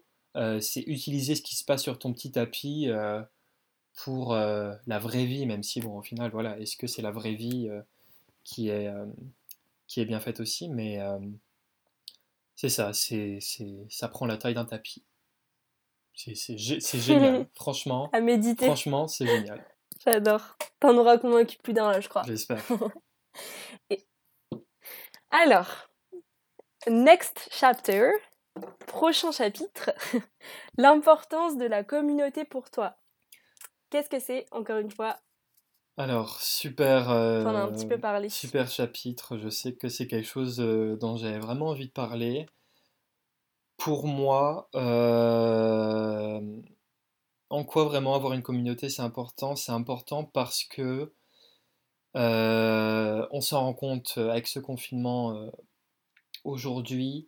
c'est 0.62 0.84
utiliser 0.88 1.36
ce 1.36 1.42
qui 1.42 1.58
se 1.58 1.66
passe 1.66 1.84
sur 1.84 2.00
ton 2.00 2.14
petit 2.14 2.32
tapis 2.32 2.88
pour 3.98 4.34
la 4.34 5.00
vraie 5.00 5.26
vie, 5.26 5.46
même 5.46 5.64
si, 5.64 5.82
bon, 5.82 5.98
au 5.98 6.04
final, 6.04 6.32
voilà, 6.32 6.58
est-ce 6.58 6.78
que 6.78 6.88
c'est 6.88 7.02
la 7.02 7.12
vraie 7.12 7.36
vie 7.36 7.70
qui 8.46 8.70
est, 8.70 8.90
qui 9.88 10.00
est 10.00 10.06
bien 10.06 10.22
faite 10.22 10.40
aussi, 10.40 10.70
mais 10.70 11.00
C'est 12.64 12.70
ça, 12.70 12.94
c'est, 12.94 13.40
c'est, 13.42 13.86
ça 13.90 14.08
prend 14.08 14.26
la 14.26 14.38
taille 14.38 14.54
d'un 14.54 14.64
tapis. 14.64 15.04
C'est, 16.14 16.34
génial, 16.58 17.46
franchement. 17.56 18.10
À 18.14 18.22
méditer. 18.22 18.68
Franchement, 18.68 19.06
c'est 19.10 19.28
génial. 19.28 19.62
J'adore. 20.06 20.56
T'en 20.80 20.96
auras 20.96 21.18
convaincu 21.18 21.58
plus 21.58 21.74
d'un 21.74 21.92
là, 21.92 22.00
je 22.00 22.08
crois. 22.08 22.24
J'espère. 22.26 22.64
Alors, 25.32 25.90
next 26.88 27.50
chapter, 27.52 28.12
prochain 28.88 29.34
chapitre, 29.34 29.92
l'importance 30.78 31.58
de 31.58 31.66
la 31.66 31.84
communauté 31.84 32.46
pour 32.46 32.72
toi. 32.72 32.96
Qu'est-ce 33.90 34.10
que 34.10 34.22
c'est, 34.22 34.46
encore 34.52 34.78
une 34.78 34.92
fois 34.92 35.18
Alors, 35.98 36.40
super, 36.42 37.10
T'en 37.44 37.56
as 37.56 37.62
un 37.62 37.72
petit 37.72 37.86
peu 37.86 37.96
euh, 37.96 38.00
parlé. 38.00 38.30
super 38.30 38.70
chapitre. 38.70 39.38
Je 39.38 39.50
sais 39.50 39.74
que 39.76 39.90
c'est 39.90 40.08
quelque 40.08 40.28
chose 40.28 40.60
euh, 40.60 40.96
dont 40.98 41.18
j'avais 41.18 41.40
vraiment 41.40 41.68
envie 41.70 41.88
de 41.88 41.92
parler. 41.92 42.48
Pour 43.78 44.08
moi, 44.08 44.70
euh, 44.76 46.62
en 47.50 47.64
quoi 47.66 47.86
vraiment 47.86 48.16
avoir 48.16 48.34
une 48.34 48.44
communauté, 48.44 48.90
c'est 48.90 49.02
important? 49.02 49.56
C'est 49.56 49.72
important 49.72 50.24
parce 50.26 50.64
que 50.64 51.14
on 52.16 53.42
s'en 53.42 53.62
rend 53.62 53.74
compte 53.74 54.18
avec 54.18 54.48
ce 54.48 54.60
confinement 54.60 55.50
aujourd'hui, 56.44 57.28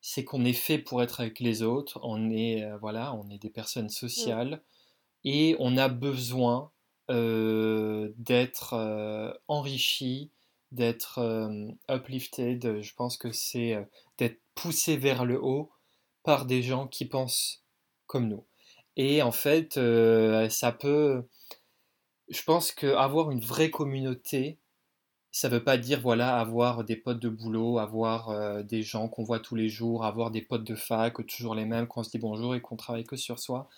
c'est 0.00 0.24
qu'on 0.24 0.44
est 0.44 0.52
fait 0.54 0.78
pour 0.78 1.02
être 1.02 1.20
avec 1.20 1.40
les 1.40 1.62
autres. 1.62 2.00
On 2.02 2.30
est, 2.30 2.64
voilà, 2.80 3.14
on 3.14 3.28
est 3.30 3.38
des 3.38 3.50
personnes 3.50 3.86
Mm. 3.86 3.88
sociales 3.90 4.62
et 5.24 5.56
on 5.60 5.76
a 5.78 5.88
besoin 5.88 6.72
euh, 7.10 8.12
d'être 8.16 8.72
euh, 8.72 9.30
enrichi, 9.46 10.30
d'être 10.72 11.18
euh, 11.18 11.68
uplifted. 11.90 12.80
Je 12.80 12.94
pense 12.94 13.18
que 13.18 13.30
c'est 13.30 13.76
d'être 14.16 14.40
poussé 14.54 14.96
vers 14.96 15.26
le 15.26 15.38
haut 15.42 15.70
par 16.22 16.46
des 16.46 16.62
gens 16.62 16.86
qui 16.86 17.04
pensent 17.04 17.62
comme 18.06 18.28
nous. 18.28 18.44
Et 18.96 19.20
en 19.22 19.32
fait, 19.32 19.74
ça 20.50 20.72
peut. 20.72 21.24
Je 22.28 22.42
pense 22.42 22.72
qu'avoir 22.72 23.30
une 23.30 23.40
vraie 23.40 23.70
communauté, 23.70 24.58
ça 25.30 25.48
veut 25.48 25.64
pas 25.64 25.76
dire 25.76 26.00
voilà 26.00 26.38
avoir 26.38 26.84
des 26.84 26.96
potes 26.96 27.18
de 27.20 27.28
boulot, 27.28 27.78
avoir 27.78 28.64
des 28.64 28.82
gens 28.82 29.08
qu'on 29.08 29.24
voit 29.24 29.40
tous 29.40 29.56
les 29.56 29.68
jours, 29.68 30.04
avoir 30.04 30.30
des 30.30 30.42
potes 30.42 30.64
de 30.64 30.76
fac, 30.76 31.14
toujours 31.26 31.54
les 31.54 31.66
mêmes, 31.66 31.86
qu'on 31.86 32.04
se 32.04 32.10
dit 32.10 32.18
bonjour 32.18 32.54
et 32.54 32.60
qu'on 32.60 32.76
travaille 32.76 33.04
que 33.04 33.16
sur 33.16 33.38
soi. 33.38 33.68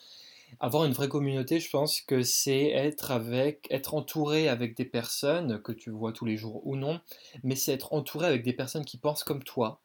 Avoir 0.61 0.85
une 0.85 0.93
vraie 0.93 1.09
communauté, 1.09 1.61
je 1.61 1.71
pense 1.71 2.01
que 2.01 2.23
c'est 2.23 2.71
être 2.71 3.11
avec, 3.11 3.67
être 3.71 3.95
entouré 3.95 4.49
avec 4.49 4.77
des 4.77 4.85
personnes 4.85 5.61
que 5.63 5.73
tu 5.73 5.91
vois 5.91 6.13
tous 6.13 6.25
les 6.25 6.37
jours 6.37 6.67
ou 6.67 6.77
non, 6.77 7.01
mais 7.43 7.57
c'est 7.57 7.73
être 7.73 7.93
entouré 7.93 8.27
avec 8.27 8.43
des 8.43 8.53
personnes 8.53 8.85
qui 8.85 8.97
pensent 8.97 9.25
comme 9.25 9.45
toi, 9.45 9.81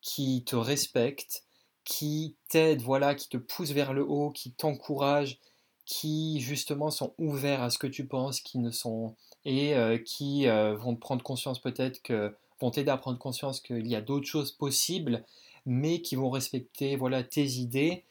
qui 0.00 0.44
te 0.44 0.56
respectent, 0.56 1.44
qui 1.84 2.36
t'aident, 2.48 2.82
voilà, 2.82 3.14
qui 3.14 3.28
te 3.28 3.36
poussent 3.36 3.72
vers 3.72 3.92
le 3.92 4.04
haut, 4.04 4.30
qui 4.30 4.52
t'encouragent, 4.52 5.38
qui 5.84 6.40
justement 6.40 6.90
sont 6.90 7.14
ouverts 7.18 7.62
à 7.62 7.70
ce 7.70 7.78
que 7.78 7.86
tu 7.86 8.06
penses, 8.06 8.40
qui 8.40 8.58
ne 8.58 8.70
sont 8.70 9.14
et 9.44 9.74
euh, 9.74 9.98
qui 9.98 10.48
euh, 10.48 10.74
vont 10.76 10.96
prendre 10.96 11.22
conscience 11.22 11.60
peut-être 11.60 12.02
que 12.02 12.34
vont 12.60 12.70
t'aider 12.70 12.90
à 12.90 12.96
prendre 12.96 13.18
conscience 13.18 13.60
qu'il 13.60 13.86
y 13.86 13.96
a 13.96 14.00
d'autres 14.00 14.26
choses 14.26 14.52
possibles, 14.52 15.24
mais 15.66 16.00
qui 16.00 16.16
vont 16.16 16.30
respecter 16.30 16.96
voilà 16.96 17.22
tes 17.22 17.44
idées. 17.44 18.04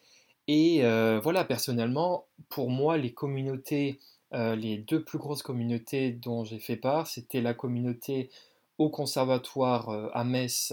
Et 0.46 0.84
euh, 0.84 1.20
voilà, 1.20 1.44
personnellement, 1.44 2.26
pour 2.48 2.70
moi, 2.70 2.98
les 2.98 3.12
communautés, 3.12 3.98
euh, 4.34 4.54
les 4.56 4.78
deux 4.78 5.02
plus 5.02 5.18
grosses 5.18 5.42
communautés 5.42 6.12
dont 6.12 6.44
j'ai 6.44 6.58
fait 6.58 6.76
part, 6.76 7.06
c'était 7.06 7.40
la 7.40 7.54
communauté 7.54 8.30
au 8.78 8.90
conservatoire 8.90 9.88
euh, 9.88 10.08
à 10.12 10.24
Metz 10.24 10.72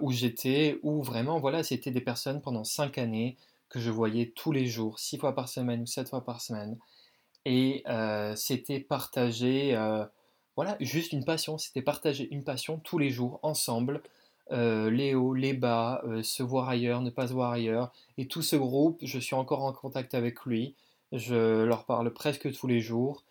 où 0.00 0.12
j'étais, 0.12 0.78
où 0.82 1.02
vraiment, 1.02 1.40
voilà, 1.40 1.62
c'était 1.62 1.90
des 1.90 2.00
personnes 2.00 2.42
pendant 2.42 2.64
cinq 2.64 2.98
années 2.98 3.36
que 3.68 3.80
je 3.80 3.90
voyais 3.90 4.32
tous 4.36 4.52
les 4.52 4.66
jours, 4.66 4.98
six 4.98 5.18
fois 5.18 5.34
par 5.34 5.48
semaine 5.48 5.82
ou 5.82 5.86
sept 5.86 6.08
fois 6.10 6.24
par 6.24 6.40
semaine. 6.40 6.78
Et 7.46 7.84
c'était 8.36 8.80
partager, 8.80 9.74
euh, 9.74 10.04
voilà, 10.56 10.76
juste 10.80 11.12
une 11.12 11.24
passion, 11.24 11.58
c'était 11.58 11.82
partager 11.82 12.28
une 12.32 12.44
passion 12.44 12.78
tous 12.78 12.98
les 12.98 13.10
jours 13.10 13.38
ensemble, 13.42 14.02
euh, 14.52 14.90
les 14.90 15.14
hauts, 15.14 15.34
les 15.34 15.54
bas, 15.54 16.02
euh, 16.06 16.22
se 16.22 16.42
voir 16.42 16.68
ailleurs, 16.68 17.02
ne 17.02 17.10
pas 17.10 17.28
se 17.28 17.32
voir 17.32 17.52
ailleurs. 17.52 17.92
Et 18.16 18.28
tout 18.28 18.42
ce 18.42 18.56
groupe, 18.56 18.98
je 19.02 19.18
suis 19.18 19.34
encore 19.34 19.62
en 19.64 19.72
contact 19.72 20.14
avec 20.14 20.44
lui, 20.44 20.74
je 21.12 21.64
leur 21.64 21.84
parle 21.84 22.12
presque 22.12 22.52
tous 22.52 22.66
les 22.66 22.80
jours. 22.80 23.24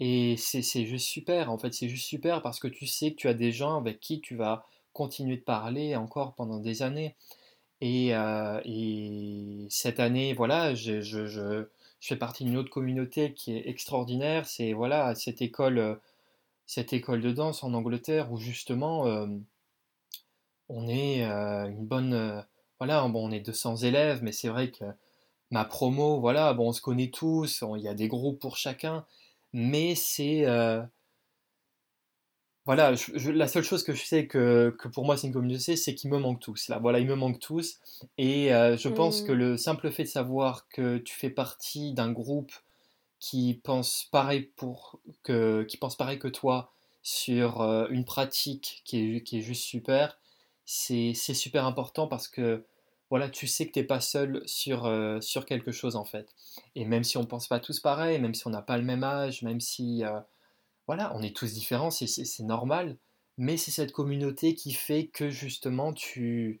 Et 0.00 0.36
c'est 0.36 0.62
juste 0.84 1.06
super, 1.06 1.50
en 1.52 1.58
fait, 1.58 1.72
c'est 1.74 1.88
juste 1.88 2.06
super 2.06 2.42
parce 2.42 2.58
que 2.58 2.68
tu 2.68 2.86
sais 2.86 3.12
que 3.12 3.16
tu 3.16 3.28
as 3.28 3.34
des 3.34 3.52
gens 3.52 3.76
avec 3.76 4.00
qui 4.00 4.20
tu 4.20 4.34
vas 4.34 4.66
continuer 4.92 5.36
de 5.36 5.42
parler 5.42 5.94
encore 5.96 6.34
pendant 6.34 6.58
des 6.58 6.82
années. 6.82 7.14
Et, 7.80 8.14
euh, 8.14 8.60
et 8.64 9.66
cette 9.70 10.00
année, 10.00 10.34
voilà, 10.34 10.74
je, 10.74 11.00
je, 11.02 11.66
fais 12.00 12.16
partie 12.16 12.44
d'une 12.44 12.56
autre 12.56 12.70
communauté 12.70 13.32
qui 13.34 13.56
est 13.56 13.68
extraordinaire. 13.68 14.46
C'est 14.46 14.72
voilà, 14.72 15.14
cette 15.14 15.42
école, 15.42 15.78
euh, 15.78 15.94
cette 16.66 16.92
école 16.92 17.20
de 17.20 17.32
danse 17.32 17.62
en 17.64 17.74
Angleterre 17.74 18.32
où 18.32 18.38
justement 18.38 19.06
on 20.72 20.88
est 20.88 21.24
euh, 21.24 21.68
une 21.68 21.86
bonne. 21.86 22.14
euh, 22.14 22.42
voilà, 22.80 23.06
bon, 23.08 23.28
on 23.28 23.32
est 23.32 23.40
200 23.40 23.76
élèves, 23.76 24.22
mais 24.22 24.32
c'est 24.32 24.48
vrai 24.48 24.70
que 24.70 24.84
ma 25.50 25.64
promo, 25.66 26.20
voilà, 26.20 26.54
bon, 26.54 26.68
on 26.70 26.72
se 26.74 26.82
connaît 26.82 27.10
tous, 27.10 27.62
on- 27.62 27.76
il 27.76 27.82
y 27.84 27.88
a 27.88 27.94
des 27.94 28.08
groupes 28.08 28.40
pour 28.40 28.56
chacun, 28.58 29.06
mais 29.54 29.94
c'est. 29.96 30.46
euh, 30.46 30.82
voilà, 32.64 32.94
je- 32.94 33.18
je- 33.18 33.30
la 33.32 33.48
seule 33.48 33.64
chose 33.64 33.82
que 33.82 33.92
je 33.92 34.04
sais 34.04 34.26
que, 34.28 34.74
que 34.78 34.86
pour 34.88 35.04
moi 35.04 35.16
c'est 35.16 35.26
une 35.26 35.32
communauté, 35.32 35.74
c'est 35.76 35.94
qu'ils 35.96 36.10
me 36.10 36.18
manquent 36.18 36.40
tous. 36.40 36.68
Là, 36.68 36.78
voilà, 36.78 37.00
ils 37.00 37.06
me 37.08 37.16
manquent 37.16 37.40
tous. 37.40 37.80
Et 38.18 38.54
euh, 38.54 38.76
je 38.76 38.88
pense 38.88 39.20
que 39.22 39.32
Mm. 39.32 39.36
le 39.36 39.56
simple 39.56 39.90
fait 39.90 40.04
de 40.04 40.08
savoir 40.08 40.68
que 40.68 40.98
tu 40.98 41.14
fais 41.14 41.30
partie 41.30 41.92
d'un 41.92 42.12
groupe 42.12 42.52
qui 43.20 43.60
pense 43.64 44.08
pareil 44.12 44.50
pour 44.56 45.00
que, 45.24 45.64
qui 45.64 45.76
pense 45.78 45.96
pareil 45.96 46.18
que 46.20 46.28
toi 46.28 46.72
sur 47.02 47.62
euh, 47.62 47.88
une 47.90 48.04
pratique 48.06 48.82
qui 48.86 49.16
est, 49.18 49.22
qui 49.24 49.38
est 49.38 49.42
juste 49.42 49.64
super, 49.64 50.18
c'est, 50.64 51.14
super 51.14 51.66
important 51.66 52.06
parce 52.06 52.28
que 52.28 52.64
voilà, 53.10 53.28
tu 53.28 53.46
sais 53.46 53.66
que 53.66 53.72
t'es 53.72 53.84
pas 53.84 54.00
seul 54.00 54.42
sur, 54.46 54.86
euh, 54.86 55.20
sur 55.20 55.44
quelque 55.44 55.72
chose 55.72 55.96
en 55.96 56.04
fait. 56.04 56.34
Et 56.74 56.84
même 56.84 57.04
si 57.04 57.18
on 57.18 57.26
pense 57.26 57.46
pas 57.46 57.60
tous 57.60 57.80
pareil, 57.80 58.18
même 58.20 58.34
si 58.34 58.46
on 58.46 58.50
n'a 58.50 58.62
pas 58.62 58.78
le 58.78 58.84
même 58.84 59.04
âge, 59.04 59.42
même 59.42 59.60
si 59.60 60.04
euh, 60.04 60.20
voilà, 60.86 61.12
on 61.14 61.22
est 61.22 61.36
tous 61.36 61.52
différents, 61.52 61.90
c'est 61.90 62.40
normal, 62.40 62.96
mais 63.38 63.56
c'est 63.56 63.70
cette 63.70 63.92
communauté 63.92 64.54
qui 64.54 64.72
fait 64.72 65.06
que 65.06 65.30
justement 65.30 65.92
tu, 65.92 66.60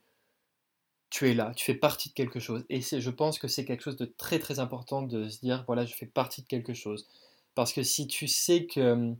tu 1.10 1.30
es 1.30 1.34
là, 1.34 1.52
tu 1.54 1.64
fais 1.64 1.74
partie 1.74 2.08
de 2.10 2.14
quelque 2.14 2.40
chose. 2.40 2.64
Et 2.68 2.80
je 2.80 3.10
pense 3.10 3.38
que 3.38 3.48
c'est 3.48 3.64
quelque 3.64 3.82
chose 3.82 3.96
de 3.96 4.06
très 4.06 4.38
très 4.38 4.58
important 4.60 5.02
de 5.02 5.28
se 5.28 5.40
dire, 5.40 5.64
voilà, 5.66 5.84
je 5.84 5.94
fais 5.94 6.06
partie 6.06 6.42
de 6.42 6.46
quelque 6.46 6.74
chose. 6.74 7.08
Parce 7.54 7.72
que 7.72 7.82
si 7.82 8.06
tu 8.06 8.28
sais 8.28 8.66
que 8.66 9.14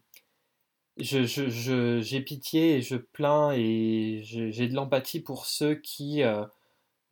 je, 0.99 1.25
je- 1.25 1.49
je- 1.49 2.01
j'ai 2.01 2.21
pitié 2.21 2.77
et 2.77 2.83
je 2.83 2.97
plains 2.97 3.53
et 3.53 4.23
je- 4.25 4.51
j'ai 4.51 4.69
de 4.69 4.75
l'empathie 4.75 5.21
pour 5.21 5.47
ceux 5.47 5.75
qui 5.77 6.23
euh, 6.23 6.45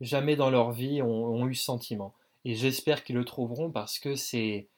jamais 0.01 0.35
dans 0.35 0.49
leur 0.51 0.71
vie 0.71 1.01
ont, 1.01 1.07
ont 1.27 1.47
eu 1.47 1.55
ce 1.55 1.65
sentiment. 1.65 2.13
Et 2.45 2.55
j'espère 2.55 3.03
qu'ils 3.03 3.15
le 3.17 3.25
trouveront 3.25 3.71
parce 3.71 3.99
que 3.99 4.15
c'est 4.15 4.69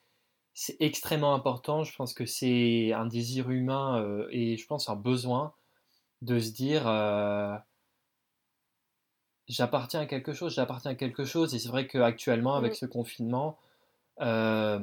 c'est 0.55 0.77
extrêmement 0.81 1.35
important. 1.35 1.83
Je 1.83 1.95
pense 1.95 2.13
que 2.13 2.25
c'est 2.27 2.93
un 2.93 3.07
désir 3.07 3.51
humain 3.51 4.01
euh, 4.03 4.27
et 4.31 4.57
je 4.57 4.67
pense 4.67 4.89
un 4.89 4.95
besoin 4.97 5.53
de 6.23 6.39
se 6.39 6.51
dire 6.51 6.87
euh, 6.87 7.55
j'appartiens 9.47 10.01
à 10.01 10.05
quelque 10.05 10.33
chose, 10.33 10.53
j'appartiens 10.55 10.91
à 10.91 10.95
quelque 10.95 11.25
chose. 11.25 11.53
Et 11.55 11.59
c'est 11.59 11.69
vrai 11.69 11.87
qu'actuellement, 11.87 12.55
avec 12.55 12.73
Mm. 12.73 12.75
ce 12.75 12.85
confinement, 12.85 13.57
euh, 14.21 14.79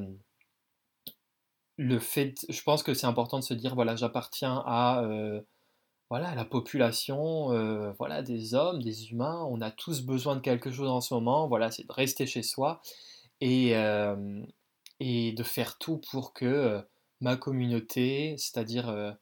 le 1.81 1.99
fait, 1.99 2.45
je 2.51 2.63
pense 2.63 2.83
que 2.83 2.93
c'est 2.93 3.07
important 3.07 3.39
de 3.39 3.45
se 3.45 3.55
dire 3.55 3.75
voilà, 3.75 3.97
j'appartiens 3.97 4.63
à 4.67 5.03
euh, 5.03 5.41
voilà, 6.11 6.35
la 6.35 6.45
population, 6.45 7.53
euh, 7.53 7.93
voilà, 7.99 8.21
des 8.21 8.53
hommes, 8.55 8.83
des 8.83 9.11
humains. 9.11 9.47
On 9.49 9.63
a 9.63 9.71
tous 9.71 10.03
besoin 10.03 10.37
de 10.37 10.41
quelque 10.43 10.71
chose 10.71 10.91
en 10.91 11.01
ce 11.01 11.15
moment. 11.15 11.49
Voilà, 11.49 11.71
c'est 11.71 11.85
de 11.87 11.93
rester 11.93 12.27
chez 12.27 12.43
soi 12.43 12.83
et, 13.41 13.77
euh, 13.77 14.43
et 15.01 15.33
de 15.33 15.43
faire 15.43 15.79
tout 15.79 16.03
pour 16.11 16.35
que 16.35 16.85
ma 17.21 17.37
communauté, 17.37 18.35
c'est-à-dire 18.37 19.17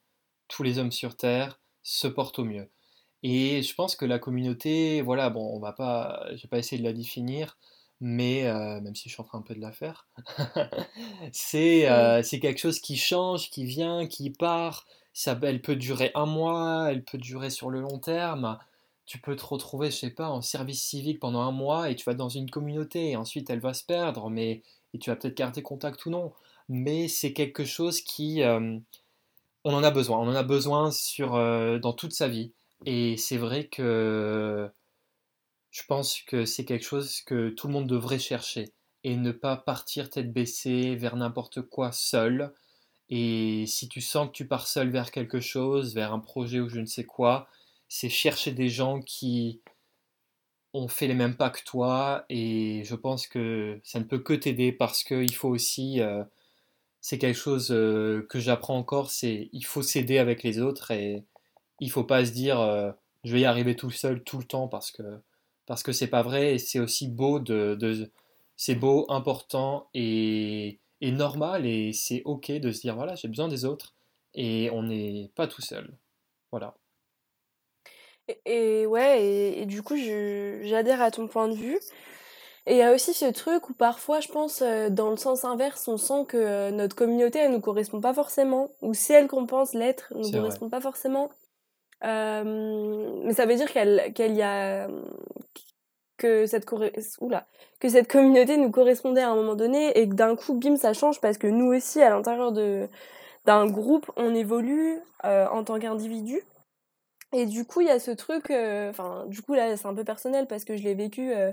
tous 0.49 0.65
les 0.65 0.79
hommes 0.81 0.93
sur 0.93 1.17
Terre, 1.17 1.61
se 1.85 2.09
portent 2.09 2.41
au 2.41 2.45
mieux. 2.45 2.69
Et 3.23 3.63
je 3.63 3.75
pense 3.75 3.95
que 3.95 4.05
la 4.05 4.19
communauté, 4.19 5.01
voilà, 5.03 5.31
bon, 5.31 5.55
on 5.55 5.61
va 5.61 5.73
pas, 5.73 6.27
je 6.33 6.43
vais 6.43 6.49
pas 6.49 6.59
essayer 6.59 6.79
de 6.83 6.87
la 6.87 6.93
définir, 6.93 7.57
mais 8.01 8.47
euh, 8.47 8.81
même 8.81 8.95
si 8.95 9.09
je 9.09 9.15
suis 9.15 9.21
en 9.21 9.25
train 9.25 9.39
un 9.39 9.43
peu 9.43 9.55
de 9.55 9.61
la 9.61 9.73
faire, 9.73 10.07
c'est 11.33 11.89
euh, 11.91 12.23
c'est 12.23 12.39
quelque 12.41 12.61
chose 12.61 12.81
qui 12.81 12.97
change, 12.97 13.51
qui 13.51 13.65
vient, 13.65 14.07
qui 14.07 14.31
part. 14.31 14.87
Ça, 15.13 15.37
elle 15.43 15.61
peut 15.63 15.75
durer 15.75 16.13
un 16.15 16.27
mois, 16.27 16.89
elle 16.91 17.03
peut 17.05 17.19
durer 17.19 17.51
sur 17.51 17.71
le 17.71 17.81
long 17.81 17.99
terme. 17.99 18.59
Tu 19.05 19.19
peux 19.19 19.35
te 19.35 19.45
retrouver, 19.45 19.91
je 19.91 19.97
sais 19.97 20.11
pas, 20.11 20.29
en 20.29 20.43
service 20.43 20.83
civique 20.85 21.19
pendant 21.19 21.41
un 21.41 21.51
mois 21.51 21.91
et 21.91 21.97
tu 21.97 22.05
vas 22.05 22.15
dans 22.15 22.29
une 22.29 22.51
communauté 22.51 23.11
et 23.11 23.17
ensuite 23.17 23.51
elle 23.51 23.61
va 23.61 23.75
se 23.75 23.85
perdre, 23.85 24.31
mais 24.31 24.63
et 24.95 24.99
tu 24.99 25.11
vas 25.11 25.17
peut-être 25.17 25.37
garder 25.37 25.63
contact 25.63 26.07
ou 26.07 26.11
non. 26.11 26.33
Mais 26.69 27.09
c'est 27.09 27.33
quelque 27.33 27.65
chose 27.65 28.01
qui, 28.01 28.43
euh, 28.43 28.79
on 29.65 29.75
en 29.75 29.83
a 29.83 29.91
besoin. 29.91 30.19
On 30.19 30.29
en 30.29 30.35
a 30.35 30.43
besoin 30.43 30.91
sur, 30.93 31.33
dans 31.81 31.93
toute 31.93 32.13
sa 32.13 32.29
vie. 32.29 32.53
Et 32.87 33.17
c'est 33.17 33.39
vrai 33.39 33.67
que 33.67 34.71
je 35.79 35.85
pense 35.87 36.23
que 36.23 36.45
c'est 36.45 36.65
quelque 36.65 36.85
chose 36.85 37.21
que 37.21 37.51
tout 37.51 37.69
le 37.69 37.73
monde 37.73 37.87
devrait 37.87 38.19
chercher 38.19 38.73
et 39.05 39.17
ne 39.17 39.31
pas 39.31 39.57
partir 39.57 40.11
tête 40.11 40.33
baissée 40.33 40.97
vers 40.97 41.15
n'importe 41.15 41.63
quoi 41.63 41.93
seul? 41.93 42.53
Et 43.11 43.65
si 43.67 43.89
tu 43.89 44.01
sens 44.01 44.27
que 44.27 44.33
tu 44.33 44.49
pars 44.49 44.67
seul 44.67 44.91
vers 44.91 45.13
quelque 45.13 45.39
chose, 45.39 45.95
vers 45.95 46.13
un 46.13 46.19
projet 46.19 46.59
ou 46.59 46.69
je 46.69 46.81
ne 46.81 46.87
sais 46.87 47.05
quoi, 47.05 47.49
c'est 47.89 48.09
chercher 48.09 48.51
des 48.51 48.69
gens 48.69 49.01
qui 49.01 49.61
ont 50.75 50.89
fait 50.89 51.07
les 51.07 51.15
mêmes 51.15 51.37
pas 51.37 51.51
que 51.51 51.63
toi. 51.65 52.25
Et 52.29 52.83
je 52.85 52.97
pense 52.97 53.29
que 53.29 53.81
ça 53.85 54.01
ne 54.01 54.05
peut 54.05 54.19
que 54.19 54.35
t'aider 54.35 54.73
parce 54.73 55.05
qu'il 55.05 55.35
faut 55.35 55.49
aussi, 55.49 56.01
euh, 56.01 56.25
c'est 57.01 57.19
quelque 57.19 57.39
chose 57.39 57.71
euh, 57.71 58.27
que 58.29 58.41
j'apprends 58.41 58.79
encore, 58.79 59.13
c'est 59.13 59.49
il 59.53 59.65
faut 59.65 59.83
s'aider 59.83 60.19
avec 60.19 60.43
les 60.43 60.61
autres 60.61 60.91
et 60.91 61.25
il 61.81 61.91
faut 61.91 62.05
pas 62.05 62.25
se 62.25 62.33
dire 62.33 62.59
euh, 62.61 62.91
je 63.23 63.33
vais 63.33 63.41
y 63.43 63.45
arriver 63.45 63.77
tout 63.77 63.93
seul 63.93 64.25
tout 64.25 64.39
le 64.39 64.45
temps 64.45 64.67
parce 64.69 64.91
que 64.91 65.03
parce 65.69 65.85
que 65.85 65.93
c'est 65.93 66.09
pas 66.09 66.23
vrai 66.23 66.55
et 66.55 66.59
c'est 66.59 66.81
aussi 66.81 67.09
beau 67.09 67.39
de, 67.39 67.77
de 67.77 68.11
c'est 68.57 68.75
beau, 68.75 69.07
important 69.09 69.89
et, 69.95 70.81
et 71.01 71.13
normal 71.13 71.65
et 71.67 71.93
c'est 71.93 72.23
ok 72.25 72.51
de 72.51 72.73
se 72.73 72.81
dire 72.81 72.97
voilà 72.97 73.15
j'ai 73.15 73.29
besoin 73.29 73.47
des 73.47 73.65
autres 73.65 73.95
et 74.35 74.71
on 74.73 74.83
n'est 74.85 75.31
pas 75.35 75.47
tout 75.47 75.63
seul. 75.63 75.97
Voilà. 76.51 76.75
Et, 78.45 78.87
ouais, 78.87 79.25
et, 79.25 79.67
du 79.67 79.83
coup, 79.83 79.97
j'adhère 79.97 81.01
à 81.01 81.11
ton 81.11 81.29
point 81.29 81.49
de 81.49 81.55
vue. 81.55 81.79
Et 82.67 82.73
il 82.73 82.77
y 82.77 82.83
a 82.83 82.93
aussi 82.93 83.15
ce 83.15 83.25
truc 83.25 83.71
où 83.71 83.73
parfois, 83.73 84.21
je 84.21 84.29
pense, 84.29 84.61
euh, 84.61 84.91
dans 84.91 85.11
le 85.11 85.17
sens 85.17 85.45
inverse, 85.45 85.89
on 85.89 85.97
sent 85.97 86.27
que 86.29 86.37
euh, 86.37 86.71
notre 86.71 86.95
communauté, 86.95 87.39
elle 87.39 87.53
nous 87.53 87.63
correspond 87.63 88.01
pas 88.01 88.13
forcément, 88.13 88.71
ou 88.83 88.93
celle 88.93 89.27
qu'on 89.27 89.47
pense 89.47 89.73
l'être, 89.73 90.13
ne 90.15 90.23
nous 90.23 90.31
correspond 90.31 90.69
pas 90.69 90.83
forcément. 90.83 91.31
Euh, 92.05 93.23
mais 93.25 93.35
ça 93.35 93.47
veut 93.47 93.57
dire 93.57 93.71
qu'elle 93.73 94.35
y 94.35 94.43
a 94.43 94.89
que 96.17 96.47
cette 96.47 96.67
Oula, 97.21 97.47
que 97.81 97.89
cette 97.89 98.11
communauté 98.11 98.57
nous 98.57 98.71
correspondait 98.71 99.23
à 99.23 99.31
un 99.31 99.37
moment 99.37 99.55
donné 99.55 99.97
et 99.99 100.09
que 100.09 100.15
d'un 100.15 100.37
coup 100.37 100.55
bim 100.55 100.77
ça 100.77 100.93
change 100.93 101.21
parce 101.21 101.39
que 101.39 101.47
nous 101.47 101.67
aussi 101.67 102.03
à 102.03 102.11
l'intérieur 102.11 102.53
de 102.53 102.89
d'un 103.47 103.67
groupe 103.67 104.11
on 104.17 104.35
évolue 104.35 104.99
en 105.23 105.63
tant 105.65 105.79
qu'individu 105.79 106.43
et 107.33 107.47
du 107.47 107.65
coup, 107.67 107.81
il 107.83 107.89
y 107.89 107.91
a 107.91 108.01
ce 108.01 108.11
truc, 108.11 108.51
euh, 108.51 108.91
enfin, 108.91 109.27
du 109.27 109.43
coup, 109.43 109.55
là, 109.55 109.77
c'est 109.77 109.87
un 109.87 109.95
peu 109.95 110.05
personnel 110.05 110.47
parce 110.47 110.65
que 110.65 110.77
je 110.77 110.83
l'ai 110.83 110.95
vécu 110.95 111.33
euh, 111.33 111.53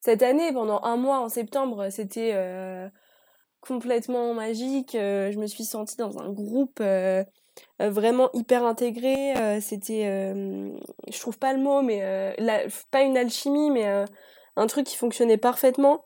cette 0.00 0.22
année, 0.22 0.52
pendant 0.52 0.82
un 0.82 0.96
mois 0.96 1.20
en 1.20 1.28
septembre, 1.28 1.88
c'était 1.90 2.32
euh, 2.34 2.88
complètement 3.60 4.34
magique. 4.34 4.92
je 4.94 5.38
me 5.38 5.46
suis 5.46 5.64
sentie 5.64 5.96
dans 5.96 6.18
un 6.18 6.30
groupe 6.32 6.82
vraiment 7.78 8.30
hyper 8.32 8.64
intégré. 8.64 9.60
c'était, 9.60 10.04
je 11.10 11.20
trouve 11.20 11.38
pas 11.38 11.52
le 11.52 11.60
mot, 11.60 11.82
mais 11.82 12.36
pas 12.90 13.02
une 13.02 13.16
alchimie, 13.16 13.70
mais 13.70 14.04
un 14.56 14.66
truc 14.66 14.86
qui 14.86 14.96
fonctionnait 14.96 15.36
parfaitement. 15.36 16.04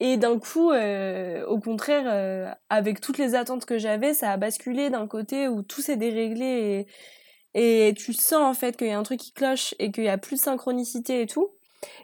Et 0.00 0.16
d'un 0.16 0.38
coup, 0.38 0.72
au 0.72 1.60
contraire, 1.60 2.56
avec 2.70 3.00
toutes 3.00 3.18
les 3.18 3.34
attentes 3.34 3.66
que 3.66 3.78
j'avais, 3.78 4.14
ça 4.14 4.30
a 4.32 4.36
basculé 4.36 4.90
d'un 4.90 5.06
côté 5.06 5.48
où 5.48 5.62
tout 5.62 5.80
s'est 5.80 5.96
déréglé 5.96 6.86
et 7.54 7.94
tu 7.96 8.12
sens 8.12 8.42
en 8.42 8.54
fait 8.54 8.76
qu'il 8.76 8.88
y 8.88 8.92
a 8.92 8.98
un 8.98 9.02
truc 9.02 9.20
qui 9.20 9.32
cloche 9.32 9.74
et 9.78 9.92
qu'il 9.92 10.04
y 10.04 10.08
a 10.08 10.18
plus 10.18 10.36
de 10.36 10.40
synchronicité 10.40 11.22
et 11.22 11.26
tout. 11.26 11.50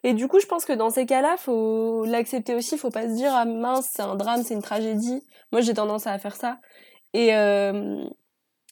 Et 0.02 0.12
du 0.12 0.28
coup, 0.28 0.40
je 0.40 0.46
pense 0.46 0.64
que 0.64 0.72
dans 0.72 0.90
ces 0.90 1.06
cas-là, 1.06 1.36
faut 1.36 2.04
l'accepter 2.04 2.54
aussi. 2.54 2.76
Faut 2.76 2.90
pas 2.90 3.04
se 3.04 3.14
dire 3.14 3.32
ah 3.32 3.44
mince, 3.44 3.88
c'est 3.92 4.02
un 4.02 4.16
drame, 4.16 4.42
c'est 4.42 4.54
une 4.54 4.62
tragédie. 4.62 5.22
Moi, 5.52 5.60
j'ai 5.60 5.74
tendance 5.74 6.06
à 6.06 6.18
faire 6.18 6.36
ça. 6.36 6.58
Et 7.14 7.34
euh, 7.34 8.04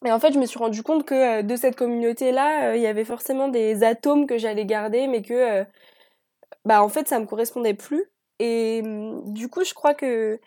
et 0.05 0.11
en 0.11 0.19
fait, 0.19 0.33
je 0.33 0.39
me 0.39 0.45
suis 0.45 0.59
rendu 0.59 0.83
compte 0.83 1.05
que 1.05 1.39
euh, 1.39 1.41
de 1.43 1.55
cette 1.55 1.75
communauté-là, 1.75 2.69
euh, 2.69 2.75
il 2.75 2.81
y 2.81 2.87
avait 2.87 3.05
forcément 3.05 3.47
des 3.47 3.83
atomes 3.83 4.27
que 4.27 4.37
j'allais 4.37 4.65
garder, 4.65 5.07
mais 5.07 5.21
que 5.21 5.65
bah 6.65 6.83
en 6.83 6.89
fait, 6.89 7.07
ça 7.07 7.19
me 7.19 7.25
correspondait 7.25 7.73
plus. 7.73 8.05
Et 8.39 8.83
du 9.25 9.49
coup, 9.49 9.63
je 9.63 9.73
crois 9.73 9.93
que 9.95 10.39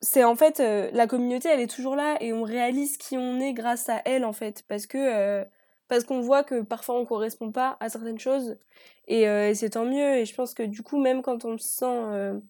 c'est 0.00 0.24
en 0.24 0.36
fait 0.36 0.60
euh, 0.60 0.90
la 0.92 1.06
communauté 1.06 1.48
elle 1.48 1.60
est 1.60 1.70
toujours 1.74 1.96
là 1.96 2.16
et 2.20 2.32
on 2.32 2.42
réalise 2.42 2.96
qui 2.96 3.16
on 3.16 3.40
est 3.40 3.52
grâce 3.52 3.88
à 3.88 4.02
elle 4.04 4.24
en 4.24 4.32
fait 4.32 4.62
parce 4.68 4.86
que 4.86 4.98
euh, 4.98 5.44
parce 5.88 6.04
qu'on 6.04 6.20
voit 6.20 6.44
que 6.44 6.62
parfois 6.62 6.96
on 6.96 7.06
correspond 7.06 7.50
pas 7.52 7.76
à 7.80 7.88
certaines 7.88 8.18
choses 8.18 8.58
et, 9.08 9.28
euh, 9.28 9.54
c'est 9.54 9.70
tant 9.70 9.84
mieux 9.84 10.16
et 10.16 10.24
je 10.26 10.34
pense 10.34 10.54
que 10.54 10.62
du 10.62 10.82
coup 10.82 11.00
même 11.00 11.22
quand 11.22 11.44
on 11.44 11.58
se 11.58 11.68
sent 11.68 12.40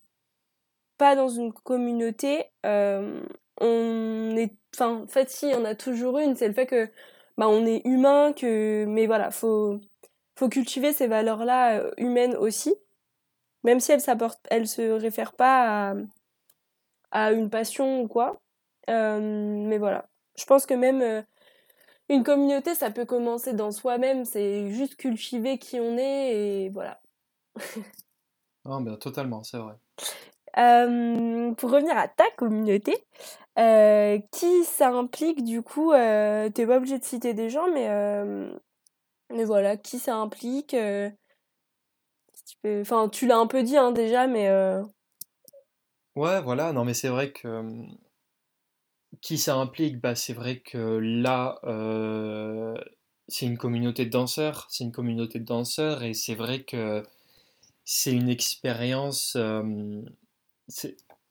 pas 0.99 1.15
dans 1.15 1.29
une 1.29 1.53
communauté 1.53 2.45
on 3.61 4.37
est 4.37 4.55
enfin 4.75 5.03
en 5.03 5.07
fait 5.07 5.31
si 5.31 5.47
on 5.57 5.65
a 5.65 5.75
toujours 5.75 6.19
une 6.19 6.37
c'est 6.37 6.49
le 6.49 6.55
fait 6.55 6.67
que 6.67 6.91
bah 7.39 7.49
on 7.49 7.65
est 7.67 7.83
humain 7.87 8.33
que 8.33 8.85
mais 8.87 9.07
voilà 9.07 9.31
faut 9.31 9.81
faut 10.39 10.49
cultiver 10.49 10.93
ces 10.93 11.07
valeurs 11.07 11.45
là 11.45 11.83
humaines 11.97 12.37
aussi 12.37 12.75
même 13.65 13.81
si 13.81 13.93
elles 13.93 14.01
s'apportent 14.01 14.47
elles 14.51 14.69
se 14.69 14.83
réfèrent 14.93 15.35
pas 15.35 15.91
à 15.91 15.95
à 17.11 17.33
une 17.33 17.51
passion 17.51 18.03
ou 18.03 18.09
quoi. 18.09 18.41
Euh, 18.91 19.21
mais 19.21 19.79
voilà. 19.79 20.09
Je 20.39 20.45
pense 20.45 20.67
que 20.67 20.75
même 20.75 21.01
euh, 21.01 21.23
une 22.09 22.23
communauté, 22.23 22.75
ça 22.75 22.91
peut 22.91 23.07
commencer 23.07 23.55
dans 23.55 23.73
soi-même. 23.73 24.25
C'est 24.25 24.71
juste 24.71 24.97
cultiver 24.97 25.59
qui 25.59 25.81
on 25.81 25.97
est 25.97 26.35
et 26.35 26.69
voilà. 26.71 27.01
ah, 28.65 28.79
ben, 28.81 28.97
totalement, 28.97 29.43
c'est 29.43 29.59
vrai. 29.59 29.75
Euh, 30.59 31.53
pour 31.55 31.71
revenir 31.71 31.97
à 31.97 32.09
ta 32.09 32.31
communauté, 32.37 32.95
qui 33.57 34.65
ça 34.65 34.91
implique 34.91 35.45
du 35.45 35.63
coup 35.63 35.93
T'es 35.93 36.67
pas 36.67 36.77
obligé 36.77 36.99
de 36.99 37.05
citer 37.05 37.35
des 37.35 37.51
gens, 37.51 37.71
mais, 37.73 37.89
mais 39.31 39.45
voilà, 39.45 39.77
qui 39.77 39.99
ça 39.99 40.17
implique 40.17 40.77
Enfin, 42.65 43.09
tu 43.09 43.27
l'as 43.27 43.39
un 43.39 43.47
peu 43.47 43.63
dit 43.63 43.77
hein, 43.77 43.93
déjà, 43.93 44.27
mais 44.27 44.51
Ouais, 46.17 46.41
voilà, 46.41 46.73
non 46.73 46.85
mais 46.85 46.95
c'est 46.95 47.09
vrai 47.09 47.31
que 47.33 47.87
qui 49.21 49.39
ça 49.39 49.57
implique, 49.57 50.01
bah 50.01 50.15
c'est 50.15 50.33
vrai 50.33 50.61
que 50.61 50.79
là, 50.79 51.59
euh, 51.65 52.77
c'est 53.29 53.47
une 53.47 53.59
communauté 53.59 54.05
de 54.05 54.11
danseurs, 54.11 54.67
c'est 54.71 54.85
une 54.85 54.93
communauté 54.93 55.39
de 55.41 55.45
danseurs 55.45 56.03
et 56.03 56.15
c'est 56.15 56.35
vrai 56.35 56.65
que 56.65 57.03
c'est 57.85 58.13
une 58.13 58.29
expérience, 58.29 59.37
euh, 59.37 60.03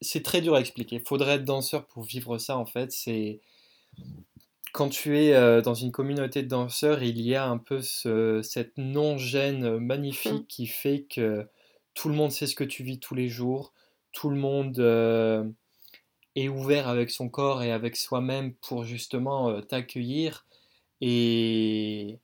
c'est 0.02 0.24
très 0.24 0.41
dur 0.41 0.56
à 0.56 0.60
expliquer. 0.60 1.00
Faudrait 1.00 1.36
être 1.36 1.46
danseur 1.46 1.86
pour 1.88 2.04
vivre 2.04 2.38
ça 2.38 2.58
en 2.58 2.66
fait. 2.66 2.91
C'est 2.91 3.39
quand 4.74 4.89
tu 4.89 5.18
es 5.20 5.34
euh, 5.34 5.62
dans 5.62 5.74
une 5.74 5.91
communauté 5.91 6.43
de 6.43 6.48
danseurs, 6.48 7.04
il 7.04 7.22
y 7.22 7.36
a 7.36 7.48
un 7.48 7.58
peu 7.58 7.82
cette 7.82 8.78
non-gêne 8.78 9.78
magnifique 9.78 10.43
mmh. 10.43 10.48
qui 10.48 10.68
fait 10.68 11.06
que 11.10 11.48
tout 11.93 12.10
le 12.10 12.16
monde 12.16 12.32
sait 12.32 12.48
ce 12.48 12.56
que 12.56 12.64
tu 12.64 12.84
vis 12.84 13.00
tous 13.00 13.16
les 13.16 13.30
jours 13.30 13.74
tout 14.16 14.30
le 14.30 14.38
monde 14.38 14.80
euh, 14.80 15.48
est 16.36 16.48
ouvert 16.48 16.88
avec 16.88 17.12
son 17.12 17.30
corps 17.30 17.62
et 17.62 17.72
avec 17.72 17.98
soi-même 17.98 18.56
pour 18.56 18.86
justement 18.86 19.50
euh, 19.50 19.62
t'accueillir. 19.62 20.48
Et, 21.02 22.18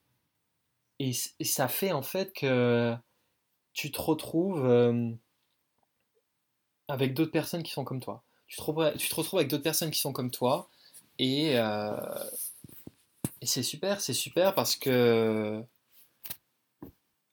et, 0.99 1.11
ça 1.43 1.67
fait 1.67 1.91
en 1.91 2.01
fait 2.01 2.33
que 2.33 2.95
tu 3.73 3.91
te 3.91 4.01
retrouves 4.01 4.65
avec 6.91 7.13
d'autres 7.13 7.31
personnes 7.31 7.63
qui 7.63 7.71
sont 7.71 7.83
comme 7.83 7.99
toi. 7.99 8.23
Tu 8.47 8.57
te, 8.57 8.61
retrouves 8.61 9.39
avec 9.39 9.49
d'autres 9.49 9.63
personnes 9.63 9.91
qui 9.91 9.99
sont 9.99 10.13
comme 10.13 10.31
toi. 10.31 10.69
Et, 11.19 11.53
et 13.41 13.45
c'est 13.45 13.63
super, 13.63 14.01
c'est 14.01 14.13
super 14.13 14.53
parce 14.53 14.75
que 14.75 15.63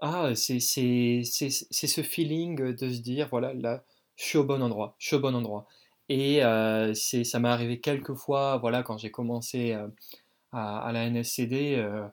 ah, 0.00 0.32
c'est 0.34 0.60
ce 0.60 2.02
feeling 2.02 2.56
de 2.74 2.88
se 2.90 3.00
dire, 3.00 3.28
voilà, 3.30 3.52
là, 3.54 3.84
je 4.16 4.24
suis 4.24 4.38
au 4.38 4.44
bon 4.44 4.62
endroit, 4.62 4.94
je 4.98 5.08
suis 5.08 5.16
au 5.16 5.20
bon 5.20 5.34
endroit. 5.34 5.66
Et 6.08 6.44
euh, 6.44 6.94
ça 6.94 7.38
m'est 7.40 7.48
arrivé 7.48 7.80
quelques 7.80 8.14
fois, 8.14 8.58
voilà, 8.58 8.82
quand 8.82 8.98
j'ai 8.98 9.10
commencé 9.10 9.72
euh, 9.74 9.88
à, 10.52 10.90
la 10.92 11.08
NSCD, 11.10 11.76
euh, 11.76 12.06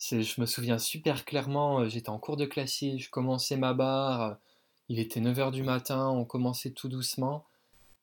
je 0.00 0.40
me 0.40 0.46
souviens 0.46 0.78
super 0.78 1.24
clairement, 1.24 1.88
j'étais 1.88 2.08
en 2.10 2.18
cours 2.18 2.36
de 2.36 2.46
classique, 2.46 3.02
je 3.04 3.10
commençais 3.10 3.56
ma 3.56 3.74
barre, 3.74 4.38
il 4.88 4.98
était 4.98 5.20
9h 5.20 5.50
du 5.52 5.62
matin, 5.62 6.08
on 6.08 6.24
commençait 6.24 6.72
tout 6.72 6.88
doucement, 6.88 7.46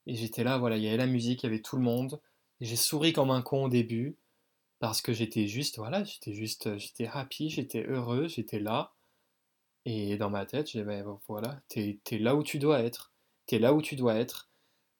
et 0.08 0.16
j'étais 0.16 0.44
là, 0.44 0.58
voilà, 0.58 0.78
il 0.78 0.84
y 0.84 0.88
avait 0.88 0.98
la 0.98 1.08
musique, 1.08 1.44
il 1.44 1.48
y 1.48 1.50
avait 1.50 1.62
tout 1.62 1.78
le 1.78 1.84
monde, 1.84 2.20
j'ai 2.62 2.76
souri 2.76 3.14
comme 3.14 3.32
un 3.32 3.42
con 3.42 3.66
au 3.66 3.70
début, 3.70 4.18
parce 4.80 5.02
que 5.02 5.14
j'étais 5.14 5.48
juste, 5.48 5.78
voilà, 5.78 6.04
j'étais 6.04 6.34
juste, 6.34 6.78
j'étais 6.78 7.08
happy, 7.08 7.50
j'étais 7.50 7.84
heureux, 7.84 8.28
j'étais 8.28 8.60
là, 8.60 8.94
et 9.86 10.18
dans 10.18 10.30
ma 10.30 10.46
tête, 10.46 10.70
j'ai 10.72 10.84
ben 10.84 11.06
voilà, 11.28 11.62
t'es 11.68 12.00
es 12.12 12.18
là 12.18 12.36
où 12.36 12.44
tu 12.44 12.60
dois 12.60 12.80
être. 12.82 13.12
T'es 13.46 13.60
là 13.60 13.74
où 13.74 13.82
tu 13.82 13.96
dois 13.96 14.16
être. 14.16 14.50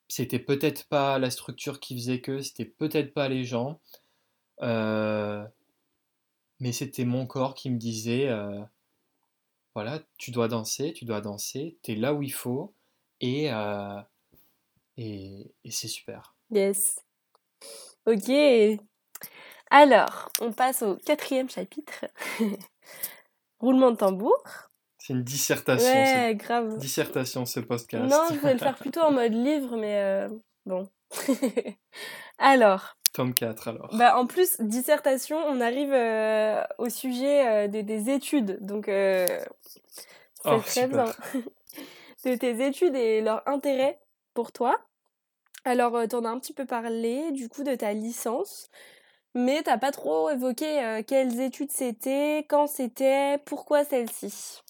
C'était 0.08 0.38
peut-être 0.38 0.86
pas 0.88 1.18
la 1.18 1.30
structure 1.30 1.80
qui 1.80 1.94
faisait 1.96 2.20
que, 2.20 2.40
c'était 2.40 2.66
peut-être 2.66 3.14
pas 3.14 3.28
les 3.28 3.44
gens. 3.44 3.80
Euh, 4.62 5.46
mais 6.60 6.72
c'était 6.72 7.04
mon 7.04 7.26
corps 7.26 7.54
qui 7.54 7.70
me 7.70 7.78
disait 7.78 8.28
euh, 8.28 8.60
voilà, 9.74 10.00
tu 10.18 10.30
dois 10.30 10.48
danser, 10.48 10.92
tu 10.92 11.04
dois 11.04 11.20
danser, 11.20 11.78
t'es 11.82 11.94
là 11.94 12.14
où 12.14 12.22
il 12.22 12.32
faut. 12.32 12.74
Et, 13.20 13.52
euh, 13.52 14.00
et, 14.96 15.52
et 15.64 15.70
c'est 15.70 15.88
super. 15.88 16.34
Yes. 16.50 17.00
Ok. 18.06 18.30
Alors, 19.70 20.30
on 20.40 20.52
passe 20.52 20.82
au 20.82 20.96
quatrième 20.96 21.50
chapitre. 21.50 22.04
Roulement 23.58 23.90
de 23.90 23.96
tambour. 23.96 24.42
C'est 24.98 25.12
une 25.14 25.24
dissertation. 25.24 25.86
Ouais, 25.86 26.34
grave. 26.36 26.78
Dissertation, 26.78 27.44
ce 27.44 27.60
podcast. 27.60 28.10
Non, 28.10 28.26
je 28.30 28.38
voulais 28.38 28.52
le 28.52 28.58
faire 28.58 28.76
plutôt 28.76 29.00
en 29.00 29.12
mode 29.12 29.32
livre, 29.32 29.76
mais 29.76 29.98
euh, 29.98 30.28
bon. 30.64 30.88
alors. 32.38 32.96
Tome 33.14 33.32
4, 33.32 33.68
alors. 33.68 33.90
Bah, 33.96 34.18
en 34.18 34.26
plus, 34.26 34.60
dissertation, 34.60 35.38
on 35.38 35.60
arrive 35.60 35.92
euh, 35.92 36.60
au 36.78 36.88
sujet 36.88 37.46
euh, 37.46 37.68
des, 37.68 38.10
études. 38.10 38.58
Donc, 38.60 38.86
c'est 38.86 39.46
oh, 40.44 40.58
très 40.66 40.88
bien. 40.88 41.04
de 42.24 42.34
tes 42.34 42.66
études 42.66 42.96
et 42.96 43.20
leur 43.20 43.46
intérêt 43.48 44.00
pour 44.34 44.50
toi. 44.50 44.80
Alors, 45.64 45.96
tu 46.08 46.16
en 46.16 46.24
as 46.24 46.28
un 46.28 46.40
petit 46.40 46.52
peu 46.52 46.66
parlé, 46.66 47.30
du 47.30 47.48
coup, 47.48 47.62
de 47.62 47.74
ta 47.74 47.94
licence 47.94 48.68
mais 49.36 49.64
t'as 49.64 49.78
pas 49.78 49.90
trop 49.90 50.30
évoqué 50.30 51.02
quelles 51.08 51.40
études 51.40 51.72
c'était, 51.72 52.46
quand 52.48 52.68
c'était, 52.68 53.38
pourquoi 53.38 53.84
celle-ci? 53.84 54.60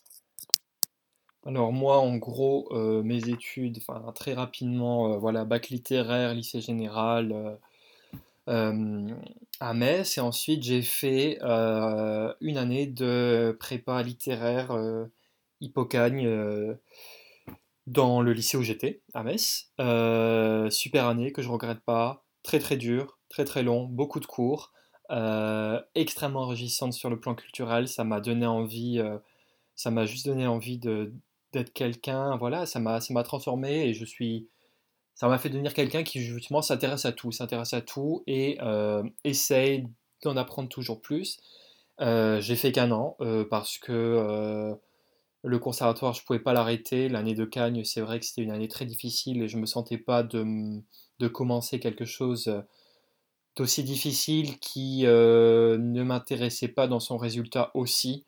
Alors 1.44 1.70
moi, 1.70 1.98
en 1.98 2.16
gros, 2.16 2.72
mes 3.02 3.28
études, 3.28 3.76
enfin 3.86 4.10
très 4.14 4.32
rapidement, 4.32 5.18
voilà, 5.18 5.44
bac 5.44 5.68
littéraire, 5.68 6.32
lycée 6.32 6.62
général 6.62 7.58
à 8.46 9.74
Metz, 9.74 10.18
et 10.18 10.20
ensuite 10.20 10.62
j'ai 10.62 10.82
fait 10.82 11.38
une 11.42 12.56
année 12.56 12.86
de 12.86 13.56
prépa 13.58 14.02
littéraire 14.02 14.76
Hippocagne 15.60 16.28
dans 17.86 18.22
le 18.22 18.32
lycée 18.32 18.56
où 18.56 18.62
j'étais, 18.62 19.02
à 19.12 19.22
Metz. 19.22 19.70
super 20.70 21.06
année 21.06 21.32
que 21.32 21.42
je 21.42 21.48
regrette 21.48 21.80
pas, 21.80 22.24
très 22.42 22.58
très 22.58 22.76
dur, 22.76 23.18
très 23.28 23.44
très 23.44 23.64
long, 23.64 23.84
beaucoup 23.84 24.20
de 24.20 24.26
cours, 24.26 24.72
euh, 25.10 25.80
extrêmement 25.94 26.42
enrichissante 26.42 26.92
sur 26.92 27.10
le 27.10 27.20
plan 27.20 27.34
culturel. 27.34 27.88
Ça 27.88 28.04
m'a 28.04 28.20
donné 28.20 28.46
envie, 28.46 29.00
euh, 29.00 29.18
ça 29.74 29.90
m'a 29.90 30.06
juste 30.06 30.26
donné 30.26 30.46
envie 30.46 30.78
d'être 30.78 31.72
quelqu'un. 31.72 32.36
Voilà, 32.36 32.66
ça 32.66 32.78
m'a 32.80 33.00
transformé 33.24 33.88
et 33.88 33.94
je 33.94 34.04
suis, 34.04 34.48
ça 35.14 35.28
m'a 35.28 35.38
fait 35.38 35.48
devenir 35.48 35.74
quelqu'un 35.74 36.02
qui 36.02 36.20
justement 36.20 36.62
s'intéresse 36.62 37.04
à 37.04 37.12
tout, 37.12 37.32
s'intéresse 37.32 37.72
à 37.72 37.80
tout 37.80 38.22
et 38.26 38.58
euh, 38.62 39.02
essaye 39.24 39.86
d'en 40.22 40.36
apprendre 40.36 40.68
toujours 40.68 41.00
plus. 41.00 41.38
j'ai 42.00 42.56
fait 42.56 42.72
qu'un 42.72 42.90
an 42.90 43.16
parce 43.50 43.78
que 43.78 44.74
le 45.44 45.58
conservatoire, 45.58 46.14
je 46.14 46.24
pouvais 46.24 46.38
pas 46.38 46.54
l'arrêter. 46.54 47.08
L'année 47.10 47.34
de 47.34 47.44
Cagnes, 47.44 47.84
c'est 47.84 48.00
vrai 48.00 48.18
que 48.18 48.24
c'était 48.24 48.42
une 48.42 48.50
année 48.50 48.68
très 48.68 48.86
difficile 48.86 49.42
et 49.42 49.48
je 49.48 49.58
me 49.58 49.66
sentais 49.66 49.98
pas 49.98 50.22
de, 50.22 50.80
commencer 51.28 51.78
quelque 51.80 52.06
chose 52.06 52.50
aussi 53.60 53.84
difficile 53.84 54.58
qui 54.58 55.02
euh, 55.04 55.78
ne 55.78 56.02
m'intéressait 56.02 56.68
pas 56.68 56.86
dans 56.86 57.00
son 57.00 57.16
résultat 57.16 57.70
aussi. 57.74 58.24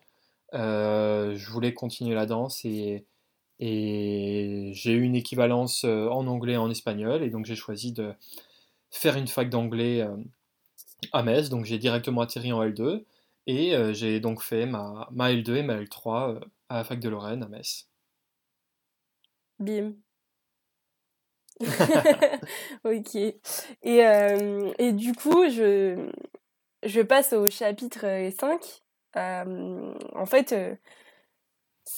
Euh, 0.54 1.34
je 1.34 1.50
voulais 1.50 1.74
continuer 1.74 2.14
la 2.14 2.26
danse 2.26 2.64
et, 2.64 3.04
et 3.60 4.70
j'ai 4.74 4.92
eu 4.92 5.02
une 5.02 5.16
équivalence 5.16 5.84
euh, 5.84 6.08
en 6.08 6.26
anglais 6.26 6.54
et 6.54 6.58
en 6.58 6.70
espagnol 6.70 7.22
et 7.22 7.30
donc 7.30 7.46
j'ai 7.46 7.56
choisi 7.56 7.92
de 7.92 8.12
faire 8.90 9.16
une 9.16 9.26
fac 9.26 9.48
d'anglais 9.50 10.06
à 11.12 11.22
Metz. 11.22 11.48
Donc 11.48 11.64
j'ai 11.64 11.78
directement 11.78 12.22
atterri 12.22 12.52
en 12.52 12.64
L2 12.64 13.04
et 13.46 13.74
j'ai 13.94 14.20
donc 14.20 14.42
fait 14.42 14.66
ma, 14.66 15.08
ma, 15.12 15.32
L2 15.32 15.56
et 15.56 15.62
ma 15.62 15.76
L3 15.80 16.40
à 16.68 16.76
la 16.78 16.84
fac 16.84 17.00
de 17.00 17.08
Lorraine 17.08 17.42
à 17.42 17.48
Metz. 17.48 17.88
Bim. 19.58 19.94
ok. 22.84 23.14
Et, 23.14 23.36
euh, 23.84 24.72
et, 24.78 24.92
du 24.92 25.14
coup, 25.14 25.48
je, 25.48 26.10
je 26.82 27.00
passe 27.00 27.32
au 27.32 27.48
chapitre 27.48 28.30
5. 28.38 28.60
Euh, 29.16 29.94
en 30.14 30.26
fait, 30.26 30.54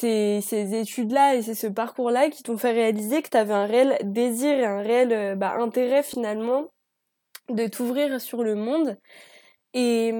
euh, 0.05 0.41
c'est 0.41 0.41
ces 0.41 0.74
études-là 0.74 1.36
et 1.36 1.43
c'est 1.43 1.55
ce 1.55 1.66
parcours-là 1.66 2.30
qui 2.30 2.43
t'ont 2.43 2.59
fait 2.59 2.72
réaliser 2.72 3.22
que 3.22 3.30
tu 3.30 3.36
avais 3.36 3.55
un 3.55 3.66
réel 3.66 3.99
désir 4.05 4.59
et 4.59 4.64
un 4.64 4.80
réel 4.82 5.36
bah, 5.36 5.55
intérêt 5.59 6.03
finalement 6.03 6.66
de 7.49 7.66
t'ouvrir 7.66 8.20
sur 8.20 8.43
le 8.43 8.55
monde. 8.55 8.99
Et 9.74 10.12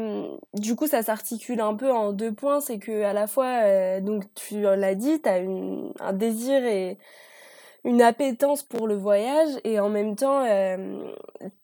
du 0.55 0.77
coup, 0.77 0.87
ça 0.87 1.03
s'articule 1.03 1.61
un 1.61 1.75
peu 1.75 1.91
en 1.91 2.13
deux 2.13 2.33
points. 2.33 2.61
C'est 2.61 2.79
que 2.79 3.03
à 3.03 3.13
la 3.13 3.27
fois, 3.27 4.01
donc 4.01 4.25
tu 4.35 4.61
l'as 4.61 4.95
dit, 4.95 5.21
tu 5.21 5.29
as 5.29 5.41
un 6.01 6.13
désir 6.13 6.65
et 6.65 6.99
une 7.85 8.03
appétence 8.03 8.63
pour 8.63 8.87
le 8.87 8.95
voyage 8.95 9.49
et 9.65 9.81
en 9.81 9.89
même 9.89 10.17
temps 10.17 10.45
euh, 10.45 11.13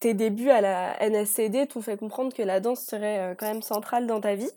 tes 0.01 0.15
débuts 0.15 0.51
à 0.51 0.61
la 0.61 0.97
NSCD 1.07 1.67
t'ont 1.67 1.83
fait 1.83 1.99
comprendre 1.99 2.35
que 2.35 2.43
la 2.43 2.61
danse 2.61 2.85
serait 2.85 3.19
euh, 3.19 3.35
quand 3.35 3.47
même 3.47 3.63
centrale 3.63 4.07
dans 4.07 4.21
ta 4.21 4.35
vie. 4.35 4.51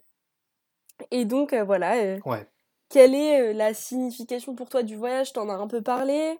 Et 1.11 1.25
donc 1.25 1.53
euh, 1.53 1.63
voilà. 1.63 2.17
ouais. 2.25 2.47
Quelle 2.89 3.15
est 3.15 3.53
la 3.53 3.73
signification 3.73 4.53
pour 4.55 4.67
toi 4.69 4.83
du 4.83 4.95
voyage? 4.97 5.33
T'en 5.33 5.49
as 5.49 5.53
un 5.55 5.67
peu 5.67 5.81
parlé, 5.81 6.39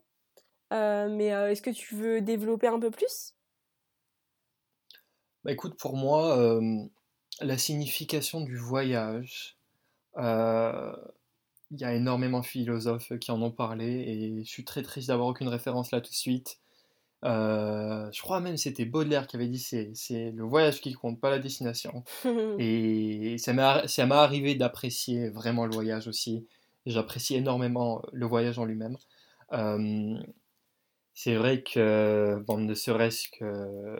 mais 0.72 1.28
est-ce 1.28 1.62
que 1.64 1.72
tu 1.72 1.96
veux 1.96 2.22
développer 2.22 2.68
un 2.68 2.80
peu 2.80 2.92
plus? 2.92 3.36
Bah 5.44 5.52
écoute, 5.52 5.78
pour 5.80 5.96
moi, 5.98 6.60
la 7.42 7.58
signification 7.58 8.42
du 8.42 8.56
voyage, 8.58 9.58
il 11.72 11.80
y 11.80 11.86
a 11.86 11.94
énormément 11.94 12.42
de 12.42 12.46
philosophes 12.46 13.18
qui 13.20 13.32
en 13.32 13.42
ont 13.42 13.52
parlé 13.52 13.86
et 13.86 14.44
je 14.44 14.50
suis 14.50 14.66
très 14.66 14.84
triste 14.84 15.08
d'avoir 15.08 15.30
aucune 15.30 15.48
référence 15.48 15.92
là 15.92 16.02
tout 16.02 16.10
de 16.12 16.16
suite. 16.16 16.60
Euh, 17.26 18.10
je 18.12 18.22
crois 18.22 18.40
même 18.40 18.56
que 18.56 18.60
c'était 18.60 18.86
Baudelaire 18.86 19.28
qui 19.28 19.36
avait 19.38 19.48
dit 19.48 19.60
c'est, 19.60 19.92
c'est 19.96 20.32
le 20.32 20.44
voyage 20.44 20.82
qui 20.82 20.94
compte, 20.94 21.20
pas 21.20 21.30
la 21.30 21.40
destination. 21.40 22.04
et 22.60 23.38
ça 23.40 23.54
m'a, 23.54 23.88
ça 23.88 24.06
m'a 24.06 24.22
arrivé 24.22 24.56
d'apprécier 24.56 25.30
vraiment 25.30 25.66
le 25.66 25.74
voyage 25.74 26.08
aussi. 26.08 26.46
J'apprécie 26.86 27.36
énormément 27.36 28.02
le 28.14 28.26
voyage 28.26 28.60
en 28.60 28.66
lui-même. 28.66 28.98
Euh, 29.54 30.18
c'est 31.14 31.36
vrai 31.36 31.64
que, 31.64 32.44
bon, 32.46 32.60
ne 32.60 32.74
serait-ce 32.76 33.28
que 33.30 34.00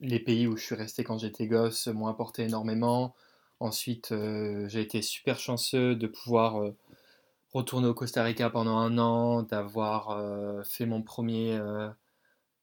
les 0.00 0.20
pays 0.20 0.46
où 0.46 0.56
je 0.56 0.64
suis 0.64 0.74
resté 0.74 1.02
quand 1.02 1.18
j'étais 1.18 1.46
gosse 1.46 1.88
m'ont 1.88 2.06
apporté 2.08 2.42
énormément. 2.42 3.14
Ensuite, 3.60 4.12
euh, 4.12 4.68
j'ai 4.68 4.82
été 4.82 5.00
super 5.00 5.38
chanceux 5.38 5.96
de 5.96 6.06
pouvoir 6.06 6.72
retourner 7.54 7.86
au 7.86 7.94
Costa 7.94 8.22
Rica 8.22 8.50
pendant 8.50 8.76
un 8.76 8.98
an, 8.98 9.42
d'avoir 9.42 10.10
euh, 10.10 10.62
fait 10.64 10.86
mon 10.86 11.02
premier, 11.02 11.58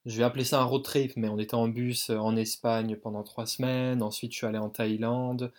je 0.06 0.18
vais 0.18 0.24
appeler 0.24 0.44
ça 0.44 0.62
un 0.62 0.64
road 0.64 0.84
trip, 0.84 1.14
mais 1.16 1.30
on 1.30 1.38
était 1.40 1.56
en 1.56 1.68
bus 1.68 2.10
euh, 2.10 2.18
en 2.18 2.36
Espagne 2.36 2.96
pendant 2.96 3.24
trois 3.24 3.46
semaines. 3.46 4.02
Ensuite, 4.02 4.32
je 4.32 4.38
suis 4.38 4.48
allé 4.48 4.58
en 4.58 4.70
Thaïlande. 4.70 5.52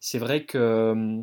C'est 0.00 0.18
vrai 0.18 0.44
que 0.44 1.22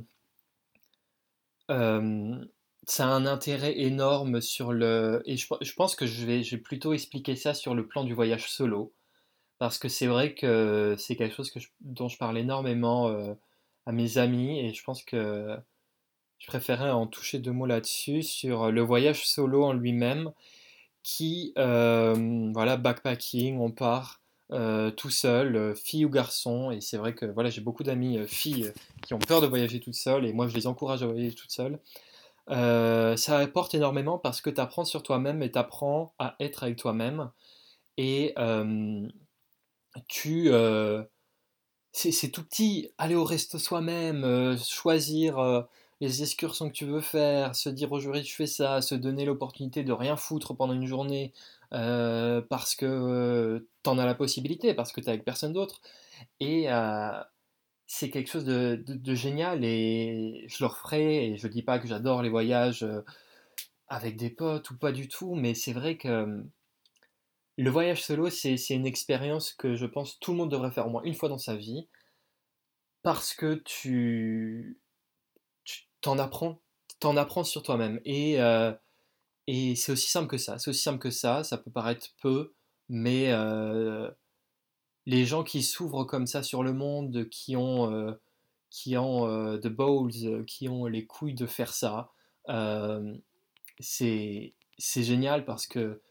ça 1.68 3.08
a 3.08 3.10
un 3.10 3.26
intérêt 3.26 3.80
énorme 3.80 4.42
sur 4.42 4.72
le. 4.74 5.22
Et 5.26 5.38
je, 5.38 5.74
pense 5.76 5.96
que 5.96 6.06
je 6.06 6.26
vais, 6.26 6.44
plutôt 6.58 6.94
expliquer 6.94 7.36
ça 7.36 7.54
sur 7.54 7.74
le 7.76 7.88
plan 7.88 8.04
du 8.04 8.14
voyage 8.14 8.50
solo. 8.50 8.94
Parce 9.58 9.78
que 9.80 9.90
c'est 9.90 10.08
vrai 10.08 10.36
que 10.36 10.96
c'est 10.98 11.16
quelque 11.16 11.36
chose 11.36 11.52
dont 11.82 12.10
je 12.10 12.18
parle 12.18 12.38
énormément 12.38 13.08
à 13.86 13.92
mes 13.92 14.18
amis 14.18 14.60
et 14.60 14.74
je 14.74 14.84
pense 14.84 15.04
que 15.04 15.58
je 16.40 16.48
préférais 16.48 16.92
en 16.92 17.08
toucher 17.08 17.40
deux 17.40 17.52
mots 17.52 17.66
là-dessus, 17.66 18.22
sur 18.22 18.64
euh, 18.64 18.72
le 18.72 18.82
voyage 18.82 19.26
solo 19.26 19.64
en 19.64 19.74
lui-même, 19.74 20.32
qui, 21.06 21.54
euh, 21.60 22.50
voilà, 22.52 22.78
backpacking, 22.78 23.60
on 23.60 23.70
part 23.70 24.22
euh, 24.52 24.90
tout 24.90 25.12
seul, 25.12 25.76
fille 25.76 26.04
ou 26.04 26.10
garçon, 26.10 26.72
et 26.72 26.82
c'est 26.82 26.98
vrai 26.98 27.14
que 27.14 27.28
voilà, 27.28 27.52
j'ai 27.52 27.62
beaucoup 27.62 27.84
d'amis 27.84 28.28
filles 28.28 28.74
qui 29.06 29.14
ont 29.14 29.20
peur 29.20 29.40
de 29.40 29.46
voyager 29.46 29.80
toutes 29.80 29.94
seules, 29.94 30.26
et 30.26 30.34
moi 30.34 30.48
je 30.48 30.56
les 30.56 30.66
encourage 30.66 31.04
à 31.04 31.06
voyager 31.06 31.36
toutes 31.36 31.52
seules. 31.52 31.80
ça 32.50 33.38
apporte 33.38 33.76
énormément 33.76 34.18
parce 34.18 34.42
que 34.42 34.50
tu 34.50 34.60
apprends 34.60 34.84
sur 34.84 35.04
toi-même 35.04 35.44
et 35.44 35.52
tu 35.52 35.60
apprends 35.60 36.16
à 36.18 36.36
être 36.40 36.64
avec 36.64 36.78
toi-même, 36.78 37.30
et 37.98 38.34
tu 40.08 40.50
c'est 41.92 42.32
tout 42.32 42.44
petit, 42.44 42.90
aller 42.98 43.16
au 43.16 43.26
resto 43.26 43.60
soi-même, 43.60 44.58
choisir 44.58 45.68
les 46.02 46.24
excursions 46.24 46.70
que 46.70 46.74
tu 46.74 46.86
veux 46.86 47.02
faire, 47.02 47.56
se 47.56 47.70
dire 47.70 47.92
aujourd'hui 47.92 48.24
je 48.24 48.36
fais 48.36 48.48
ça, 48.48 48.82
se 48.82 48.96
donner 48.96 49.26
l'opportunité 49.26 49.84
de 49.84 49.94
rien 49.94 50.18
foutre 50.18 50.56
pendant 50.56 50.74
une 50.74 50.88
journée 50.88 51.34
euh, 51.74 52.42
parce 52.42 52.76
que 52.76 52.86
euh, 52.86 53.68
tu 53.84 53.90
en 53.90 53.98
as 53.98 54.06
la 54.06 54.16
possibilité, 54.16 54.74
parce 54.74 54.92
que 54.92 55.02
tu 55.02 55.08
es 55.08 55.10
avec 55.10 55.26
personne 55.26 55.54
d'autre. 55.54 55.82
Et 56.40 56.72
euh, 56.72 57.12
c'est 57.88 58.10
quelque 58.10 58.30
chose 58.30 58.46
de, 58.46 58.84
génial 59.16 59.64
et 59.66 60.46
je 60.48 60.64
le 60.64 60.68
referai. 60.68 61.28
Et 61.28 61.38
je 61.38 61.48
dis 61.48 61.64
pas 61.64 61.80
que 61.80 61.88
j'adore 61.88 62.22
les 62.22 62.30
voyages 62.30 62.86
avec 63.88 64.18
des 64.18 64.30
potes 64.30 64.70
ou 64.72 64.78
pas 64.78 64.92
du 64.92 65.08
tout, 65.08 65.36
mais 65.36 65.54
c'est 65.54 65.74
vrai 65.74 65.98
que 65.98 66.44
le 67.58 67.70
voyage 67.70 68.04
solo, 68.04 68.30
c'est 68.30 68.58
une 68.70 68.86
expérience 68.86 69.54
que 69.54 69.76
je 69.76 69.86
pense 69.86 70.20
tout 70.20 70.32
le 70.32 70.38
monde 70.38 70.52
devrait 70.52 70.72
faire 70.72 70.88
au 70.88 70.90
moins 70.90 71.04
une 71.04 71.14
fois 71.14 71.30
dans 71.30 71.38
sa 71.38 71.56
vie 71.56 71.88
parce 73.04 73.34
que 73.34 73.56
tu 73.66 74.80
t'en 76.06 76.20
apprends, 76.20 76.62
t'en 77.00 77.18
apprends 77.18 77.44
sur 77.44 77.64
toi-même. 77.64 78.00
Et, 78.06 78.40
euh, 78.40 78.72
et 79.48 79.76
c'est 79.76 79.92
aussi 79.92 80.08
simple 80.08 80.28
que 80.28 80.38
ça. 80.38 80.60
C'est 80.60 80.70
aussi 80.70 80.84
simple 80.84 81.00
que 81.00 81.10
ça. 81.10 81.44
Ça 81.44 81.58
peut 81.58 81.72
paraître 81.72 82.10
peu, 82.22 82.54
mais 82.90 83.32
euh, 83.32 84.12
les 85.08 85.26
gens 85.26 85.44
qui 85.44 85.64
s'ouvrent 85.64 86.04
comme 86.04 86.28
ça 86.28 86.44
sur 86.44 86.62
le 86.62 86.74
monde, 86.74 87.28
qui 87.30 87.56
ont, 87.56 87.92
euh, 87.92 88.14
qui 88.70 88.96
ont 88.98 89.26
the 89.58 89.68
balls, 89.68 90.46
qui 90.46 90.70
ont 90.70 90.86
les 90.86 91.08
couilles 91.08 91.34
de 91.34 91.48
faire 91.48 91.74
ça, 91.74 92.12
c'est 93.80 94.54
génial 94.80 95.44
parce 95.44 95.66
que 95.66 96.04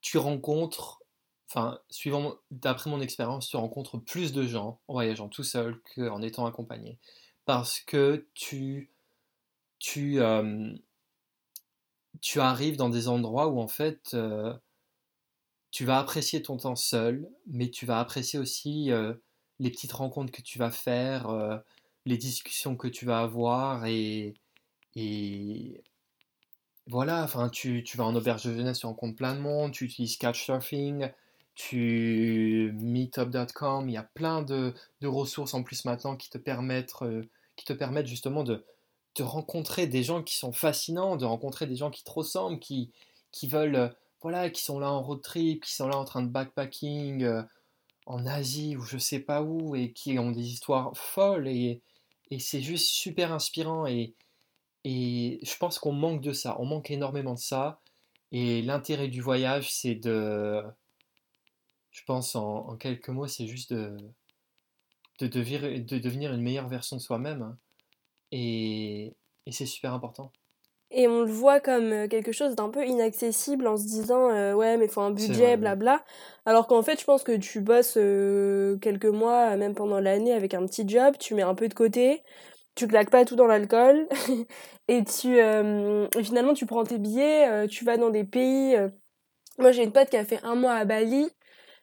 tu 0.00 0.18
rencontres, 0.18 1.00
enfin, 1.48 1.78
suivant, 1.90 2.34
d'après 2.50 2.90
mon 2.90 3.00
expérience, 3.00 3.46
tu 3.46 3.56
rencontres 3.56 3.98
plus 3.98 4.32
de 4.32 4.48
gens 4.48 4.80
en 4.88 4.94
voyageant 4.94 5.28
tout 5.28 5.44
seul 5.44 5.80
qu'en 5.94 6.22
étant 6.22 6.44
accompagné. 6.44 6.98
Parce 7.44 7.80
que 7.80 8.26
tu, 8.34 8.91
tu, 9.82 10.20
arrives 12.40 12.76
dans 12.76 12.88
des 12.88 13.08
endroits 13.08 13.48
où 13.48 13.60
en 13.60 13.68
fait 13.68 14.16
tu 15.70 15.84
vas 15.84 15.98
apprécier 15.98 16.42
ton 16.42 16.56
temps 16.56 16.76
seul, 16.76 17.28
mais 17.46 17.68
tu 17.68 17.84
vas 17.84 17.98
apprécier 17.98 18.38
aussi 18.38 18.90
les 19.58 19.70
petites 19.70 19.92
rencontres 19.92 20.32
que 20.32 20.42
tu 20.42 20.58
vas 20.58 20.70
faire, 20.70 21.62
les 22.06 22.16
discussions 22.16 22.76
que 22.76 22.88
tu 22.88 23.04
vas 23.06 23.20
avoir 23.20 23.84
et, 23.86 24.34
voilà, 26.86 27.24
enfin 27.24 27.48
tu, 27.48 27.82
vas 27.96 28.04
en 28.04 28.14
auberge 28.14 28.44
de 28.44 28.54
jeunesse, 28.54 28.80
tu 28.80 28.86
rencontres 28.86 29.16
plein 29.16 29.34
de 29.34 29.40
monde, 29.40 29.72
tu 29.72 29.84
utilises 29.84 30.16
Couchsurfing, 30.16 31.10
tu 31.54 32.72
meetup.com, 32.80 33.88
il 33.88 33.92
y 33.94 33.96
a 33.96 34.04
plein 34.04 34.42
de, 34.42 34.74
de, 35.00 35.08
ressources 35.08 35.54
en 35.54 35.62
plus 35.64 35.84
maintenant 35.84 36.16
qui 36.16 36.30
te 36.30 36.38
permettent, 36.38 36.94
qui 37.56 37.64
te 37.64 37.72
permettent 37.72 38.06
justement 38.06 38.44
de, 38.44 38.64
de 39.16 39.22
rencontrer 39.22 39.86
des 39.86 40.02
gens 40.02 40.22
qui 40.22 40.36
sont 40.36 40.52
fascinants, 40.52 41.16
de 41.16 41.24
rencontrer 41.24 41.66
des 41.66 41.76
gens 41.76 41.90
qui 41.90 42.04
te 42.04 42.10
ressemblent, 42.10 42.58
qui, 42.58 42.90
qui 43.30 43.46
veulent, 43.48 43.94
voilà, 44.20 44.50
qui 44.50 44.62
sont 44.62 44.78
là 44.78 44.90
en 44.90 45.02
road 45.02 45.22
trip, 45.22 45.64
qui 45.64 45.74
sont 45.74 45.88
là 45.88 45.96
en 45.96 46.04
train 46.04 46.22
de 46.22 46.28
backpacking 46.28 47.24
euh, 47.24 47.42
en 48.06 48.26
Asie 48.26 48.76
ou 48.76 48.82
je 48.82 48.98
sais 48.98 49.20
pas 49.20 49.42
où 49.42 49.76
et 49.76 49.92
qui 49.92 50.18
ont 50.18 50.30
des 50.32 50.46
histoires 50.46 50.96
folles 50.96 51.48
et, 51.48 51.82
et 52.30 52.38
c'est 52.38 52.62
juste 52.62 52.88
super 52.88 53.32
inspirant 53.32 53.86
et, 53.86 54.14
je 54.84 55.56
pense 55.58 55.78
qu'on 55.78 55.92
manque 55.92 56.20
de 56.22 56.32
ça, 56.32 56.56
on 56.60 56.64
manque 56.64 56.90
énormément 56.90 57.34
de 57.34 57.38
ça 57.38 57.80
et 58.32 58.62
l'intérêt 58.62 59.08
du 59.08 59.20
voyage 59.20 59.72
c'est 59.72 59.94
de, 59.94 60.60
je 61.92 62.02
pense 62.04 62.34
en, 62.34 62.76
quelques 62.76 63.08
mots, 63.10 63.28
c'est 63.28 63.46
juste 63.46 63.72
de, 63.72 63.96
devenir 65.20 66.32
une 66.32 66.42
meilleure 66.42 66.68
version 66.68 66.96
de 66.96 67.00
soi-même. 67.00 67.42
Hein. 67.42 67.58
Et, 68.32 69.14
c'est 69.50 69.66
super 69.66 69.92
important. 69.92 70.32
Et 70.90 71.08
on 71.08 71.22
le 71.22 71.30
voit 71.30 71.60
comme 71.60 71.92
euh, 71.92 72.08
quelque 72.08 72.32
chose 72.32 72.54
d'un 72.54 72.68
peu 72.68 72.84
inaccessible 72.86 73.66
en 73.66 73.76
se 73.78 73.84
disant 73.84 74.30
euh, 74.30 74.52
ouais 74.52 74.76
mais 74.76 74.88
faut 74.88 75.00
un 75.00 75.10
budget 75.10 75.56
blabla. 75.56 76.04
Alors 76.44 76.66
qu'en 76.66 76.82
fait 76.82 77.00
je 77.00 77.04
pense 77.04 77.22
que 77.22 77.36
tu 77.36 77.60
bosses 77.60 77.94
euh, 77.96 78.76
quelques 78.78 79.06
mois 79.06 79.56
même 79.56 79.74
pendant 79.74 80.00
l'année 80.00 80.34
avec 80.34 80.52
un 80.54 80.66
petit 80.66 80.86
job 80.86 81.14
tu 81.18 81.34
mets 81.34 81.42
un 81.42 81.54
peu 81.54 81.68
de 81.68 81.74
côté 81.74 82.22
tu 82.74 82.86
claques 82.88 83.10
pas 83.10 83.24
tout 83.24 83.36
dans 83.36 83.46
l'alcool 83.46 84.06
et 84.88 85.04
tu 85.04 85.38
finalement 86.22 86.54
tu 86.54 86.66
prends 86.66 86.84
tes 86.84 86.98
billets 86.98 87.66
tu 87.68 87.84
vas 87.84 87.96
dans 87.96 88.10
des 88.10 88.24
pays 88.24 88.76
moi 89.58 89.72
j'ai 89.72 89.84
une 89.84 89.92
pote 89.92 90.10
qui 90.10 90.16
a 90.16 90.24
fait 90.24 90.40
un 90.42 90.54
mois 90.56 90.74
à 90.74 90.84
Bali 90.84 91.28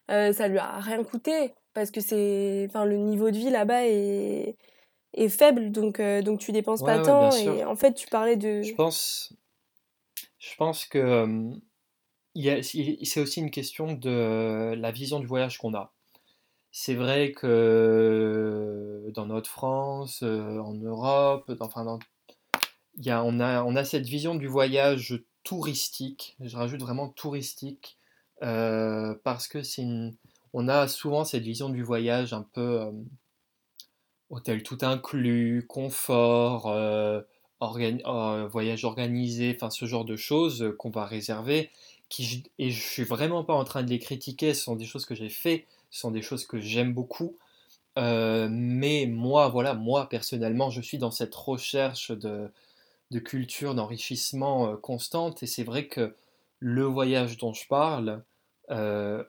ça 0.07 0.47
lui 0.47 0.59
a 0.59 0.79
rien 0.79 1.03
coûté 1.03 1.53
parce 1.73 1.91
que 1.91 2.01
c'est 2.01 2.67
enfin 2.69 2.85
le 2.85 2.97
niveau 2.97 3.31
de 3.31 3.37
vie 3.37 3.49
là-bas 3.49 3.87
est 3.87 4.55
est 5.13 5.29
faible, 5.29 5.71
donc, 5.71 5.99
euh, 5.99 6.21
donc 6.21 6.39
tu 6.39 6.51
dépenses 6.51 6.83
pas 6.83 6.99
tant. 6.99 7.31
Et 7.31 7.63
en 7.63 7.75
fait, 7.75 7.93
tu 7.93 8.07
parlais 8.07 8.37
de. 8.37 8.61
Je 8.61 8.73
pense, 8.73 9.33
je 10.37 10.55
pense 10.55 10.85
que 10.85 11.51
c'est 12.35 13.19
aussi 13.19 13.39
une 13.39 13.51
question 13.51 13.93
de 13.93 14.73
la 14.75 14.91
vision 14.91 15.19
du 15.19 15.27
voyage 15.27 15.57
qu'on 15.57 15.73
a. 15.73 15.93
C'est 16.71 16.93
vrai 16.93 17.31
que 17.31 19.11
dans 19.15 19.25
notre 19.25 19.49
France, 19.49 20.21
euh, 20.21 20.59
en 20.59 20.75
Europe, 20.75 21.51
enfin, 21.59 21.97
y 22.97 23.09
a, 23.09 23.23
on, 23.23 23.39
a, 23.39 23.63
on 23.63 23.75
a 23.75 23.83
cette 23.83 24.05
vision 24.05 24.35
du 24.35 24.45
voyage 24.45 25.23
touristique, 25.43 26.37
je 26.39 26.55
rajoute 26.55 26.81
vraiment 26.81 27.09
touristique, 27.09 27.97
euh, 28.43 29.15
parce 29.23 29.47
que 29.47 29.63
c'est 29.63 29.85
on 30.53 30.67
a 30.67 30.87
souvent 30.87 31.25
cette 31.25 31.43
vision 31.43 31.69
du 31.69 31.83
voyage 31.83 32.33
un 32.33 32.43
peu 32.53 32.91
hôtel 34.29 34.63
tout 34.63 34.77
inclus, 34.81 35.65
confort, 35.67 36.67
euh, 36.67 37.21
euh, 37.61 38.47
voyage 38.47 38.85
organisé, 38.85 39.53
enfin 39.55 39.69
ce 39.69 39.85
genre 39.85 40.05
de 40.05 40.15
choses 40.15 40.73
qu'on 40.77 40.89
va 40.89 41.05
réserver. 41.05 41.71
Et 42.57 42.71
je 42.71 42.81
suis 42.81 43.03
vraiment 43.03 43.43
pas 43.43 43.53
en 43.53 43.63
train 43.63 43.83
de 43.83 43.89
les 43.89 43.99
critiquer, 43.99 44.53
ce 44.53 44.63
sont 44.63 44.75
des 44.75 44.85
choses 44.85 45.05
que 45.05 45.15
j'ai 45.15 45.29
fait, 45.29 45.65
ce 45.91 45.99
sont 45.99 46.11
des 46.11 46.21
choses 46.21 46.45
que 46.45 46.59
j'aime 46.59 46.93
beaucoup. 46.93 47.35
Euh, 47.97 48.47
mais 48.51 49.07
moi, 49.07 49.49
voilà, 49.49 49.73
moi 49.73 50.09
personnellement, 50.09 50.69
je 50.69 50.81
suis 50.81 50.97
dans 50.97 51.11
cette 51.11 51.35
recherche 51.35 52.11
de, 52.11 52.51
de 53.11 53.19
culture, 53.19 53.75
d'enrichissement 53.75 54.75
constante. 54.77 55.43
Et 55.43 55.47
c'est 55.47 55.63
vrai 55.63 55.87
que 55.87 56.15
le 56.59 56.83
voyage 56.83 57.37
dont 57.37 57.53
je 57.53 57.67
parle 57.67 58.23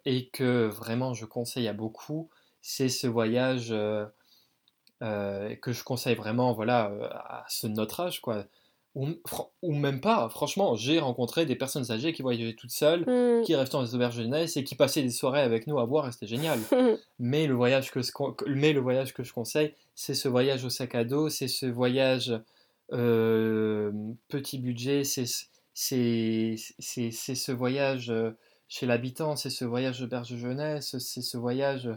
et 0.04 0.28
que 0.32 0.66
vraiment 0.66 1.14
je 1.14 1.24
conseille 1.24 1.66
à 1.66 1.72
beaucoup, 1.72 2.28
c'est 2.60 2.90
ce 2.90 3.06
voyage 3.06 3.74
euh, 5.02 5.54
que 5.56 5.72
je 5.72 5.82
conseille 5.82 6.14
vraiment 6.14 6.52
voilà, 6.52 6.90
euh, 6.90 7.08
à 7.10 7.44
ce 7.48 7.66
notre 7.66 8.00
âge, 8.00 8.20
quoi. 8.20 8.44
Ou, 8.96 9.06
ou 9.62 9.74
même 9.74 10.00
pas, 10.00 10.28
franchement, 10.30 10.74
j'ai 10.74 10.98
rencontré 10.98 11.46
des 11.46 11.54
personnes 11.54 11.92
âgées 11.92 12.12
qui 12.12 12.22
voyageaient 12.22 12.54
toutes 12.54 12.72
seules, 12.72 13.02
mmh. 13.02 13.42
qui 13.44 13.54
restaient 13.54 13.76
dans 13.76 13.84
des 13.84 13.94
auberges 13.94 14.16
jeunesse 14.16 14.56
et 14.56 14.64
qui 14.64 14.74
passaient 14.74 15.02
des 15.02 15.10
soirées 15.10 15.42
avec 15.42 15.68
nous 15.68 15.78
à 15.78 15.86
boire 15.86 16.08
et 16.08 16.12
c'était 16.12 16.26
génial. 16.26 16.58
mais, 17.20 17.46
le 17.46 17.54
voyage 17.54 17.92
que, 17.92 18.00
mais 18.48 18.72
le 18.72 18.80
voyage 18.80 19.14
que 19.14 19.22
je 19.22 19.32
conseille, 19.32 19.74
c'est 19.94 20.14
ce 20.14 20.28
voyage 20.28 20.64
au 20.64 20.70
sac 20.70 20.96
à 20.96 21.04
dos, 21.04 21.28
c'est 21.28 21.46
ce 21.46 21.66
voyage 21.66 22.38
euh, 22.92 23.92
petit 24.28 24.58
budget, 24.58 25.04
c'est 25.04 25.26
ce 25.76 27.52
voyage 27.52 28.12
chez 28.68 28.86
l'habitant, 28.86 29.36
c'est 29.36 29.50
ce 29.50 29.64
voyage 29.64 30.02
auberge 30.02 30.34
jeunesse, 30.36 30.98
c'est 30.98 31.22
ce 31.22 31.36
voyage 31.36 31.88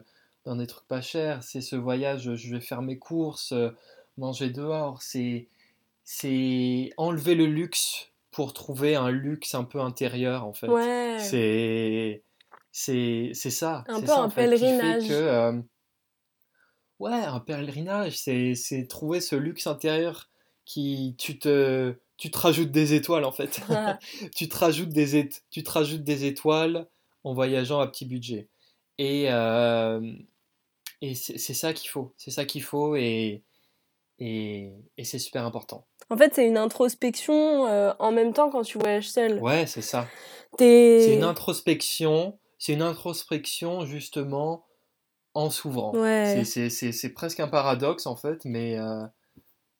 dans 0.45 0.55
des 0.55 0.67
trucs 0.67 0.87
pas 0.87 1.01
chers, 1.01 1.43
c'est 1.43 1.61
ce 1.61 1.75
voyage, 1.75 2.35
je 2.35 2.55
vais 2.55 2.61
faire 2.61 2.81
mes 2.81 2.97
courses, 2.97 3.53
euh, 3.53 3.69
manger 4.17 4.49
dehors, 4.49 5.01
c'est 5.01 5.47
c'est 6.03 6.91
enlever 6.97 7.35
le 7.35 7.45
luxe 7.45 8.11
pour 8.31 8.53
trouver 8.53 8.95
un 8.95 9.09
luxe 9.09 9.55
un 9.55 9.63
peu 9.63 9.79
intérieur 9.79 10.45
en 10.45 10.53
fait. 10.53 10.67
Ouais. 10.67 11.17
C'est 11.19 12.23
c'est 12.71 13.31
c'est 13.33 13.51
ça. 13.51 13.83
Un 13.87 14.01
peu 14.01 14.11
un 14.11 14.29
pèlerinage. 14.29 15.09
Euh, 15.09 15.53
ouais, 16.99 17.11
un 17.11 17.39
pèlerinage, 17.39 18.17
c'est 18.17 18.55
c'est 18.55 18.87
trouver 18.87 19.21
ce 19.21 19.35
luxe 19.35 19.67
intérieur 19.67 20.29
qui 20.65 21.15
tu 21.17 21.39
te 21.39 21.95
tu 22.17 22.31
te 22.31 22.37
rajoutes 22.37 22.71
des 22.71 22.93
étoiles 22.93 23.25
en 23.25 23.31
fait. 23.31 23.61
tu 24.35 24.49
te 24.49 24.57
rajoutes 24.57 24.89
des 24.89 25.29
tu 25.51 25.63
te 25.63 25.71
rajoutes 25.71 26.03
des 26.03 26.25
étoiles 26.25 26.87
en 27.23 27.33
voyageant 27.33 27.79
à 27.79 27.87
petit 27.87 28.05
budget. 28.05 28.49
Et 28.97 29.31
euh, 29.31 29.99
et 31.03 31.15
c'est 31.15 31.53
ça 31.53 31.73
qu'il 31.73 31.89
faut, 31.89 32.13
c'est 32.15 32.31
ça 32.31 32.45
qu'il 32.45 32.63
faut 32.63 32.95
et, 32.95 33.43
et, 34.19 34.71
et 34.97 35.03
c'est 35.03 35.19
super 35.19 35.45
important. 35.45 35.85
En 36.09 36.15
fait, 36.15 36.33
c'est 36.33 36.47
une 36.47 36.57
introspection 36.57 37.67
euh, 37.67 37.91
en 37.99 38.13
même 38.13 38.31
temps 38.31 38.49
quand 38.49 38.61
tu 38.61 38.77
voyages 38.77 39.09
seul. 39.09 39.37
Ouais, 39.39 39.65
c'est 39.67 39.81
ça. 39.81 40.07
C'est 40.57 41.13
une 41.13 41.25
introspection, 41.25 42.39
c'est 42.57 42.71
une 42.71 42.81
introspection 42.81 43.85
justement 43.85 44.65
en 45.33 45.49
s'ouvrant. 45.49 45.93
Ouais. 45.93 46.41
C'est 46.45 47.13
presque 47.13 47.41
un 47.41 47.49
paradoxe 47.49 48.05
en 48.05 48.15
fait, 48.15 48.45
mais, 48.45 48.79
euh, 48.79 49.03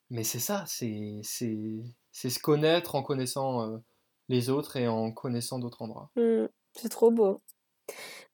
mais 0.10 0.26
c'est 0.26 0.40
ça, 0.40 0.66
c'est 0.68 1.22
se 1.24 2.40
connaître 2.40 2.96
en 2.96 3.04
connaissant 3.04 3.62
euh, 3.62 3.78
les 4.28 4.50
autres 4.50 4.76
et 4.76 4.90
en 4.90 5.14
connaissant 5.14 5.58
d'autres 5.58 5.84
endroits. 5.84 6.10
Mmh, 6.18 6.48
c'est 6.74 6.90
trop 6.90 7.12
beau. 7.12 7.40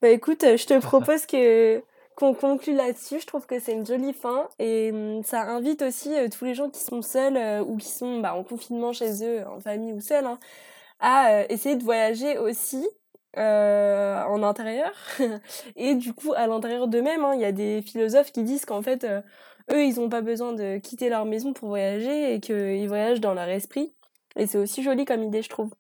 Bah 0.02 0.10
écoute, 0.10 0.42
je 0.42 0.66
te 0.66 0.80
propose 0.82 1.28
que 1.28 1.84
qu'on 2.20 2.34
conclut 2.34 2.76
là-dessus. 2.76 3.22
Je 3.22 3.26
trouve 3.26 3.46
que 3.46 3.60
c'est 3.60 3.72
une 3.72 3.86
jolie 3.86 4.14
fin 4.14 4.50
et 4.60 4.92
hum, 4.92 5.24
ça 5.24 5.42
invite 5.44 5.82
aussi 5.82 6.14
euh, 6.14 6.28
tous 6.28 6.46
les 6.46 6.54
gens 6.54 6.70
qui 6.70 6.82
sont 6.82 7.02
seuls 7.02 7.38
euh, 7.38 7.64
ou 7.64 7.78
qui 7.78 7.88
sont 7.88 8.20
bah, 8.20 8.36
en 8.36 8.44
confinement 8.44 8.92
chez 8.94 9.24
eux, 9.24 9.48
en 9.48 9.60
famille 9.62 9.94
ou 9.94 10.02
seuls, 10.02 10.26
hein, 10.26 10.38
à 11.00 11.32
euh, 11.32 11.46
essayer 11.50 11.76
de 11.78 11.84
voyager 11.84 12.38
aussi 12.38 12.86
en 13.38 14.44
intérieur 14.44 14.92
et 15.78 15.96
du 15.96 16.14
coup 16.14 16.34
à 16.36 16.48
l'intérieur 16.48 16.88
d'eux-mêmes. 16.90 17.24
Hein. 17.24 17.36
Il 17.36 17.42
y 17.42 17.46
a 17.46 17.54
des 17.54 17.82
philosophes 17.82 18.32
qui 18.34 18.44
disent 18.44 18.66
qu'en 18.66 18.82
fait, 18.82 19.06
eux, 19.72 19.84
ils 19.86 19.96
n'ont 19.96 20.10
pas 20.10 20.22
besoin 20.22 20.52
de 20.54 20.78
quitter 20.80 21.10
leur 21.10 21.26
maison 21.26 21.54
pour 21.54 21.70
voyager 21.70 22.34
et 22.34 22.40
qu'ils 22.42 22.88
voyagent 22.88 23.22
dans 23.22 23.34
leur 23.34 23.48
esprit. 23.48 23.94
Et 24.36 24.48
c'est 24.48 24.58
aussi 24.58 24.84
joli 24.84 25.06
comme 25.06 25.24
idée, 25.24 25.42
je 25.42 25.50
trouve. 25.50 25.72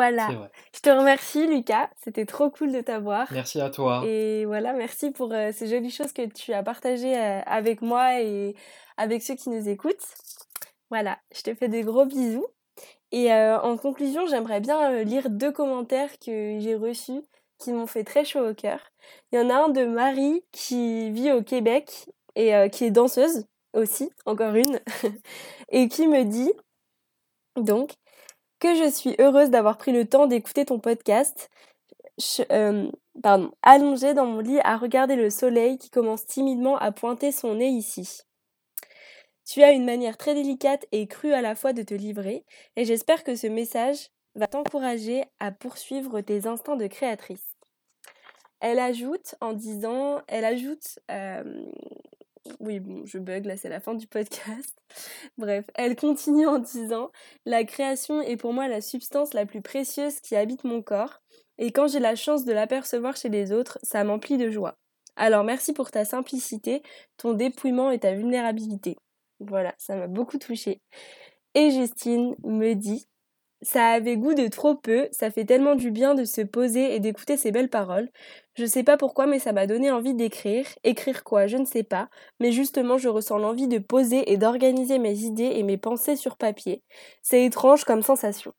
Voilà. 0.00 0.48
Je 0.74 0.80
te 0.80 0.88
remercie, 0.88 1.46
Lucas. 1.46 1.90
C'était 2.02 2.24
trop 2.24 2.48
cool 2.48 2.72
de 2.72 2.80
t'avoir. 2.80 3.30
Merci 3.32 3.60
à 3.60 3.68
toi. 3.68 4.02
Et 4.06 4.46
voilà, 4.46 4.72
merci 4.72 5.10
pour 5.10 5.30
euh, 5.30 5.50
ces 5.52 5.66
jolies 5.66 5.90
choses 5.90 6.14
que 6.14 6.26
tu 6.26 6.54
as 6.54 6.62
partagées 6.62 7.18
euh, 7.18 7.40
avec 7.44 7.82
moi 7.82 8.18
et 8.18 8.56
avec 8.96 9.22
ceux 9.22 9.34
qui 9.34 9.50
nous 9.50 9.68
écoutent. 9.68 10.06
Voilà, 10.88 11.18
je 11.36 11.42
te 11.42 11.54
fais 11.54 11.68
des 11.68 11.82
gros 11.82 12.06
bisous. 12.06 12.46
Et 13.12 13.30
euh, 13.30 13.60
en 13.60 13.76
conclusion, 13.76 14.26
j'aimerais 14.26 14.60
bien 14.60 15.02
lire 15.02 15.28
deux 15.28 15.52
commentaires 15.52 16.18
que 16.18 16.58
j'ai 16.60 16.76
reçus 16.76 17.20
qui 17.58 17.70
m'ont 17.70 17.86
fait 17.86 18.04
très 18.04 18.24
chaud 18.24 18.48
au 18.48 18.54
cœur. 18.54 18.80
Il 19.32 19.38
y 19.38 19.42
en 19.42 19.50
a 19.50 19.66
un 19.66 19.68
de 19.68 19.84
Marie 19.84 20.42
qui 20.50 21.10
vit 21.10 21.30
au 21.30 21.42
Québec 21.42 22.08
et 22.36 22.70
qui 22.70 22.84
est 22.84 22.90
danseuse 22.90 23.44
aussi, 23.74 24.08
encore 24.24 24.54
une, 24.54 24.80
et 25.68 25.88
qui 25.88 26.08
me 26.08 26.24
dit 26.24 26.52
donc 27.56 27.92
que 28.60 28.74
je 28.74 28.88
suis 28.88 29.16
heureuse 29.18 29.50
d'avoir 29.50 29.78
pris 29.78 29.92
le 29.92 30.04
temps 30.06 30.26
d'écouter 30.26 30.64
ton 30.64 30.78
podcast. 30.78 31.50
Euh, 32.52 32.90
pardon, 33.22 33.50
allongée 33.62 34.14
dans 34.14 34.26
mon 34.26 34.40
lit 34.40 34.60
à 34.62 34.76
regarder 34.76 35.16
le 35.16 35.30
soleil 35.30 35.78
qui 35.78 35.90
commence 35.90 36.26
timidement 36.26 36.76
à 36.76 36.92
pointer 36.92 37.32
son 37.32 37.56
nez 37.56 37.68
ici. 37.68 38.20
Tu 39.46 39.62
as 39.62 39.72
une 39.72 39.84
manière 39.84 40.16
très 40.16 40.34
délicate 40.34 40.86
et 40.92 41.06
crue 41.08 41.32
à 41.32 41.40
la 41.40 41.54
fois 41.54 41.72
de 41.72 41.82
te 41.82 41.94
livrer, 41.94 42.44
et 42.76 42.84
j'espère 42.84 43.24
que 43.24 43.34
ce 43.34 43.46
message 43.46 44.10
va 44.36 44.46
t'encourager 44.46 45.24
à 45.40 45.50
poursuivre 45.50 46.20
tes 46.20 46.46
instincts 46.46 46.76
de 46.76 46.86
créatrice. 46.86 47.56
Elle 48.60 48.78
ajoute 48.78 49.34
en 49.40 49.54
disant, 49.54 50.20
elle 50.28 50.44
ajoute, 50.44 50.98
euh, 51.10 51.64
oui 52.60 52.80
bon, 52.80 53.04
je 53.04 53.18
bug 53.18 53.46
là, 53.46 53.56
c'est 53.56 53.68
la 53.68 53.80
fin 53.80 53.94
du 53.94 54.06
podcast. 54.06 54.76
Bref, 55.38 55.66
elle 55.74 55.96
continue 55.96 56.46
en 56.46 56.58
disant, 56.58 57.10
la 57.44 57.64
création 57.64 58.22
est 58.22 58.36
pour 58.36 58.52
moi 58.52 58.68
la 58.68 58.80
substance 58.80 59.34
la 59.34 59.46
plus 59.46 59.62
précieuse 59.62 60.20
qui 60.20 60.36
habite 60.36 60.64
mon 60.64 60.82
corps, 60.82 61.20
et 61.58 61.72
quand 61.72 61.88
j'ai 61.88 62.00
la 62.00 62.16
chance 62.16 62.44
de 62.44 62.52
l'apercevoir 62.52 63.16
chez 63.16 63.28
les 63.28 63.52
autres, 63.52 63.78
ça 63.82 64.02
m'emplit 64.04 64.38
de 64.38 64.50
joie. 64.50 64.78
Alors 65.16 65.44
merci 65.44 65.72
pour 65.72 65.90
ta 65.90 66.04
simplicité, 66.04 66.82
ton 67.18 67.34
dépouillement 67.34 67.90
et 67.90 67.98
ta 67.98 68.14
vulnérabilité. 68.14 68.96
Voilà, 69.40 69.74
ça 69.78 69.96
m'a 69.96 70.06
beaucoup 70.06 70.38
touchée. 70.38 70.80
Et 71.54 71.70
Justine 71.70 72.36
me 72.44 72.74
dit 72.74 73.06
ça 73.62 73.88
avait 73.88 74.16
goût 74.16 74.34
de 74.34 74.48
trop 74.48 74.74
peu, 74.74 75.08
ça 75.12 75.30
fait 75.30 75.44
tellement 75.44 75.74
du 75.74 75.90
bien 75.90 76.14
de 76.14 76.24
se 76.24 76.40
poser 76.40 76.94
et 76.94 77.00
d'écouter 77.00 77.36
ces 77.36 77.50
belles 77.50 77.68
paroles. 77.68 78.08
Je 78.54 78.64
sais 78.64 78.82
pas 78.82 78.96
pourquoi, 78.96 79.26
mais 79.26 79.38
ça 79.38 79.52
m'a 79.52 79.66
donné 79.66 79.90
envie 79.90 80.14
d'écrire. 80.14 80.66
Écrire 80.84 81.24
quoi, 81.24 81.46
je 81.46 81.56
ne 81.56 81.64
sais 81.64 81.82
pas, 81.82 82.08
mais 82.40 82.52
justement, 82.52 82.98
je 82.98 83.08
ressens 83.08 83.38
l'envie 83.38 83.68
de 83.68 83.78
poser 83.78 84.32
et 84.32 84.36
d'organiser 84.36 84.98
mes 84.98 85.20
idées 85.20 85.52
et 85.54 85.62
mes 85.62 85.76
pensées 85.76 86.16
sur 86.16 86.36
papier. 86.36 86.82
C'est 87.22 87.44
étrange 87.44 87.84
comme 87.84 88.02
sensation. 88.02 88.52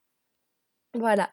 Voilà. 0.93 1.29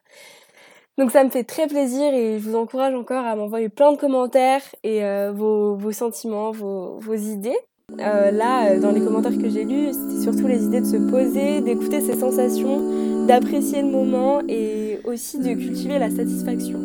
Donc 0.97 1.11
ça 1.11 1.23
me 1.23 1.29
fait 1.29 1.43
très 1.43 1.67
plaisir 1.67 2.13
et 2.13 2.39
je 2.39 2.49
vous 2.49 2.55
encourage 2.55 2.93
encore 2.93 3.25
à 3.25 3.35
m'envoyer 3.35 3.69
plein 3.69 3.93
de 3.93 3.97
commentaires 3.97 4.63
et 4.83 5.03
euh, 5.05 5.31
vos, 5.31 5.91
sentiments, 5.91 6.51
vos 6.51 7.15
idées. 7.15 7.57
Euh, 7.99 8.31
là, 8.31 8.69
euh, 8.69 8.79
dans 8.79 8.91
les 8.91 9.01
commentaires 9.01 9.37
que 9.37 9.49
j'ai 9.49 9.63
lus, 9.63 9.93
c'était 9.93 10.21
surtout 10.21 10.47
les 10.47 10.63
idées 10.63 10.81
de 10.81 10.85
se 10.85 10.97
poser, 10.97 11.61
d'écouter 11.61 12.01
ses 12.01 12.17
sensations, 12.17 12.81
d'apprécier 13.29 13.83
le 13.83 13.89
moment 13.89 14.41
et 14.49 14.97
aussi 15.03 15.37
de 15.37 15.53
cultiver 15.53 15.99
la 15.99 16.09
satisfaction. 16.09 16.79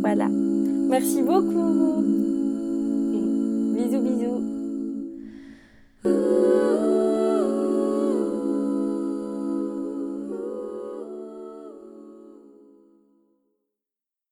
Voilà. 0.00 0.26
Merci 0.28 1.22
beaucoup. 1.22 2.02
Bisous, 3.76 4.00
bisous. 4.00 4.42